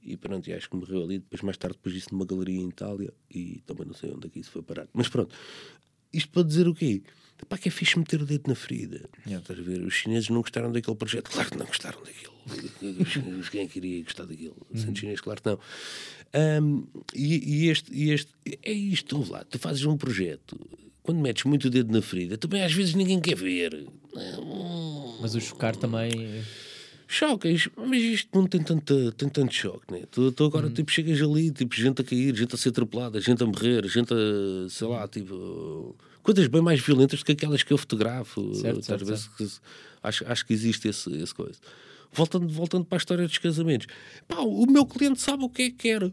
[0.00, 1.18] e pronto, e acho que morreu ali.
[1.18, 4.30] Depois, mais tarde, depois isso numa galeria em Itália e também não sei onde é
[4.30, 4.86] que isso foi parar.
[4.94, 5.34] Mas pronto,
[6.12, 7.02] isto para dizer o quê?
[7.48, 9.10] Pá, que é fixe meter o dedo na ferida.
[9.26, 9.82] Estás a ver?
[9.82, 12.34] Os chineses não gostaram daquele projeto, claro que não gostaram daquilo.
[13.50, 14.56] Quem é que iria gostar daquilo?
[14.74, 15.58] Sendo chinês, claro que não.
[16.32, 20.58] Ahm, e, e este, e este, é isto, lá, tu fazes um projeto.
[21.02, 23.86] Quando metes muito o dedo na ferida, também às vezes ninguém quer ver.
[25.20, 26.10] Mas o chocar também.
[27.08, 30.02] Chocas, mas isto não tem, tanta, tem tanto choque, né?
[30.10, 33.42] Tu, tu agora, tipo, chegas ali, tipo, gente a cair, gente a ser atropelada, gente
[33.42, 37.72] a morrer, gente a, sei lá, tipo, coisas bem mais violentas do que aquelas que
[37.72, 38.40] eu fotografo.
[38.56, 39.60] Certo, certo, ver se-
[40.02, 41.58] acho, acho que existe esse, esse coisa.
[42.12, 43.86] Voltando, voltando para a história dos casamentos,
[44.26, 46.12] pá, o meu cliente sabe o que é que quer.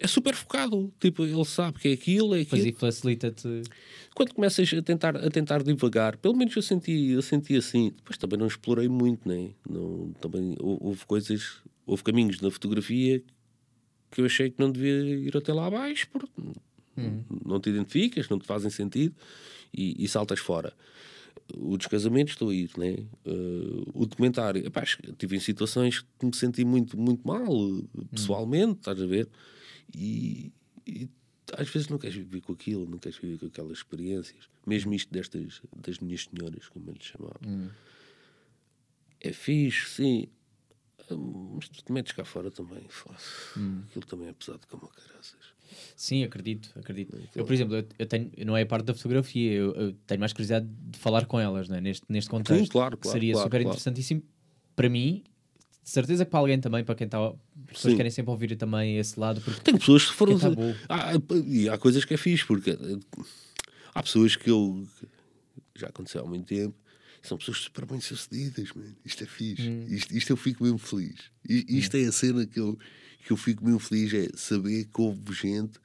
[0.00, 3.62] É super focado, tipo, ele sabe que é aquilo, é aquilo Pois e facilita-te.
[4.14, 7.90] quando começas a tentar, a tentar divagar, pelo menos eu senti, eu senti assim.
[7.96, 9.50] Depois também não explorei muito, né?
[9.68, 13.22] não Também hou- houve coisas, houve caminhos na fotografia
[14.10, 16.30] que eu achei que não devia ir até lá abaixo, porque
[17.44, 19.14] não te identificas, não te fazem sentido
[19.72, 20.72] e, e saltas fora.
[21.54, 22.96] O dos casamentos estou a ir, né?
[23.24, 24.82] Eh, o documentário, epá,
[25.18, 29.28] tive em situações que me senti muito, muito mal, eh, pessoalmente, estás a ver?
[29.94, 30.52] E,
[30.86, 31.08] e
[31.56, 34.48] às vezes não queres viver com aquilo, não queres viver com aquelas experiências.
[34.66, 37.40] Mesmo isto destas, das minhas senhoras, como eu lhe chamava.
[39.20, 40.28] É fixe, sim.
[41.10, 42.84] Hum, Mas tu te metes cá fora também.
[42.88, 43.16] foda.
[43.88, 45.54] Aquilo também é pesado como caraças.
[45.96, 47.16] Sim, acredito, acredito.
[47.34, 50.32] Eu, por exemplo, eu, tenho, não é a parte da fotografia, eu, eu tenho mais
[50.32, 51.80] curiosidade de falar com elas, né?
[51.80, 52.70] neste, neste contexto.
[52.70, 53.68] claro, que claro, Seria claro, super claro.
[53.68, 54.22] interessantíssimo
[54.74, 55.24] para mim,
[55.86, 57.18] de certeza que para alguém também, para quem está.
[57.28, 57.34] As
[57.68, 57.96] pessoas Sim.
[57.96, 60.36] querem sempre ouvir também esse lado, porque Tenho pessoas que foram.
[60.36, 60.74] Que é tabu.
[60.88, 61.12] Há,
[61.46, 62.76] e há coisas que é fixe, porque
[63.94, 64.84] há pessoas que eu.
[65.76, 66.74] Já aconteceu há muito tempo.
[67.22, 68.94] São pessoas super bem sucedidas, man.
[69.04, 69.68] Isto é fixe.
[69.88, 71.20] Isto, isto eu fico mesmo feliz.
[71.48, 72.76] I- Isto é a cena que eu,
[73.24, 75.78] que eu fico mesmo feliz: é saber que houve gente.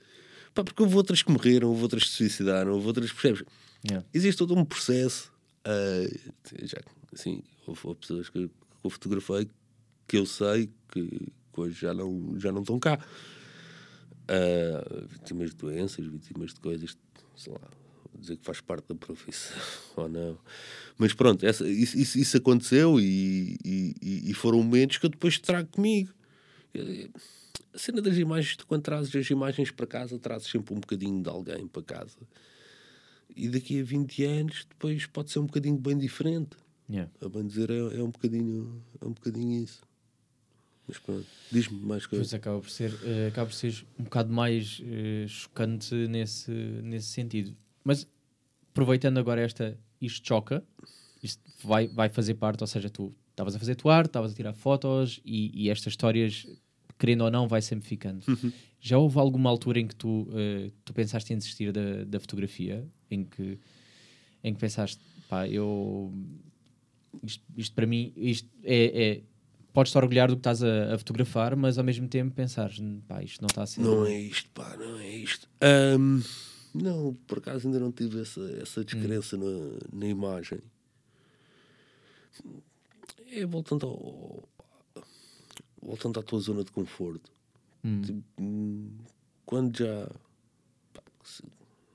[0.54, 3.12] Pá, porque houve outras que morreram, houve outras que se suicidaram, houve outras.
[3.12, 3.43] Percebes?
[3.88, 4.06] Yeah.
[4.14, 5.32] Existe todo um processo.
[5.66, 6.08] ah,
[6.64, 6.80] já,
[7.14, 9.52] assim, houve, houve pessoas que, que eu fotografei que
[10.18, 11.07] eu sei que,
[11.53, 12.99] que hoje já não, já não estão cá.
[14.28, 16.97] Ah, vítimas de doenças, vítimas de coisas,
[17.36, 17.59] sei lá,
[18.18, 19.57] dizer que faz parte da profissão
[19.97, 20.38] ou não.
[20.97, 25.68] Mas pronto, essa, isso, isso, aconteceu e, e, e- foram momentos que eu depois trago
[25.70, 26.14] comigo.
[27.74, 31.22] A cena das imagens, tu quando trazes as imagens para casa, trazes sempre um bocadinho
[31.22, 32.18] de alguém para casa.
[33.36, 36.57] E daqui a 20 anos, depois pode ser um bocadinho bem diferente.
[36.89, 37.12] Yeah.
[37.22, 39.82] A bem dizer, é, é um bocadinho é um bocadinho isso.
[40.88, 42.34] Mas pronto, diz-me mais Pois coisas.
[42.34, 47.55] acaba por ser, eh, acaba por ser um bocado mais eh, chocante nesse, nesse sentido.
[47.84, 48.07] Mas
[48.71, 50.63] aproveitando agora esta, isto choca,
[51.23, 54.36] isto vai, vai fazer parte, ou seja, tu estavas a fazer tua arte, estavas a
[54.36, 56.45] tirar fotos e, e estas histórias,
[56.99, 58.23] querendo ou não, vai sempre ficando.
[58.79, 62.85] Já houve alguma altura em que tu, eh, tu pensaste em desistir da, da fotografia?
[63.10, 63.60] Em que,
[64.43, 64.99] em que pensaste,
[65.30, 66.11] pá, eu.
[67.23, 69.03] Isto, isto para mim, isto é.
[69.03, 69.22] é
[69.73, 73.41] Podes-te orgulhar do que estás a, a fotografar, mas ao mesmo tempo pensares, pá, isto
[73.41, 73.81] não está a ser.
[73.81, 75.48] Não é isto, pá, não é isto.
[75.61, 76.22] Ahm,
[76.73, 80.60] não, por acaso ainda não tive essa, essa descrença na, na imagem.
[83.27, 84.49] É voltando ao,
[85.81, 87.31] voltando à tua zona de conforto.
[88.03, 88.89] Tipo, hum,
[89.45, 90.07] quando já
[90.93, 91.02] pá,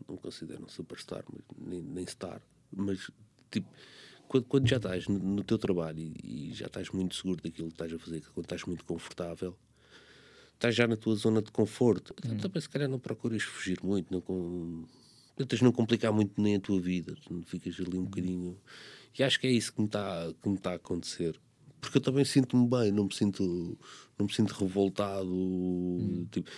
[0.08, 2.40] não considero um superstar, mas nem, nem star,
[2.74, 3.10] mas
[3.50, 3.68] tipo,
[4.28, 7.68] quando, quando já estás no, no teu trabalho e, e já estás muito seguro daquilo
[7.68, 9.56] que estás a fazer, quando estás muito confortável,
[10.54, 12.14] estás já na tua zona de conforto.
[12.18, 14.84] Então, também se calhar não procuras fugir muito, não com...
[15.36, 18.58] tentas não complicar muito nem a tua vida, tu ficas ali um bocadinho.
[19.18, 21.38] E acho que é isso que me está está a acontecer.
[21.80, 23.78] Porque eu também sinto-me bem, não me sinto,
[24.18, 25.30] não me sinto revoltado.
[26.30, 26.50] Tipo,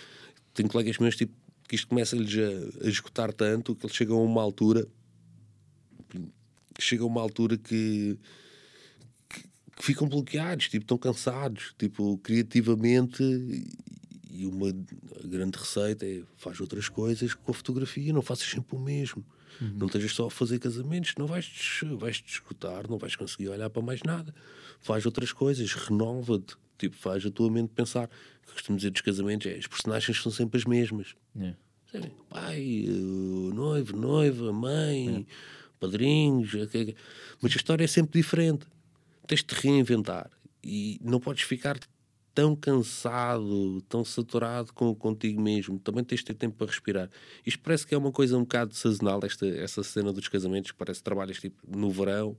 [0.53, 1.33] tenho colegas meus tipo,
[1.67, 4.87] que isto começa-lhes a, a esgotar tanto que eles chegam a uma altura
[6.83, 8.17] chega a uma altura que,
[9.27, 13.23] que, que ficam bloqueados, tipo, estão cansados, tipo, criativamente.
[14.31, 14.71] E uma
[15.25, 19.25] grande receita é faz outras coisas com a fotografia, não faças sempre o mesmo.
[19.61, 23.49] Não estejas só a fazer casamentos, não vais te, vais te escutar, não vais conseguir
[23.49, 24.33] olhar para mais nada.
[24.79, 28.05] Faz outras coisas, renova-te, tipo, faz a tua mente pensar.
[28.05, 31.13] O que costumo dizer dos casamentos é as personagens são sempre as mesmas.
[31.35, 31.57] Yeah.
[31.91, 32.11] Sabe?
[32.29, 35.27] Pai, eh, noivo, noiva, mãe,
[35.79, 36.53] padrinhos.
[36.55, 36.95] eh, que- que-
[37.41, 38.65] Mas a história é sempre diferente.
[39.27, 40.29] Tens de reinventar.
[40.63, 41.77] E não podes ficar
[42.39, 45.77] tão cansado, tão saturado com, contigo mesmo.
[45.77, 47.09] Também tens de ter tempo para respirar.
[47.45, 50.77] Isto parece que é uma coisa um bocado sazonal, esta, essa cena dos casamentos, que
[50.77, 52.37] parece que trabalhas tipo, no verão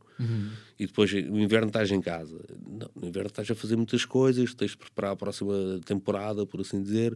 [0.79, 2.41] e depois no inverno estás em casa.
[2.67, 5.55] Não, no inverno estás a fazer muitas coisas, tens de preparar a próxima
[5.85, 7.15] temporada, por assim dizer,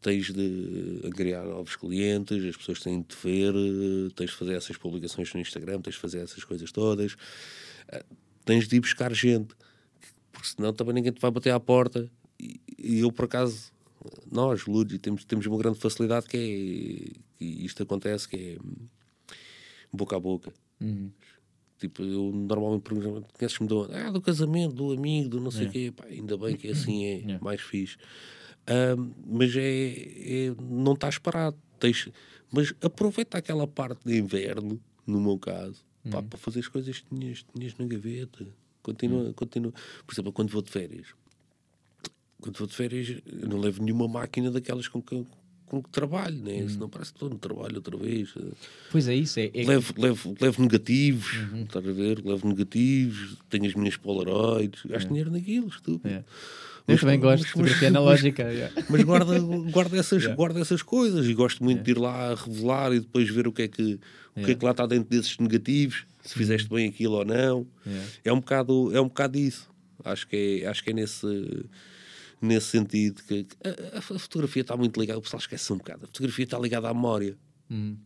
[0.00, 3.54] tens de angariar novos clientes, as pessoas têm de te ver,
[4.16, 7.16] tens de fazer essas publicações no Instagram, tens de fazer essas coisas todas,
[7.88, 8.04] Eh,
[8.44, 9.54] tens de ir buscar gente,
[10.36, 12.10] porque senão também ninguém te vai bater à porta.
[12.38, 13.72] E, e eu, por acaso,
[14.30, 18.58] nós, Ludi, temos, temos uma grande facilidade que é que isto acontece, que é
[19.92, 20.52] boca a boca.
[21.78, 25.70] Tipo, eu normalmente pergunto, conheces-me do, ah, do casamento, do amigo, do não sei o
[25.70, 25.92] quê.
[25.94, 27.38] Pá, ainda bem que é assim, é Yeah.
[27.44, 27.96] mais fixe.
[29.26, 31.56] Mas é, é- não estás parado.
[31.78, 32.08] Tens,
[32.50, 37.14] mas aproveita aquela parte de inverno, no meu caso, pá, para fazer as coisas que
[37.14, 38.46] tinhas, tinhas na gaveta.
[38.86, 39.72] Continua, continua.
[40.06, 41.08] Por exemplo, quando vou de férias,
[42.40, 45.26] quando vou de férias, eu não levo nenhuma máquina daquelas com que,
[45.66, 46.68] com que trabalho, né?
[46.68, 48.32] senão parece que estou no trabalho outra vez.
[48.92, 51.32] Pois é isso, é, é- Levo, levo, levo negativos,
[51.64, 52.24] estás a ver?
[52.24, 56.14] Levo negativos, tenho as minhas Polaroids, gasto dinheiro naquilo, estúpido.
[56.14, 56.24] É.
[56.88, 58.42] Eu também gosto de fotografia analógica.
[58.44, 58.84] yeah.
[58.88, 59.38] Mas guarda,
[59.70, 63.48] guarda, essas, guarda essas coisas e gosto muito de ir lá revelar e depois ver
[63.48, 63.98] o que é que,
[64.36, 67.66] o que, é que lá está dentro desses negativos, se fizeste bem aquilo ou não.
[67.84, 68.10] Yeah.
[68.24, 69.68] É, um bocado, é um bocado isso.
[70.04, 71.66] Acho que é, acho que é nesse,
[72.40, 75.18] nesse sentido que a, a fotografia está muito ligada.
[75.18, 76.04] O pessoal esquece um bocado.
[76.04, 77.36] A fotografia está ligada à memória.
[77.68, 77.96] Hum.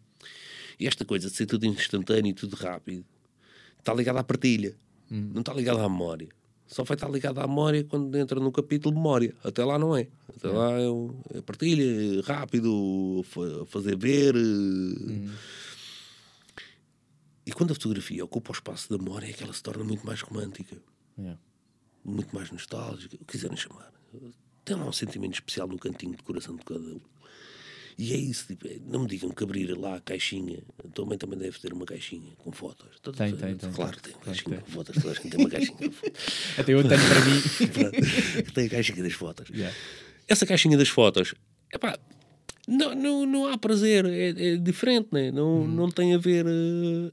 [0.79, 3.05] E esta coisa de ser tudo instantâneo e tudo rápido
[3.79, 4.75] está ligada à partilha,
[5.11, 6.29] não está ligada à memória.
[6.73, 9.35] Só vai estar ligada à memória quando entra no capítulo memória.
[9.43, 10.07] Até lá não é.
[10.29, 10.87] Até lá é,
[11.39, 14.37] é partilha, é rápido, fa- fazer ver.
[14.37, 15.29] eh.
[17.47, 20.07] E quando a fotografia ocupa o espaço da memória, é que ela se torna muito
[20.07, 20.77] mais romântica,
[21.19, 21.39] Yeah.
[22.05, 23.93] muito mais nostálgica, o que quiserem chamar.
[24.65, 27.01] Tem lá um sentimento especial no cantinho de coração de cada um.
[27.99, 30.63] E é isso, tipo, é- não me digam que abrir lá a caixinha.
[30.85, 32.89] A tua mãe também deve ter uma caixinha com fotos.
[33.03, 34.13] Tem, tem, tem, Claro, tem.
[34.13, 34.65] tem uma caixinha tem.
[34.65, 34.95] com fotos.
[35.03, 36.21] Toda a gente tem uma caixinha com fotos.
[36.59, 38.43] Até eu tenho para mim.
[38.55, 39.49] Tem a caixinha das fotos.
[39.51, 39.77] Yeah.
[40.29, 41.35] Essa caixinha das fotos,
[41.73, 41.99] epá,
[42.69, 45.31] não, não, não há prazer, é, é diferente, né?
[45.33, 46.47] não, não tem a ver.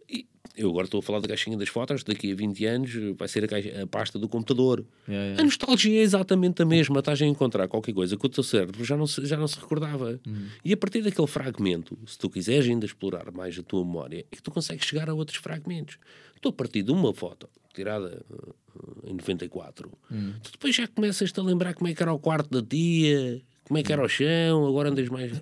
[0.09, 0.27] e
[0.57, 3.43] eu agora estou a falar da caixinha das fotos, daqui a 20 anos vai ser
[3.43, 4.84] a, caixa- a pasta do computador.
[5.07, 5.41] Yeah, yeah.
[5.41, 6.99] A nostalgia é exatamente a mesma.
[6.99, 9.55] Estás a encontrar qualquer coisa que o teu cérebro já não se, já não se
[9.59, 10.19] recordava.
[10.65, 14.35] E a partir daquele fragmento, se tu quiseres ainda explorar mais a tua memória, é
[14.35, 15.97] que tu consegues chegar a outros fragmentos.
[16.41, 19.89] Tu, a partir de uma foto tirada eh, em 94,
[20.43, 23.77] tu depois já começas-te a lembrar como é que era o quarto da tia, como
[23.77, 25.31] é que era o chão, agora andas mais.
[25.31, 25.41] Da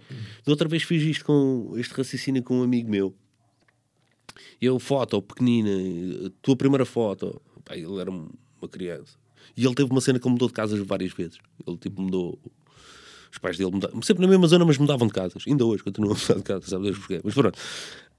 [0.52, 3.16] outra vez fiz isto com este raciocínio com um amigo meu.
[4.62, 5.70] Eu, foto pequenina,
[6.42, 8.30] tua primeira foto, pá, ele era uma
[8.70, 9.18] criança.
[9.56, 11.38] E ele teve uma cena que mudou de casas várias vezes.
[11.66, 12.40] Ele tipo mudou.
[13.32, 15.44] Os pais dele mudavam, sempre na mesma zona, mas mudavam de casas.
[15.48, 17.22] Ainda hoje continuam a mudar de casa, sabe Deus porquê.
[17.24, 17.58] Mas pronto.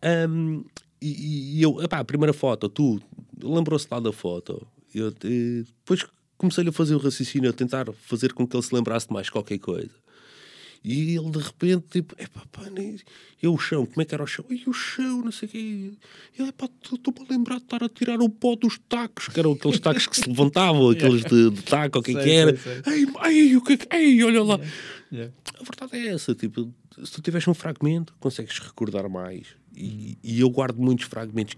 [0.02, 0.62] Ahm,
[1.00, 3.00] e, e eu, epá, a primeira foto, tu
[3.42, 4.66] lembrou-se lá da foto.
[4.94, 6.04] Eu, te- depois
[6.38, 9.28] comecei-lhe a fazer o raciocínio, a tentar fazer com que ele se lembrasse de mais
[9.30, 9.94] qualquer coisa.
[10.84, 12.96] E ele de repente, tipo, epá, pá, nem...
[13.42, 14.44] eu o chão, como é que era o chão?
[14.48, 15.58] E o chão, não sei o quê.
[15.58, 15.98] E
[16.38, 19.52] ele, epá, estou-me a lembrar de estar a tirar o pó dos tacos, que eram
[19.52, 22.56] aqueles tacos que se levantavam, aqueles de, de taco, o que é Sei, que era.
[22.56, 23.96] sei, Ei, ei, o que é que.
[23.96, 24.60] Ei, olha lá.
[25.12, 25.32] Yeah.
[25.58, 26.72] A verdade é essa, tipo,
[27.04, 29.48] se tu tiveres um fragmento, consegues recordar mais.
[29.74, 31.54] E, e eu guardo muitos fragmentos.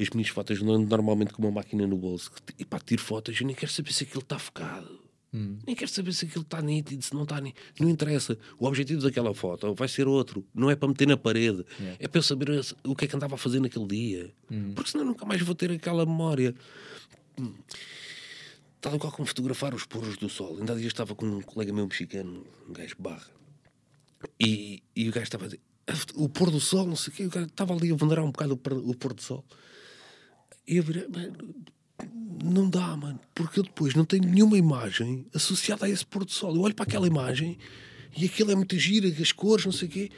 [0.00, 2.30] As minhas fotos não normalmente com uma máquina no bolso.
[2.58, 4.99] E pá, tiro fotos, eu nem quero saber se aquilo está focado.
[5.32, 7.60] Nem quero saber se aquilo está nítido, se não está nítido.
[7.78, 8.36] Não interessa.
[8.58, 10.44] O objetivo daquela foto vai ser outro.
[10.54, 11.64] Não é para meter na parede.
[12.00, 12.48] É para eu saber
[12.84, 14.32] o que é que andava a fazer naquele dia.
[14.74, 16.54] Porque senão nunca mais vou ter aquela memória.
[18.80, 20.56] Tal qual como fotografar os poros do sol.
[20.58, 23.26] Ainda há dias estava com um colega meu mexicano, um gajo barra.
[24.38, 27.16] E, e o gajo estava a dizer, "Ah, o pôr do sol, não sei o
[27.16, 27.24] quê.
[27.26, 29.44] O gajo estava ali a venerar um bocado o, pôr- do sol.
[30.66, 31.54] E eu virei, "Mano,
[32.42, 36.32] não dá, mano, porque eu depois não tenho nenhuma imagem associada a esse pôr do
[36.32, 36.54] sol.
[36.54, 37.58] Eu olho para aquela imagem
[38.16, 40.10] e aquilo é muito gira, as cores, não sei o quê.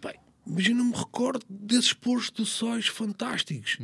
[0.00, 0.14] Pai,
[0.46, 3.78] Mas eu não me recordo desses pôres do sóis fantásticos.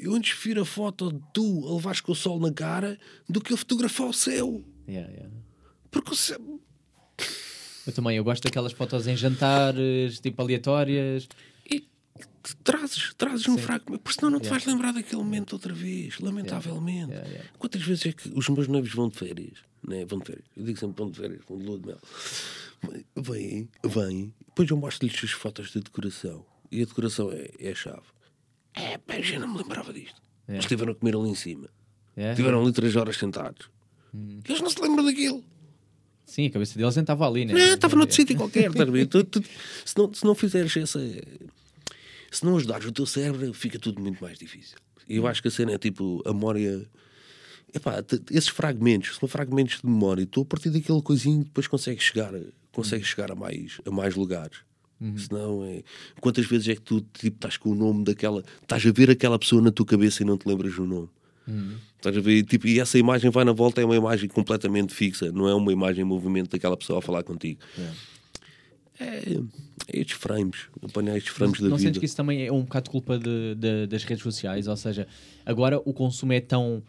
[0.00, 2.98] Eu antes prefiro a foto de tu a levares com o sol na cara
[3.28, 4.64] do que a fotografar o céu.
[4.88, 5.34] Yeah, yeah.
[5.90, 6.60] Porque o céu.
[7.86, 11.28] Eu também, eu gosto daquelas fotos em jantares, tipo aleatórias.
[12.64, 13.62] Trazes, trazes um Sim.
[13.62, 14.64] fragmento, porque senão não te Yeah.
[14.64, 17.10] vais lembrar daquele momento outra vez, lamentavelmente.
[17.12, 17.50] Yeah, yeah.
[17.58, 19.58] Quantas vezes é que os meus noivos vão de férias?
[19.86, 20.04] Né?
[20.04, 20.44] Vão de férias.
[20.56, 22.00] Eu digo sempre vão de férias, vão de lua de mel.
[23.16, 26.44] Vêm, vêm, depois eu mostro-lhes as fotos de decoração.
[26.70, 28.02] E a decoração é, é a chave.
[28.74, 30.20] É, pá, eu já não me lembrava disto.
[30.46, 31.68] Eles estiveram a comer ali em cima.
[32.16, 32.32] Yeah.
[32.32, 33.68] Estiveram ali três horas sentados.
[34.14, 34.40] Hum.
[34.48, 35.42] Eles não se lembram daquilo.
[36.24, 37.54] Sim, a cabeça deles nem estava ali, né?
[37.54, 38.70] Não, estava noutro sítio qualquer.
[38.70, 39.06] ver?
[39.06, 39.42] Tu- tu-
[39.84, 41.00] se, não, se não fizeres essa.
[42.30, 44.76] Se não ajudares o teu cérebro, fica tudo muito mais difícil.
[45.08, 46.86] E eu acho que a cena é tipo a memória.
[47.74, 50.26] Epá, esses fragmentos são fragmentos de memória.
[50.26, 52.32] Tu a partir daquele coisinho depois consegues chegar,
[52.72, 54.58] consegues chegar a, mais, a mais lugares.
[55.16, 55.82] Senão é.
[56.20, 58.42] Quantas vezes é que tu tipo, estás com o nome daquela.
[58.60, 61.08] Estás a ver aquela pessoa na tua cabeça e não te lembras do nome?
[61.96, 62.42] Estás a ver?
[62.44, 65.72] Tipo, e essa imagem vai na volta, é uma imagem completamente fixa, não é uma
[65.72, 67.60] imagem em movimento daquela pessoa a falar contigo.
[69.00, 69.40] É,
[69.90, 72.00] é estes frames, apanhar estes frames da não sentes vida.
[72.00, 74.68] que isso também é um bocado culpa de, de- das redes sociais?
[74.68, 75.06] Ou seja,
[75.46, 76.82] agora o consumo é tão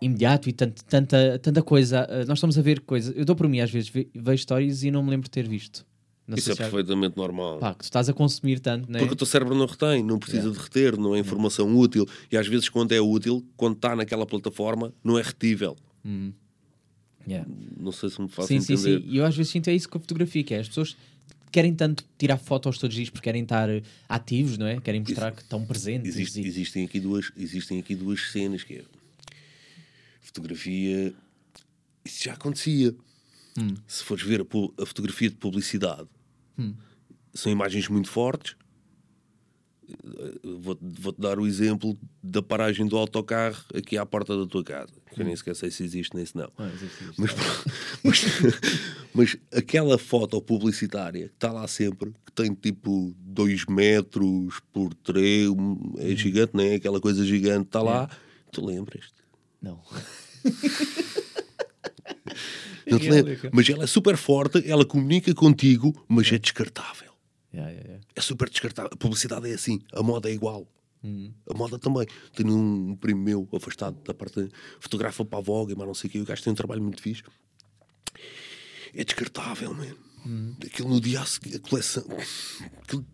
[0.00, 2.06] imediato e tanto- tanta, tanta coisa.
[2.10, 3.14] uh, Nós estamos a ver coisas.
[3.16, 5.48] Eu dou por mim, às vezes, ve- vejo stories e não me lembro de ter
[5.48, 5.86] visto.
[6.26, 7.58] Não Isso sei é perfeitamente normal.
[7.58, 8.98] Pá, que tu estás a consumir tanto, né?
[8.98, 12.06] Porque o teu cérebro não retém, não precisa de reter, não é informação útil.
[12.32, 15.76] E às vezes, quando é útil, quando está naquela plataforma, não é retível.
[17.26, 17.48] Yeah.
[17.78, 19.00] Não sei se me faço Sim, sim, entender.
[19.00, 19.06] sim.
[19.08, 20.96] E eu às vezes sinto é isso com a fotografia, que é as pessoas
[21.54, 24.80] querem tanto tirar fotos todos os dias porque querem estar eh, ativos, não é?
[24.80, 26.14] Querem mostrar que estão presentes.
[26.16, 28.84] Existe- e- existem, aqui duas, existem aqui duas cenas que é
[30.20, 31.14] fotografia
[32.04, 32.94] isso já acontecia
[33.86, 36.08] se fores ver a, a fotografia de publicidade
[37.32, 38.56] são imagens muito fortes
[39.86, 44.64] Eh, vou- vou-te dar o exemplo da paragem do autocarro aqui à porta da tua
[44.64, 47.20] casa que eu nem sequer sei se existe nem se não Ah, existe, existe.
[47.20, 47.30] mas,
[48.02, 48.24] mas,
[49.14, 55.48] mas aquela foto publicitária que está lá sempre, que tem tipo 2 metros por 3,
[55.98, 56.74] é gigante, não é?
[56.76, 58.08] Aquela coisa gigante está lá,
[58.50, 59.12] tu lembras-te.
[59.60, 59.80] Não.
[62.86, 67.13] Não te é que- Mas ela é super forte, ela comunica contigo, mas é descartável.
[67.54, 68.06] Yeah, yeah, yeah.
[68.16, 68.90] É super descartável.
[68.92, 70.66] A publicidade é assim, a moda é igual.
[71.50, 72.06] A moda também.
[72.34, 74.48] Tenho um primo meu afastado da parte.
[74.80, 76.20] fotografa para a Vogue, mas não sei o que.
[76.20, 77.22] O gajo tem um trabalho muito fixe.
[78.94, 79.96] É descartável, mano.
[80.64, 82.04] Aquilo no dia a seguir, a coleção.
[82.82, 83.06] aquilo-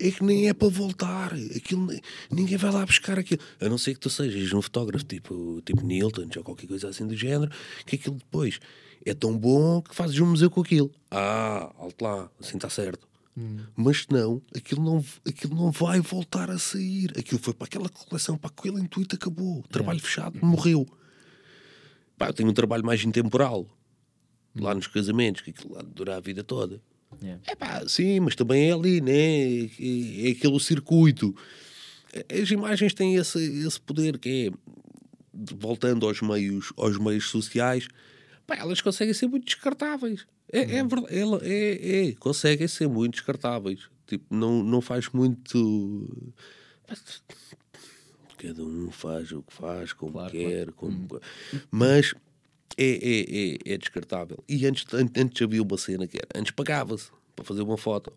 [0.00, 1.34] é que nem é para voltar.
[1.54, 1.88] Aquilo,
[2.30, 3.42] ninguém vai lá buscar aquilo.
[3.60, 7.06] A não ser que tu sejas um fotógrafo tipo, tipo Nilton ou qualquer coisa assim
[7.06, 7.52] do género,
[7.84, 8.58] que aquilo depois
[9.04, 10.90] é tão bom que fazes um museu com aquilo.
[11.10, 13.06] Ah, alto lá, assim está certo.
[13.74, 17.12] Mas não, aquilo não, aquilo não vai voltar a sair.
[17.18, 19.62] Aquilo foi para aquela coleção, para aquele intuito acabou.
[19.70, 20.86] Trabalho fechado, morreu.
[22.16, 23.66] Pá, eu tenho um trabalho mais intemporal.
[24.56, 26.80] Lá nos casamentos, que aquilo lá dura a vida toda.
[27.20, 27.42] Yeah.
[27.46, 29.12] É pá, sim, mas também é ali, né?
[29.12, 31.34] É, é aquele circuito.
[32.40, 34.74] As imagens têm esse, esse poder que é,
[35.56, 37.88] voltando aos meios, aos meios sociais,
[38.46, 40.24] pá, elas conseguem ser muito descartáveis.
[40.52, 43.80] É, é verdade, ela, é, é, conseguem ser muito descartáveis.
[44.06, 46.08] Tipo, não, não faz muito.
[48.38, 51.20] Cada um faz o que faz, como Claro, quer, como...
[51.70, 52.14] mas
[52.76, 53.20] é, é,
[53.70, 54.42] é, é descartável.
[54.48, 58.12] E antes, an- antes havia uma cena que era, antes pagava-se para fazer uma foto.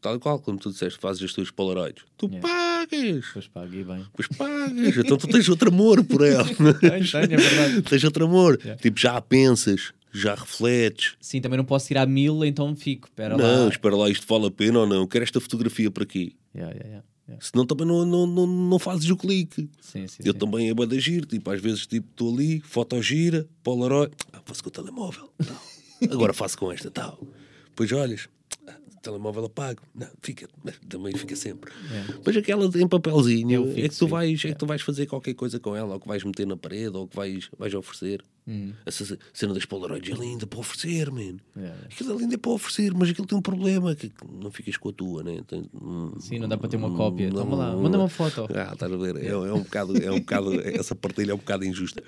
[0.00, 2.04] Tal e qual, como tu disseste, fazes as tuas polaroids.
[2.16, 2.46] Tu Yeah.
[2.48, 3.26] pagas!
[3.26, 4.06] Depois paguei bem.
[4.14, 6.44] Pois pagas, então tu tens outro amor por ela.
[6.54, 6.74] Tenho,
[7.10, 7.82] tenho, é verdade.
[7.82, 8.58] tens outro amor.
[8.62, 8.80] Yeah.
[8.80, 11.14] Tipo, já pensas, já refletes.
[11.20, 13.08] Sim, também não posso tirar mil, então fico.
[13.08, 13.68] Espera não, lá.
[13.68, 15.06] espera lá, isto vale a pena ou não?
[15.06, 16.36] Quero esta fotografia para aqui.
[16.54, 17.44] Yeah, yeah, yeah, yeah.
[17.44, 19.68] Senão também não, não, não, não fazes o clique.
[19.80, 20.22] Sim, sim.
[20.24, 20.38] Eu sim.
[20.38, 24.40] também é bué de agir, tipo, às vezes tipo, estou ali, foto gira, Polaroid, ah,
[24.44, 25.32] faço com o telemóvel,
[26.10, 27.20] agora faço com esta, tal.
[27.66, 28.28] Depois olhas,
[28.66, 28.74] ah,
[29.10, 31.72] telemóvel apago, não, fica, mas também fica sempre.
[31.92, 32.14] É.
[32.24, 35.60] Mas aquela em papelzinho é que tu vais, é que tu vais fazer qualquer coisa
[35.60, 38.22] com ela, ou que vais meter na parede, ou que vais, vais oferecer.
[38.48, 38.72] Hum.
[38.84, 41.36] Essa cena das Polaroids é linda para oferecer, man.
[41.56, 41.76] Yeah.
[41.86, 44.88] Aquilo é lindo é para oferecer, mas aquilo tem um problema, que não ficas com
[44.88, 45.40] a tua, né?
[45.48, 47.28] Tem- hum, Sim, não dá para ter uma cópia.
[47.28, 48.46] não- Toma lá, manda uma foto.
[48.54, 49.16] ah, estás a ver?
[49.16, 50.50] É, é um bocado, é um bocado,
[50.80, 52.02] essa partilha é um bocado injusta.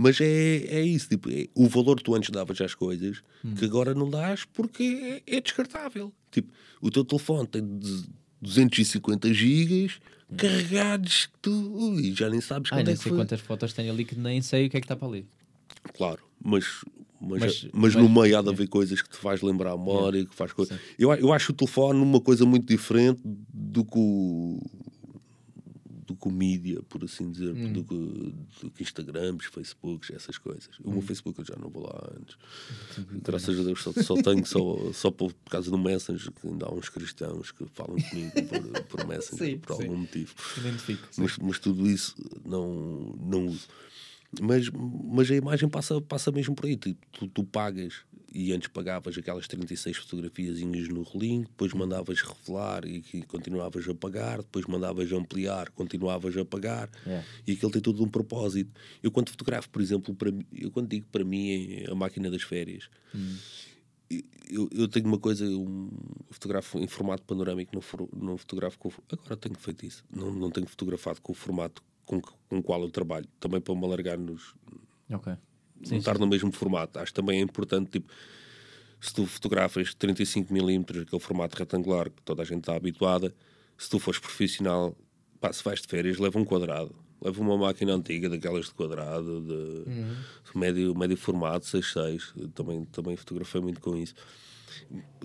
[0.00, 0.26] Mas é,
[0.68, 3.20] é isso, tipo, é o valor que tu antes davas às coisas
[3.56, 6.12] que agora não dás porque é, é descartável.
[6.30, 8.04] Tipo, o teu telefone tem de-
[8.40, 9.98] 250 gigas
[10.36, 13.18] carregados que tu ui, já nem sabes Ai, quando nem é que sei foi.
[13.18, 15.26] quantas fotos tenho ali que nem sei o que é que está para ali.
[15.94, 16.64] Claro, mas
[17.20, 20.24] Mas, Mas- mas, no meio há de haver coisas que te faz lembrar a memória,
[20.24, 20.78] que faz coisas.
[20.96, 24.60] Eu, eu acho o telefone uma coisa muito diferente do que o.
[26.08, 27.70] do que o mídia, por assim dizer, Hum.
[27.74, 27.94] do, que,
[28.62, 30.70] do que Instagrams, Facebooks, essas coisas.
[30.82, 30.92] O Hum.
[30.94, 32.34] meu Facebook eu já não vou lá antes.
[33.22, 36.64] Graças a Deus só, só tenho só, só por, por causa do Messenger, que ainda
[36.66, 39.82] há uns cristãos que falam comigo por, por Messenger, Sim, por sim.
[39.82, 40.34] algum motivo.
[40.56, 41.08] Identifico.
[41.18, 42.14] Mas, mas tudo isso
[42.44, 43.68] não, não uso.
[44.40, 46.76] Mas, mas a imagem passa, passa mesmo por aí.
[46.76, 48.02] Tu, tu, tu pagas
[48.32, 53.94] e antes pagavas aquelas 36 fotografiazinhas no relinho, depois mandavas revelar e, e continuavas a
[53.94, 56.90] pagar, depois mandavas ampliar, continuavas a pagar.
[57.06, 57.26] Yeah.
[57.46, 58.70] E aquilo tem tudo um propósito.
[59.02, 61.50] Eu quando fotografo, por exemplo, para, mim- eu quando digo para mim
[61.84, 62.88] é a máquina das férias,
[64.50, 65.90] eu, eu tenho uma coisa, eu
[66.30, 68.90] fotografo em formato panorâmico, não, for- não fotografo com.
[69.12, 70.02] Agora tenho feito isso.
[70.10, 73.26] Não, não tenho fotografado com o formato com, com o qual eu trabalho.
[73.38, 74.54] Também para me alargar nos.
[75.78, 75.88] Ok.
[75.88, 76.98] não Sim, estar no mesmo formato.
[76.98, 78.12] Acho também é importante, tipo,
[79.00, 83.34] se tu fotografas 35mm, aquele formato retangular que toda a gente está habituada,
[83.76, 84.96] se tu fores profissional,
[85.40, 86.94] pá, se vais de férias, leva um quadrado.
[87.20, 92.32] Leva uma máquina antiga, daquelas de quadrado, de médio, médio formato, 6.6.
[92.36, 94.14] Eu Também, também fotografei muito com isso.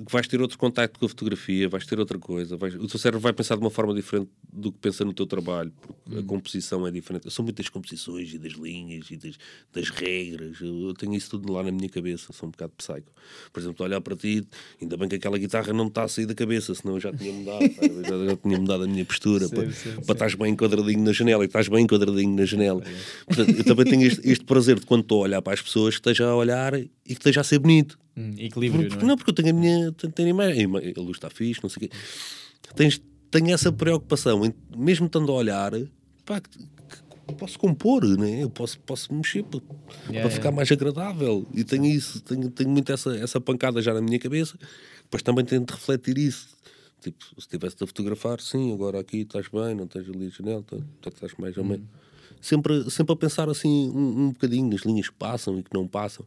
[0.09, 2.57] Vais ter outro contacto com a fotografia, vais ter outra coisa.
[2.57, 5.25] vais- o teu cérebro vai pensar de uma forma diferente do que pensa no teu
[5.27, 7.25] trabalho, porque a composição é diferente.
[7.25, 9.37] Eu sou muito das composições e das linhas e das,
[9.71, 10.59] das regras.
[10.61, 13.11] Eu, eu tenho isso tudo lá na minha cabeça, sou um bocado psycho.
[13.51, 14.43] Por exemplo, olhar para ti,
[14.81, 17.13] ainda bem que aquela guitarra não me está a sair da cabeça, senão eu já
[17.13, 17.87] tinha mudado, tá?
[18.09, 21.11] Já, já tinha mudado a minha postura Sim, para, sim, para estás bem enquadradinho na
[21.11, 22.81] janela e estás bem enquadradinho na janela.
[23.27, 25.93] Portanto, eu também tenho este, este prazer de quando estou a olhar para as pessoas
[25.95, 26.73] esteja a olhar
[27.05, 27.99] e que esteja a ser bonito.
[28.15, 29.17] Hum, equilíbrio, Porque, não não, é?
[29.17, 31.89] porque eu tenho a minha tenho, a, imagem, a luz está fixe, não sei o
[31.89, 31.95] quê.
[32.75, 33.01] Tens,
[33.31, 34.41] tenho essa preocupação,
[34.75, 35.71] mesmo estando a olhar,
[36.23, 38.43] pá, que, que posso compor, né?
[38.43, 40.29] eu posso, posso mexer para, para yeah.
[40.29, 41.47] ficar mais agradável.
[41.53, 44.57] E tenho isso, tenho, tenho muito essa, essa pancada já na minha cabeça.
[45.03, 46.49] Depois também tento refletir isso.
[47.01, 50.63] Tipo, se estivesse a fotografar, sim, agora aqui estás bem, não tens ali a janela,
[50.63, 50.77] tá-
[51.09, 51.85] estás mais ou menos.
[52.39, 55.87] Sempre, sempre a pensar assim um, um bocadinho nas linhas que passam e que não
[55.87, 56.25] passam.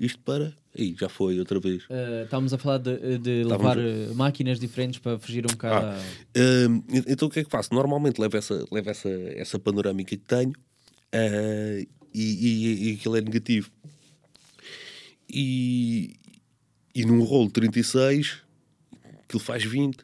[0.00, 0.54] Isto para.
[0.78, 1.82] Aí, já foi outra vez.
[1.86, 5.48] Uh, estávamos a falar de, de Estávamos levar a- uh, máquinas diferentes para fugir um
[5.50, 7.74] bocado Ah, à- Hum, então o que é que faço?
[7.74, 10.52] Normalmente levo essa, levo essa, essa panorâmica que tenho
[11.12, 11.84] ah,
[12.14, 13.70] e, e, e aquilo é negativo.
[15.28, 16.16] E,
[16.94, 18.38] e num rolo 36
[19.24, 19.98] aquilo faz 20.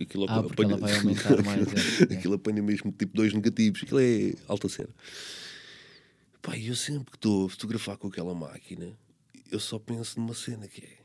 [0.00, 2.16] Aquilo Ah, porque ela mais, é, é.
[2.16, 3.82] aquilo apanha mesmo tipo dois negativos.
[3.82, 4.88] Aquilo é alta cena.
[6.40, 8.92] Pá, eu sempre que estou a fotografar com aquela máquina,
[9.50, 10.98] eu só penso numa cena que é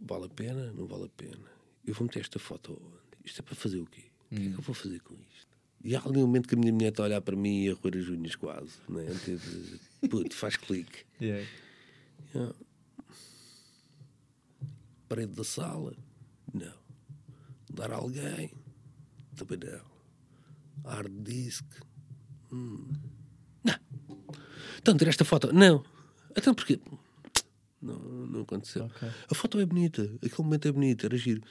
[0.00, 1.50] vale a pena, não vale a pena.
[1.86, 3.04] Eu vou meter esta foto onde?
[3.24, 4.04] Isto é para fazer o quê?
[4.30, 5.54] O que é que eu vou fazer com isto?
[5.82, 7.70] E há ali um momento que a minha mulher está a olhar para mim e
[7.70, 9.04] a roer as unhas quase, né?
[9.24, 11.04] Tipo, Puto, faz clique.
[11.20, 11.46] Yeah.
[12.34, 12.52] Ah.
[15.08, 15.94] Parede da sala?
[16.52, 16.74] Não.
[17.72, 18.50] Dar a alguém?
[19.36, 20.90] Também não.
[20.90, 21.64] Hard disk?
[22.52, 22.88] Hum.
[23.62, 23.78] Não.
[24.78, 25.52] Então, tirar esta foto?
[25.52, 25.84] Não.
[26.36, 26.80] Então, porquê?
[27.84, 28.84] Não, não aconteceu.
[28.86, 29.08] Ok.
[29.30, 31.42] A foto é bonita, aquele momento é bonito, era giro.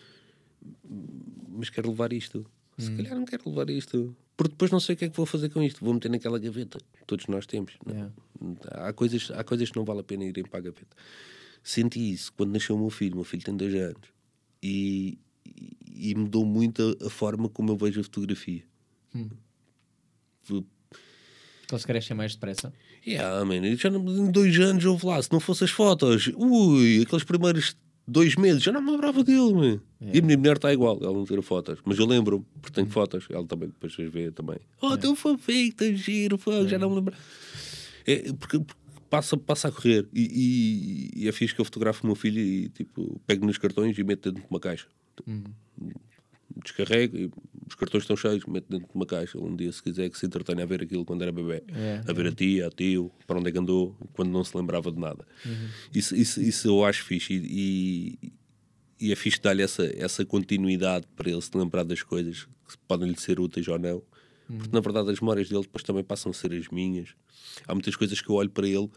[1.50, 2.46] Mas quero levar isto.
[2.78, 4.16] Se calhar não quero levar isto.
[4.36, 5.84] Porque depois não sei o que é que vou fazer com isto.
[5.86, 6.80] Vou meter naquela gaveta.
[7.06, 7.74] Todos nós temos.
[7.86, 7.96] não é?
[7.98, 8.14] Yeah.
[8.88, 10.96] Há, coisas, há coisas que não vale a pena irem para a gaveta.
[11.62, 13.14] Senti isso quando nasceu o meu filho.
[13.14, 14.08] O meu filho tem dois anos.
[14.62, 15.20] E,
[15.86, 18.64] e- mudou muito a, a forma como eu vejo a fotografia.
[20.42, 20.66] Foi-
[21.72, 22.73] Eles crescem mais depressa.
[23.06, 27.02] Yeah, man, já não, em dois anos houve lá, se não fossem as fotos, ui,
[27.02, 27.76] aqueles primeiros
[28.07, 29.81] dois meses, já não me lembrava dele, man.
[30.02, 32.88] E a minha mulher está igual, ela não tira fotos, mas eu lembro, porque tenho
[32.88, 34.57] fotos, ela também depois vocês vê também.
[34.81, 37.15] Oh, teu fofinho, teu giro, pô, já não me lembro.
[38.06, 42.03] É, porque, porque passa, passa a correr e, e, e é fixe que eu fotografo
[42.03, 44.88] o meu filho e tipo, pego nos cartões e meto dentro de uma caixa.
[46.62, 47.32] Descarrego e
[47.68, 49.40] os cartões estão cheios, meto dentro de uma caixa.
[49.40, 52.14] Um dia, se quiser, que se entretenha a ver aquilo quando era bebê, É, a
[52.14, 55.00] ver a tia, a tio, para onde é que andou, quando não se lembrava de
[55.00, 55.26] nada.
[55.94, 61.08] Isso, isso, isso eu acho fixe e, e, e é fixe dar-lhe essa, essa continuidade
[61.16, 64.04] para ele se lembrar das coisas que podem lhe ser úteis ou não.
[64.46, 67.10] Porque na verdade as memórias dele depois também passam a ser as minhas.
[67.68, 68.90] Há muitas coisas que eu olho para ele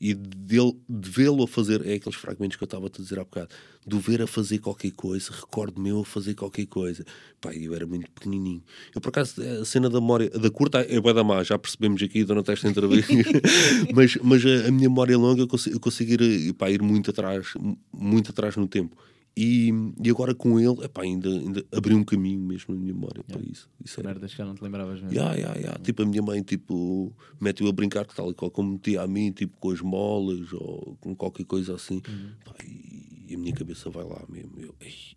[0.00, 3.18] e dele, de vê-lo a fazer, é aqueles fragmentos que eu estava a te dizer
[3.18, 3.48] há bocado,
[3.86, 7.04] de o ver a fazer qualquer coisa, recordo-me eu a fazer qualquer coisa.
[7.38, 8.62] Pá, eu era muito pequenininho.
[8.94, 12.02] Eu, por acaso, a cena da memória, da curta é bué da má, já percebemos
[12.02, 13.12] aqui durante esta entrevista,
[13.94, 17.10] mas, mas a, a minha memória longa eu consigo, eu consigo ir, pá, ir muito
[17.10, 17.52] atrás,
[17.92, 18.96] muito atrás no tempo.
[19.36, 19.70] E,
[20.02, 23.40] e agora com ele, epá, ainda, ainda abri um caminho mesmo na minha memória para
[23.40, 23.70] isso.
[23.82, 25.16] isso é, Merdas que já não te lembravas mesmo.
[25.16, 25.78] Ya, ya, ya.
[25.82, 29.32] Tipo, a minha mãe, tipo, mete-o a brincar, tal e qual como metia a mim,
[29.32, 32.02] tipo, com as molas ou com qualquer coisa assim.
[32.06, 32.30] Uhum.
[32.44, 34.52] Pá, e a minha cabeça vai lá mesmo.
[34.58, 34.74] Eu,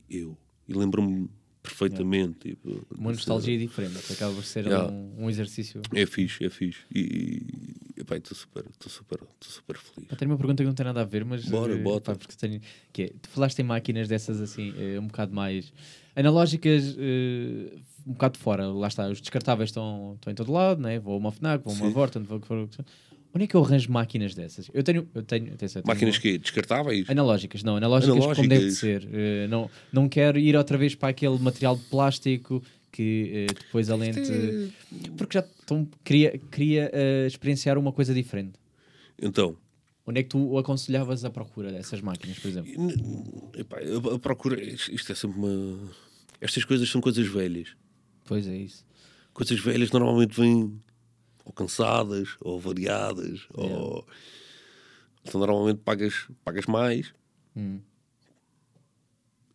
[0.10, 0.38] eu.
[0.68, 1.30] E lembro-me
[1.61, 2.49] perfeitamente.
[2.49, 4.91] Tipo, Uma nostalgia diferente, que acaba por ser Yeah.
[4.91, 5.81] um, um exercício.
[5.94, 6.81] É fixe, é fixe.
[6.94, 7.41] E,
[8.03, 10.09] epá, estou super, estou super, estou super feliz.
[10.11, 11.45] Eu tenho uma pergunta que não tem nada a ver, mas.
[11.45, 12.11] Bora, eh, bota.
[12.11, 12.61] pá, porque tenho,
[12.91, 15.73] que é, tu falaste em máquinas dessas assim, eh, um bocado mais
[16.15, 18.67] analógicas, eh, um bocado fora.
[18.67, 20.99] Lá está, os descartáveis estão, estão em todo lado, né?
[20.99, 21.93] vou a uma FNAC, vou a uma Sim.
[21.93, 22.69] Vorten, vou for.
[23.35, 24.69] Onde é que eu arranjo máquinas dessas?
[24.71, 25.07] Eu tenho.
[25.15, 27.09] Eu tenho, atenção, eu tenho Máquinas que descartáveis?
[27.09, 28.49] Analógicas, não, analógicas, como Analógicas.
[28.49, 29.09] deve de ser.
[29.11, 32.61] Eh, não, não quero ir outra vez para aquele material de plástico
[32.94, 34.22] que eh, depois a lente.
[35.18, 38.53] Porque já estão, queria, queria eh, experienciar uma coisa diferente.
[39.22, 39.57] Então,
[40.06, 43.52] Onde é que tu o aconselhavas a procura dessas máquinas, por exemplo?
[43.57, 43.78] epá,
[44.14, 45.80] a, procura, isto isto é sempre uma.
[46.41, 47.70] Estas coisas são coisas velhas.
[48.26, 48.86] Pois é isso.
[49.34, 50.78] coisas velhas normalmente vêm
[51.45, 54.06] ou cansadas, ou variadas, ou
[55.26, 57.14] então normalmente pagas, pagas mais
[57.56, 57.80] Hum.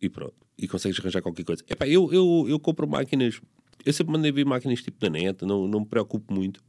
[0.00, 0.34] e pronto.
[0.58, 1.62] E consegues arranjar qualquer coisa.
[1.68, 3.40] Epá, eu, eu, eu compro máquinas,
[3.84, 6.60] eu sempre mandei vir máquinas tipo da net, não, não me preocupo muito.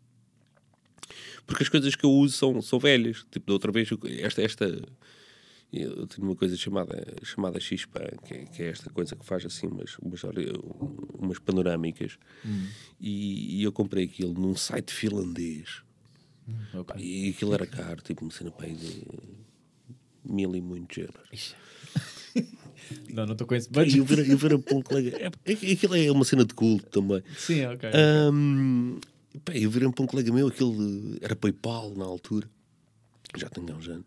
[1.48, 3.26] Porque as coisas que eu uso são, são velhas.
[3.32, 3.90] Tipo, da outra vez,
[4.20, 4.66] esta, esta
[5.74, 9.44] eu tenho uma coisa chamada, chamada X-Pan, que, é- que é esta coisa que faz
[9.46, 10.22] assim umas, umas,
[11.18, 12.18] umas panorâmicas.
[13.00, 15.82] E, e eu comprei aquilo num site finlandês.
[16.74, 16.96] Ok.
[17.04, 19.04] E aquilo era caro, tipo uma cena para aí de
[20.24, 21.56] mil e muitos euros.
[23.14, 23.98] Não, não estou com esse E budget.
[23.98, 25.10] eu vira, eu vira para um colega.
[25.46, 27.22] É, é- aquilo é uma cena de culto também.
[27.38, 27.90] Sim, ok.
[27.94, 29.00] Ahm,
[29.46, 32.50] pá, eu virei para um colega meu, aquilo era PayPal na altura.
[33.38, 34.06] Já tenho há uns anos.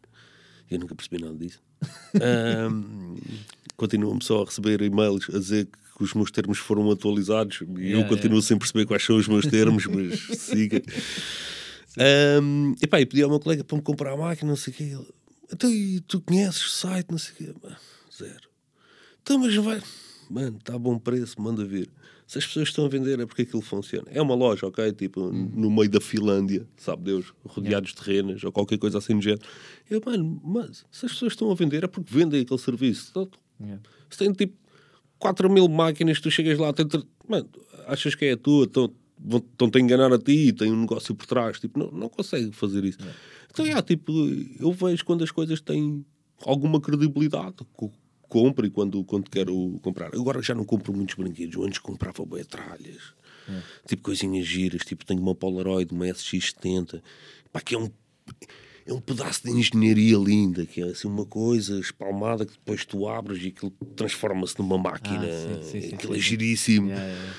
[0.71, 1.61] Eu nunca percebi nada disso.
[2.21, 3.17] Ahm,
[3.77, 5.67] Continuo-me só a receber e-mails a dizer
[5.97, 9.27] que os meus termos foram atualizados e eu Yeah, continuo sem perceber quais são os
[9.27, 10.81] meus termos, mas siga.
[12.41, 14.73] Um, e pá, e pedi ao meu colega para me comprar a máquina, não sei
[14.73, 14.83] o quê.
[14.85, 15.07] Ele,
[15.53, 17.55] então, e tu conheces o site, não sei o quê?
[18.17, 18.49] Zero.
[19.23, 19.81] Então, mas vai.
[20.31, 21.89] Mano, está a bom preço, manda vir.
[22.27, 24.07] Se as pessoas estão a vender é porque aquilo funciona.
[24.11, 24.91] É uma loja, ok?
[24.93, 29.23] Tipo, no meio da Finlândia, sabe Deus, rodeados de renas ou qualquer coisa assim do
[29.23, 29.43] género.
[29.91, 33.09] Eu, mano, mas se as pessoas estão a vender é porque vendem aquele serviço.
[33.11, 33.29] Então,
[33.61, 33.81] Yeah.
[34.11, 34.57] se tem tipo
[35.19, 37.49] 4 mil máquinas, tu chegas lá, tem, tre- mano,
[37.87, 38.67] achas que é a tua,
[39.19, 42.09] vão- estão-te a enganar a ti e tem um negócio por trás, tipo, não, não
[42.09, 42.99] consegue fazer isso.
[43.51, 44.11] Então, yeah, tipo,
[44.59, 46.05] eu vejo quando as coisas têm
[46.45, 47.57] alguma credibilidade,
[48.33, 50.15] compro e quando, quando quero comprar.
[50.15, 53.13] Agora já não compro muitos brinquedos, antes comprava bem tralhas,
[53.87, 57.03] tipo coisinhas giras, tipo, tenho uma Polaroid, uma SX70,
[57.53, 57.91] pá, que é um
[58.85, 63.07] é um pedaço de engenharia linda, que é assim uma coisa espalmada que depois tu
[63.07, 65.25] abres e aquilo transforma-se numa máquina.
[65.25, 66.23] Ah, sim, sim, sim, aquilo é sim.
[66.23, 66.89] giríssimo.
[66.89, 67.35] Yeah, yeah.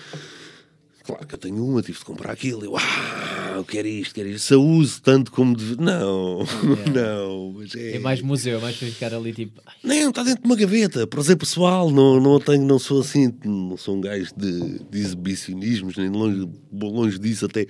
[1.04, 2.64] Claro que eu tenho uma, tive de comprar aquilo.
[2.64, 4.46] Eu, ah, eu quero isto, quero isto.
[4.46, 5.76] Se a uso tanto como deve...
[5.76, 6.40] Não,
[6.94, 7.54] não.
[7.58, 7.98] Mas é...
[7.98, 9.62] É mais museu, é mais para ficar ali tipo.
[9.66, 11.06] ai, Não, está dentro de uma gaveta.
[11.06, 15.98] Prazer pessoal, não, não tenho, não sou assim, não sou um gajo de, de exibicionismos,
[15.98, 17.68] nem longe, longe disso até.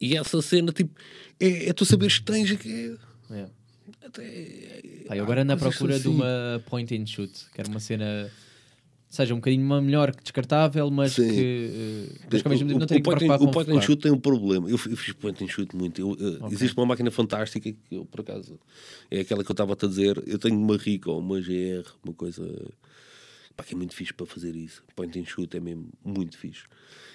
[0.00, 0.98] E essa cena, tipo,
[1.38, 2.96] é, é tu saberes que tens, é que
[3.30, 3.46] é.
[4.06, 4.80] Até,
[5.10, 6.08] eu agora ando à procura de assim.
[6.08, 8.30] uma point and shoot, que era uma cena.
[9.14, 11.28] Seja um bocadinho melhor que descartável, mas Sim.
[11.28, 11.70] que.
[11.72, 14.02] eh, mas que ao mesmo tempo não tem que preocupar com o point and shoot
[14.02, 14.68] tem um problema.
[14.68, 16.00] Eu, eu fiz point and shoot muito.
[16.00, 18.58] Eu, eh, Existe uma máquina fantástica que eu, por acaso,
[19.08, 20.20] é aquela que eu estava a dizer.
[20.26, 22.42] Eu tenho uma Rica ou uma GR, uma coisa
[23.56, 24.82] pá, que é muito fixe para fazer isso.
[24.96, 26.64] Point and shoot é mesmo muito fixe.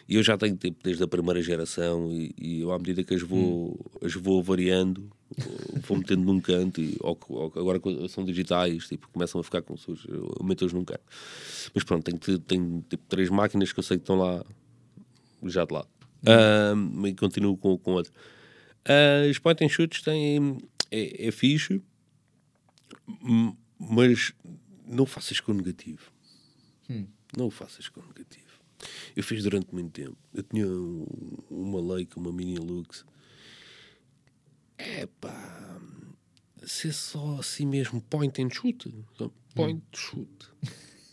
[0.08, 3.14] E eu já tenho tempo desde a primeira geração e, e eu, à medida que
[3.14, 4.06] as vou, Hum.
[4.06, 5.10] as vou variando,
[5.88, 7.80] vou metendo num canto e ou, ou- agora
[8.10, 11.04] são digitais, tipo, começam a ficar com suas, eu meto-os num canto.
[11.76, 14.44] Mas pronto, tenho, te- tenho tipo, três máquinas que eu sei que estão lá
[15.46, 15.88] já de lado.
[16.26, 18.12] Ahm, e continuo com, com outra.
[19.30, 20.58] As point and shoots têm.
[20.92, 21.82] É, é fixe,
[23.80, 24.34] mas
[24.88, 26.12] não faças com negativo.
[27.38, 28.48] Não o faças com negativo.
[29.16, 30.18] Eu fiz durante muito tempo.
[30.34, 31.06] Eu tinha um-
[31.50, 33.06] uma Leica, uma Mini Lux.
[34.78, 35.82] É pá.
[36.66, 38.94] Ser só assim mesmo point and shoot.
[39.56, 40.30] Point shoot.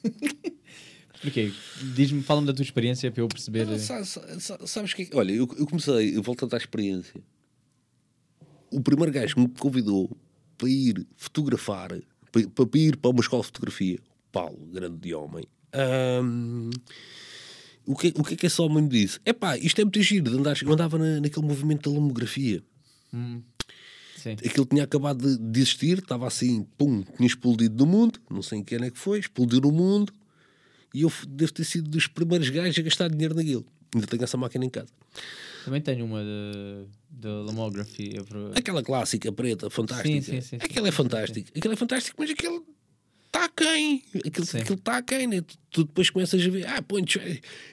[1.21, 1.53] Porquê?
[1.95, 3.69] Diz-me, fala-me da tua experiência para eu perceber.
[3.69, 7.21] Ah, sa- sa- sa- sabes que Olha, eu, eu comecei, volto à experiência.
[8.71, 10.15] O primeiro gajo que me convidou
[10.59, 11.89] para ir fotografar,
[12.31, 13.99] para, para ir para uma escola de fotografia,
[14.31, 15.45] Paulo, grande homem.
[15.77, 16.71] Ahm,
[17.85, 19.21] o, que, o que é que esse homem me disse?
[19.25, 20.31] É pá, isto é muito giro.
[20.31, 22.63] de andar- Eu andava na, naquele movimento da lomografia.
[23.13, 23.43] Sim,
[24.17, 24.31] Sim.
[24.33, 28.59] Aquilo tinha acabado de, de existir, estava assim, pum, tinha explodido do mundo, não sei
[28.59, 30.13] em que ano é que foi, explodiu no mundo,
[30.93, 33.65] e eu devo ter sido dos primeiros gajos a gastar dinheiro naquilo.
[33.95, 34.89] Ainda tenho essa máquina em casa.
[35.65, 36.87] Também tenho uma de,
[37.21, 38.21] de Lomography.
[38.29, 40.21] pro- Aquela clássica preta, fantástica.
[40.23, 40.57] Sim, sim, sim.
[40.57, 41.49] Aquilo é fantástico.
[41.57, 42.67] Aquilo é fantástico, mas aquilo
[43.37, 44.03] está quem?
[44.25, 44.45] Aquilo
[44.75, 45.41] está quem, né?
[45.41, 47.05] Tu, tu depois começas a ver, ah, põe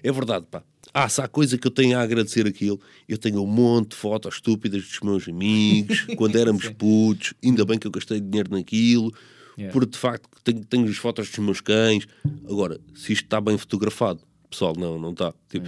[0.03, 0.63] É verdade, pá.
[0.93, 3.95] Ah, se há coisa que eu tenho a agradecer aquilo, eu tenho um monte de
[3.95, 6.73] fotos estúpidas dos meus amigos, quando éramos Sim.
[6.73, 9.11] putos, ainda bem que eu gastei dinheiro naquilo,
[9.55, 9.71] Yeah.
[9.71, 12.07] porque de facto tenho, tenho as fotos dos meus cães.
[12.49, 14.19] Agora, se isto está bem fotografado,
[14.49, 15.31] pessoal, não, não está.
[15.47, 15.67] Tipo,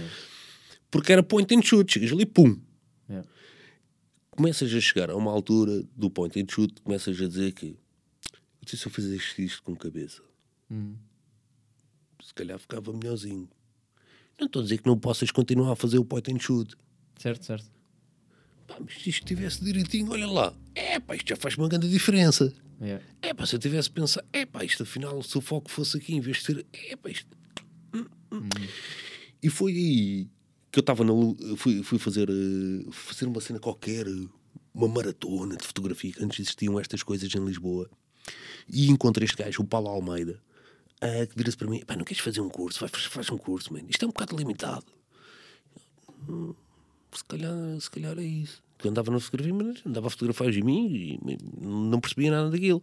[0.90, 2.58] Porque era point and shoot, chegas ali, pum,
[3.08, 3.28] Yeah.
[4.32, 7.76] começas a chegar a uma altura do point and shoot, começas a dizer que "E
[8.74, 10.22] se eu fizesse isto com cabeça,
[10.70, 10.94] Hum.
[12.24, 13.48] se calhar ficava melhorzinho.
[14.40, 16.74] Não estou a dizer que não possas continuar a fazer o point and shoot.
[17.18, 17.70] Certo, certo.
[18.66, 20.54] Pá, mas se isto estivesse direitinho, olha lá.
[20.74, 22.52] É pá, isto já faz uma grande diferença.
[22.80, 23.04] Yeah.
[23.22, 26.14] É pá, se eu tivesse pensado, é pá, isto afinal, se o foco fosse aqui,
[26.14, 27.28] em vez de ser, é pá, isto.
[27.94, 28.48] Hum, hum.
[29.42, 30.28] E foi aí
[30.70, 31.12] que eu estava na.
[31.56, 34.06] Fui, fui fazer, eh, fazer uma cena qualquer,
[34.74, 37.88] uma maratona de fotografia, que antes existiam estas coisas em Lisboa.
[38.68, 40.40] E encontrei este gajo, o Paulo Almeida,
[41.00, 42.80] eh, que vira-se para mim: pá, não queres fazer um curso?
[42.80, 43.86] Vai, faz um curso, mano.
[43.88, 44.86] Isto é um bocado limitado.
[46.28, 46.54] Hum,
[47.12, 48.62] se calhar, se calhar é isso.
[48.84, 52.82] Eu andava na fotografia, mas andava a fotografar os mim e não percebia nada daquilo.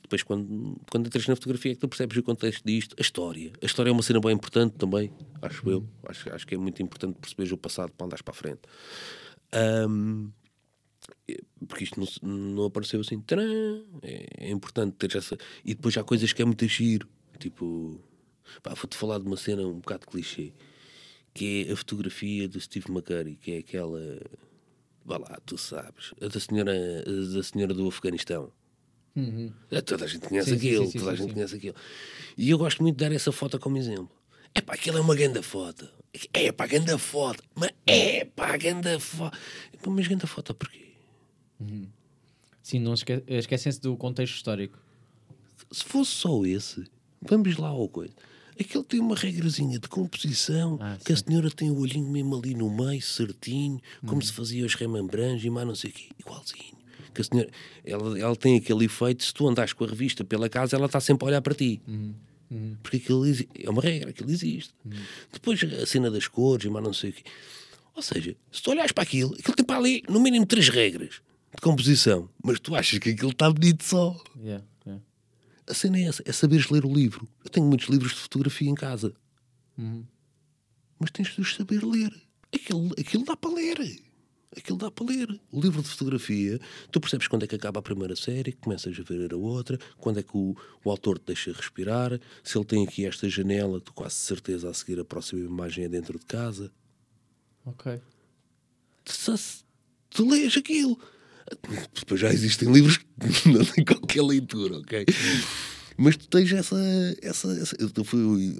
[0.00, 3.52] Depois, quando, quando entras na fotografia, é que tu percebes o contexto disto, a história.
[3.60, 5.86] A história é uma cena bem importante também, acho eu.
[6.08, 8.60] Acho, acho que é muito importante perceberes o passado para andares para a frente.
[9.52, 9.84] É-
[11.66, 13.20] porque isto não, não apareceu assim.
[13.20, 13.84] Tcharam!
[14.02, 15.36] É, é importante ter essa.
[15.64, 17.08] E depois há coisas que é muito giro.
[17.38, 18.00] Tipo,
[18.62, 20.52] pá, vou-te falar de uma cena um bocado clichê
[21.38, 24.00] que é a fotografia do Steve McCurry, que é aquela.
[25.04, 28.52] Vá lá, tu sabes, a da senhora, a da senhora do Afeganistão.
[29.70, 30.58] É, Toda a gente conhece Uhum.
[30.58, 31.76] Sim, aquilo, sim, sim, toda a gente conhece aquilo.
[32.36, 34.10] E eu gosto muito de dar essa foto como exemplo.
[34.54, 35.88] É pá, aquilo é uma grande foto.
[36.32, 37.42] É pá, grande foto.
[37.54, 39.36] Mas é pá, grande foto.
[39.86, 40.87] Mas grande foto porquê?
[42.62, 44.78] Sim, não esque esquecem-se do contexto histórico.
[45.70, 46.84] Se fosse só esse,
[47.22, 48.12] vamos lá ao coisa.
[48.60, 52.54] Aquele tem uma regrazinha de composição, Ah, que a senhora tem o olhinho mesmo ali
[52.54, 56.76] no meio, certinho, como se fazia os remembrantes e mais não sei o quê, igualzinho.
[57.14, 57.50] Que a senhora,
[57.84, 61.00] ela, ela tem aquele efeito, se tu andares com a revista pela casa, ela está
[61.00, 61.80] sempre a olhar para ti.
[62.82, 64.74] Porque aquilo é uma regra, aquilo existe.
[65.32, 67.22] Depois a cena das cores e mais não sei o quê.
[67.94, 71.20] Ou seja, se tu olhares para aquilo, aquilo tem para ali no mínimo três regras
[71.58, 74.16] de composição, mas tu achas que aquilo está bonito só.
[74.36, 75.04] Yeah, yeah.
[75.66, 77.28] A cena é essa, é saberes ler o livro.
[77.44, 79.12] Eu tenho muitos livros de fotografia em casa.
[81.00, 82.12] Mas tens de os saber ler.
[82.54, 84.00] Aquilo, aquilo dá para ler.
[84.56, 85.40] Aquilo dá para ler.
[85.50, 86.60] O livro de fotografia,
[86.92, 90.20] tu percebes quando é que acaba a primeira série, começas a ver a outra, quando
[90.20, 93.92] é que o, o autor te deixa respirar, se ele tem aqui esta janela, tu
[93.92, 96.72] quase certeza a seguir a próxima imagem é dentro de casa.
[97.66, 98.00] Ok.
[99.04, 99.12] Tu,
[100.10, 100.98] tu lês aquilo.
[101.94, 103.06] Depois já existem livros que
[103.48, 105.04] não têm qualquer leitura, ok?
[105.96, 106.76] Mas tu tens essa.
[107.22, 107.88] essa, essa- eu,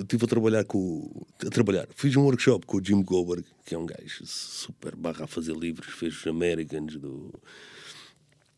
[0.01, 1.25] estive a trabalhar com.
[1.47, 1.87] A trabalhar.
[1.95, 5.55] Fiz um workshop com o Jim Goldberg, que é um gajo super barra a fazer
[5.57, 7.33] livros, fez os Americans do.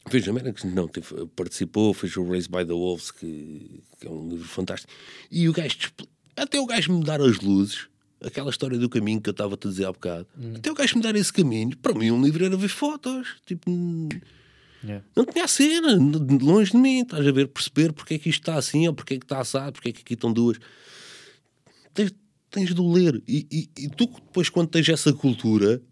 [0.09, 4.11] Fez os Americans, não, teve- participou, fez o Raised by the Wolves, que, que é
[4.11, 4.91] um livro fantástico.
[5.31, 5.77] E o gajo,
[6.35, 7.87] até o gajo me dar as luzes,
[8.25, 10.27] aquela história do caminho que eu estava a te dizer há bocado,
[10.57, 13.71] até o gajo me dar esse caminho, para mim um livro era ver fotos, tipo,
[14.83, 15.05] Yeah.
[15.15, 15.99] não tinha a cena,
[16.41, 19.13] longe de mim, estás a ver, perceber porque é que isto está assim, ou porque
[19.15, 20.59] é que está assado, porque é que aqui estão duas.
[21.93, 22.15] Tens,
[22.51, 23.23] tens de o ler.
[23.29, 25.83] E, e, e tu, depois, quando tens essa cultura,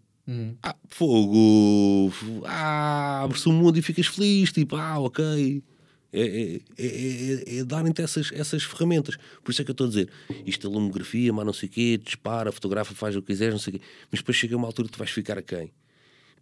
[0.63, 2.11] ah, fogo,
[2.45, 5.63] ah, abre-se o mundo e ficas feliz, tipo, ah, ok.
[6.11, 9.17] É, é, é, é, é darem-te essas, essas ferramentas.
[9.43, 10.09] Por isso é que eu estou a dizer,
[10.45, 13.59] isto é lumografia, mas não sei o quê, dispara, fotografa, faz o que quiseres, não
[13.59, 13.85] sei o quê.
[14.11, 15.71] Mas depois chega uma altura que tu vais ficar a quem?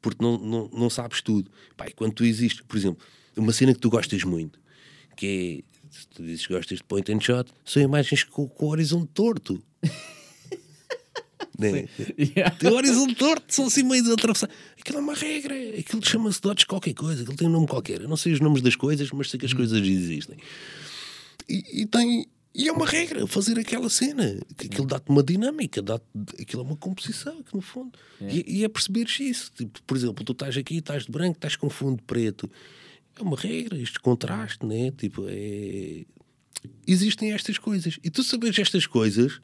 [0.02, 1.50] porque não, não, não sabes tudo.
[1.76, 4.60] Pai, quando tu existes, por exemplo, uma cena que tu gostas muito,
[5.16, 8.66] que é, se tu dizes que gostas de point and shot, são imagens com, com
[8.66, 9.62] o horizonte torto.
[11.58, 11.88] né?
[12.18, 12.56] Yeah.
[12.58, 14.50] Tem o horizonte torto, são assim meio de atravessar.
[14.80, 18.02] Aquilo é uma regra, aquilo chama-se dotes qualquer coisa, aquilo tem um nome qualquer.
[18.02, 20.38] Eu não sei os nomes das coisas, mas sei que as coisas existem.
[21.48, 22.28] E, e tem.
[22.54, 24.40] E é uma regra fazer aquela cena.
[24.58, 26.00] Que aquilo dá-te uma dinâmica, dá
[26.40, 27.92] aquilo é uma composição, que no fundo.
[28.22, 29.52] E, e é perceberes isso.
[29.56, 32.50] Tipo, por exemplo, tu estás aqui, estás de branco, estás com fundo preto.
[33.20, 34.92] É uma regra, este contraste, né?
[34.92, 36.06] Tipo, é.
[36.88, 38.00] Existem estas coisas.
[38.04, 39.40] E tu saberes estas coisas,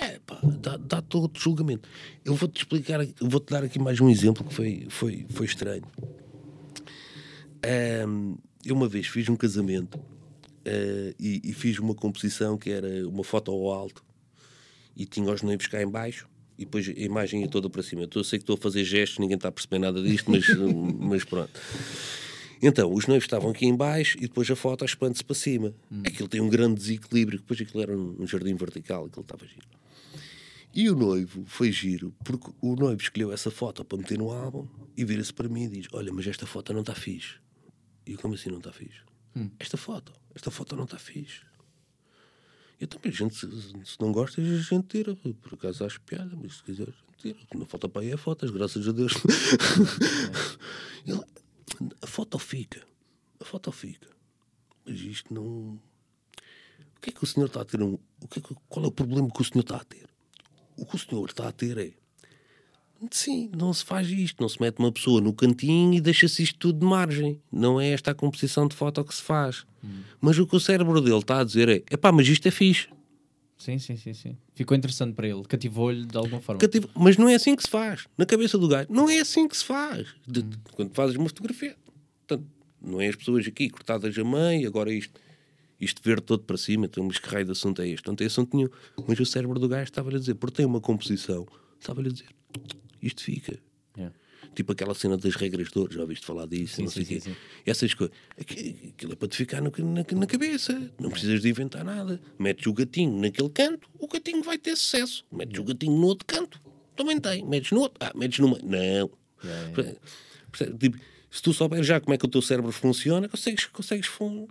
[0.00, 1.88] é pá, dá, dá todo o julgamento.
[2.24, 5.84] Eu vou-te explicar, vou-te dar aqui mais um exemplo que foi, foi, foi estranho.
[7.62, 10.00] Ahm, eu uma vez fiz um casamento
[10.64, 14.04] ah, e, e fiz uma composição que era uma foto ao alto
[14.96, 16.28] e tinha os noivos cá em baixo
[16.58, 18.06] e depois a imagem ia toda para cima.
[18.14, 20.46] Eu sei que estou a fazer gestos, ninguém está a perceber nada disto, mas,
[21.00, 21.50] mas pronto.
[22.62, 25.74] Então, os noivos estavam aqui em baixo e depois a foto expande-se para cima.
[26.04, 29.79] Aquilo tem um grande desequilíbrio, depois aquilo era um, um jardim vertical, aquilo estava giro.
[30.72, 34.68] E o noivo foi giro, porque o noivo escolheu essa foto para meter no álbum
[34.96, 37.36] e vira-se para mim e diz: Olha, mas esta foto não está fixe.
[38.06, 39.00] E eu, como assim não está fixe?
[39.58, 41.42] Esta foto, esta foto não está fixe.
[42.80, 43.46] Eu também, gente, se,
[44.00, 45.14] não gosta, a gente tira.
[45.16, 47.38] Por acaso acho piada, mas se quiser, tira.
[47.54, 49.12] Não falta para aí é fotos, graças a Deus.
[51.06, 51.20] Ele,
[52.00, 52.82] a foto fica.
[53.40, 54.08] A foto fica.
[54.86, 55.78] Mas isto não.
[56.96, 57.82] O que é que o senhor está a ter?
[57.82, 57.98] O
[58.30, 60.08] que é que- Qual é o problema que o senhor está a ter?
[60.80, 61.90] O que o senhor está a ter é.
[63.10, 66.58] Sim, não se faz isto, não se mete uma pessoa no cantinho e deixa-se isto
[66.58, 67.40] tudo de margem.
[67.50, 69.64] Não é esta a composição de foto que se faz.
[70.20, 72.88] Mas o que o cérebro dele está a dizer é: epá, mas isto é fixe.
[73.56, 74.36] Sim, sim, sim, sim.
[74.54, 76.60] Ficou interessante para ele, cativou-lhe de alguma forma.
[76.60, 78.06] Cativo- Mas não é assim que se faz.
[78.16, 80.08] Na cabeça do gajo, não é assim que se faz.
[80.26, 81.76] De- de- quando fazes uma fotografia,
[82.26, 82.46] portanto,
[82.80, 85.18] não é as pessoas aqui cortadas a mãe, agora isto,
[85.80, 88.06] isto verde todo para cima, então, mas que raio de assunto é este?
[88.06, 88.68] Não tem assunto nenhum.
[89.06, 91.46] Mas o cérebro do gajo estava-lhe a dizer, porque tem uma composição,
[91.78, 92.28] estava-lhe a dizer,
[93.02, 93.58] isto fica.
[93.96, 94.14] Yeah.
[94.54, 97.06] Tipo aquela cena das regras de ouro, já ouviste falar disso, Sim, não sei o
[97.06, 97.20] quê.
[97.20, 97.36] sim.
[97.64, 98.14] Essas coisas.
[98.38, 100.90] Aqui- Aquilo é para te ficar no- na, na cabeça.
[101.00, 102.20] Não precisas de inventar nada.
[102.38, 105.24] Metes o gatinho naquele canto, o gatinho vai ter sucesso.
[105.30, 106.60] Metes o gatinho no outro canto,
[106.96, 107.44] também tem.
[107.46, 108.58] Metes no outro, ah, metes meio.
[108.62, 109.10] Não.
[109.72, 109.98] Percebe?
[110.50, 110.78] Percebe?
[110.78, 110.98] Tipo,
[111.30, 114.48] se tu souberes já como é que o teu cérebro funciona, consegues, consegues fun-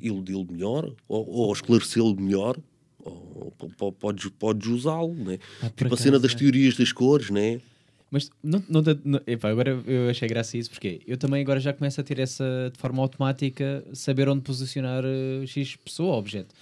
[0.00, 2.56] iludi-lo melhor ou, ou esclarecê-lo melhor.
[3.02, 5.38] Ou, po- podes, podes usá-lo, né?
[5.62, 6.36] Ah, tipo a acaso, cena das é.
[6.36, 7.58] teorias das cores, né?
[8.10, 11.58] Mas não, não, não- epá, agora eu achei graça a isso porque eu também agora
[11.60, 16.18] já começo a ter essa de forma automática saber onde posicionar eh, X pessoa ou
[16.18, 16.54] objeto.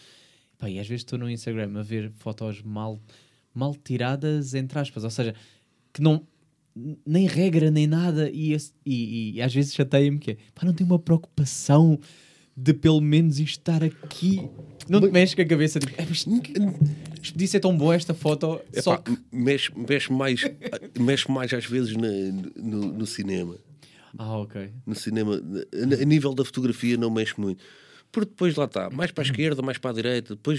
[0.56, 3.00] Epá, e às vezes estou no Instagram a ver fotos mal,
[3.54, 5.34] mal tiradas, entre aspas, ou seja,
[5.92, 6.22] que não
[7.04, 10.72] nem regra nem nada, e, esse- e, e às vezes chateia-me que é pá, não
[10.72, 11.98] tenho uma preocupação
[12.60, 14.48] de pelo menos isto estar aqui.
[14.88, 16.30] Não te mexe com a cabeça, tipo, "É, isto,
[17.32, 19.18] podia ser tão bom esta foto, só Epá, que.
[19.30, 20.40] mexe, mexe, mais,
[20.98, 23.56] mexe mais às vezes na- no, no cinema.
[24.16, 24.70] Ah, ok.
[24.86, 27.62] No cinema, a, a nível da fotografia, não mexe muito.
[28.10, 30.58] Porque depois lá está, mais para a esquerda, mais para a direita, depois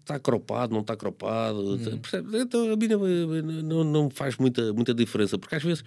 [0.00, 1.78] está cropado, não está cropado.
[2.02, 2.38] percebe?
[2.40, 5.84] Então a mim não, não, não faz muita, muita diferença, porque às vezes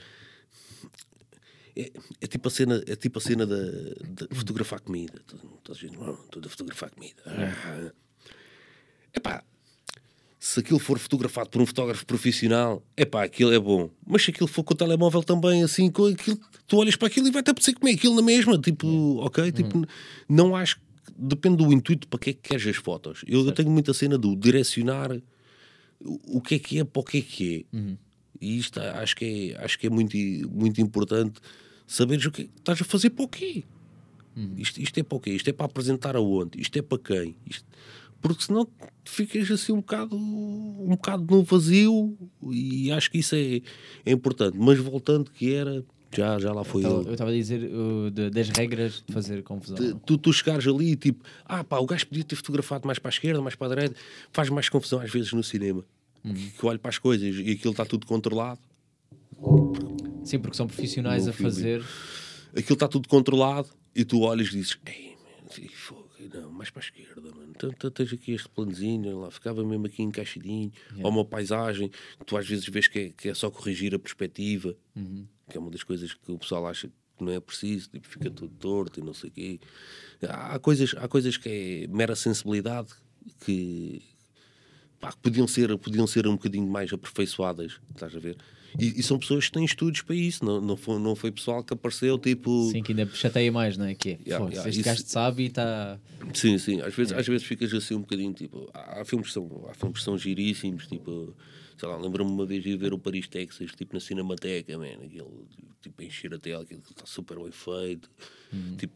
[1.76, 1.92] é,
[2.22, 5.20] é tipo a cena, é tipo a cena da, de fotografar comida.
[5.64, 7.22] Toda a gente, "Oh, estou a fotografar comida.
[7.26, 7.92] Ah.
[9.16, 9.44] Epá,
[10.40, 13.90] se aquilo for fotografado por um fotógrafo profissional, epá, aquilo é bom.
[14.06, 17.28] Mas se aquilo for com o telemóvel também, assim, com aquilo, tu olhas para aquilo
[17.28, 18.58] e vai-te apetecer comer aquilo na mesma.
[18.58, 18.88] Tipo,
[19.22, 19.52] ok?
[19.52, 19.86] Tipo,
[20.28, 20.82] não acho
[21.16, 23.24] depende do intuito para que é que queres as fotos.
[23.28, 25.12] Eu, eu tenho muita cena do direcionar
[26.02, 27.78] o, o que é que é para o que é que é.
[28.42, 30.16] E isto acho que é, acho que é muito,
[30.52, 31.40] muito importante
[31.88, 33.64] saberes o que é que estás a fazer para o quê.
[34.58, 35.30] Isto, isto é para o quê?
[35.32, 36.60] Isto é para apresentar aonde?
[36.60, 37.36] Isto é para quem?
[37.48, 37.66] Isto-
[38.20, 38.68] Porque senão
[39.06, 42.18] ficas assim um bocado, um bocado no vazio
[42.52, 43.62] e acho que isso é,
[44.06, 44.58] é importante.
[44.58, 45.84] Mas voltando que era,
[46.16, 49.76] já, já lá foi eu estava a dizer uh, de- das regras de fazer confusão.
[49.78, 52.98] Te- tu, tu chegares ali e tipo, ah pá, o gajo podia ter fotografado mais
[52.98, 53.96] para a esquerda, mais para a direita,
[54.32, 55.86] faz mais confusão às vezes no cinema.
[56.24, 56.34] Uhum.
[56.34, 58.62] Que, que olho para as coisas e aquilo está tudo controlado.
[60.24, 61.84] Sim, porque são profissionais a fazer.
[62.56, 66.70] Aquilo está tudo controlado e tu olhas e dizes, ei, man, fi- fogo, não, mais
[66.70, 67.52] para a esquerda, mano.
[67.56, 70.72] Então, então tens aqui este planozinho, lá ficava mesmo aqui encaixadinho,
[71.02, 74.00] ou uma paisagem, que tu às vezes vês que é, que é só corrigir a
[74.00, 74.76] perspectiva,
[75.50, 76.88] que é uma das coisas que o pessoal acha
[77.18, 79.60] que não é preciso, tipo, fica tudo torto e não sei o quê.
[80.28, 82.90] Há coisas, há coisas que é mera sensibilidade
[83.46, 84.02] que,
[85.04, 88.38] pá, podiam ser, podiam ser um bocadinho mais aperfeiçoadas, estás a ver?
[88.80, 91.62] E, e são pessoas que têm estudos para isso, não, não, foi, não foi pessoal
[91.64, 92.72] que apareceu tipo.
[92.72, 93.94] Sim, que ainda chateia mais, não é?
[93.94, 96.00] Que é, Yeah, "Fogo, yeah, este isso- gajo sabe e está.
[96.34, 98.68] Sim, sim, às vezes, às vezes ficas assim um bocadinho tipo.
[98.74, 101.36] Há, filmes que são, há filmes que são giríssimos, tipo.
[101.78, 104.86] Sei lá, lembro-me uma vez de ir ver o Paris, Texas, tipo na Cinemateca, man,
[105.04, 105.46] aquele,
[105.82, 108.10] tipo, a encher até aquilo que está super bem feito.
[108.78, 108.94] Tipo,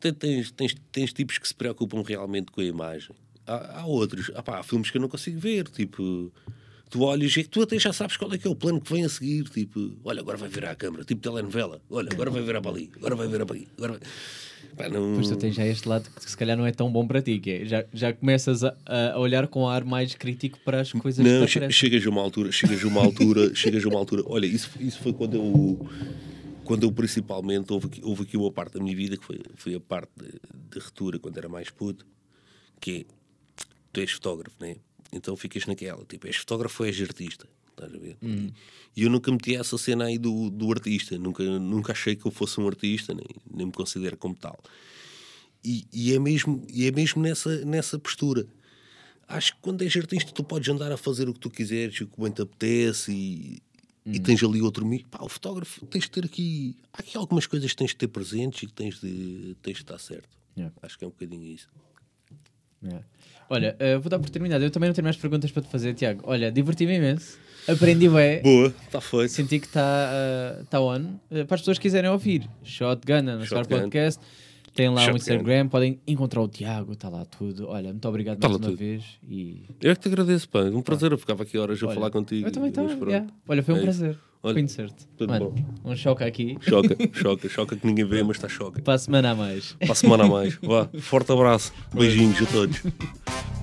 [0.00, 3.14] te- tens, tens, tens tipos que se preocupam realmente com a imagem.
[3.48, 6.30] Há, há outros, ah pá, há filmes que eu não consigo ver, tipo.
[6.90, 9.04] Tu olhas e tu até já sabes qual é que é o plano que vem
[9.04, 9.44] a seguir.
[9.48, 11.82] Tipo, olha, agora vai virar a câmara, tipo telenovela.
[11.90, 13.68] Olha, agora vai virar para ali, agora vai virar para ali.
[13.76, 14.00] Agora vai...
[14.74, 15.10] Pá, não...
[15.10, 17.38] Depois tu tens já este lado que se calhar não é tão bom para ti,
[17.40, 18.74] que é, já, já começas a,
[19.12, 22.22] a olhar com ar mais crítico para as coisas Não, que che- chegas a uma
[22.22, 24.22] altura, chegas a uma altura, chegas a uma altura.
[24.24, 25.88] Olha, isso, isso foi quando eu
[26.64, 29.74] quando eu principalmente, houve aqui, houve aqui uma parte da minha vida que foi, foi
[29.74, 30.26] a parte de,
[30.70, 32.06] de retura, quando era mais puto,
[32.78, 33.04] que é,
[33.92, 34.76] tu és fotógrafo, né?
[35.12, 37.46] Então ficas naquela, tipo, és fotógrafo ou és artista?
[37.70, 38.16] Estás a ver?
[38.96, 42.30] E eu nunca meti essa cena aí do, do artista, nunca, nunca achei que eu
[42.30, 44.58] fosse um artista, nem, nem me considero como tal.
[45.64, 48.46] E, e é mesmo, e é mesmo nessa, nessa postura.
[49.28, 52.04] Acho que quando és artista, tu podes andar a fazer o que tu quiseres, e
[52.04, 53.62] o que bem te apetece, e,
[54.06, 55.06] e tens ali outro amigo.
[55.08, 56.76] Pá, o fotógrafo tens de ter aqui.
[56.92, 59.82] Há aqui algumas coisas que tens de ter presentes e que tens de, tens de
[59.82, 60.28] estar certo.
[60.56, 60.74] Yeah.
[60.82, 61.68] Acho que é um bocadinho isso.
[62.82, 63.04] Yeah.
[63.50, 64.62] Olha, eh, vou dar por terminado.
[64.62, 66.20] Eu também não tenho mais perguntas para te fazer, Tiago.
[66.24, 67.38] Olha, diverti-me imenso.
[67.66, 68.42] Aprendi bem.
[68.42, 69.28] Boa, está feito.
[69.28, 71.18] Senti que está tá on.
[71.30, 73.80] Eh, para as pessoas que quiserem ouvir, Shotgun, Star Shotgun.
[73.80, 74.20] Podcast.
[74.78, 75.16] Tem lá o Shotgun.
[75.16, 77.66] Instagram, podem encontrar o Tiago, está lá tudo.
[77.66, 78.78] Olha, muito obrigado Tá mais uma tudo.
[78.78, 79.02] vez.
[79.28, 79.64] E...
[79.82, 80.60] Eu é que te agradeço, pá.
[80.60, 81.10] Um prazer.
[81.10, 82.46] Eu ficava aqui horas a Olha, falar contigo.
[82.46, 82.88] Eu também estava.
[83.06, 83.26] yeah.
[83.48, 85.08] Olha, foi um É prazer conhecer-te.
[85.26, 85.52] Mano,
[85.84, 86.56] um choque aqui.
[86.60, 88.80] Choca, choca, choca que ninguém vê, mas está choca.
[88.80, 89.72] Para a semana a mais.
[89.72, 90.56] Para a semana a mais.
[90.62, 91.72] Vá, forte abraço.
[91.92, 92.80] Beijinhos a todos.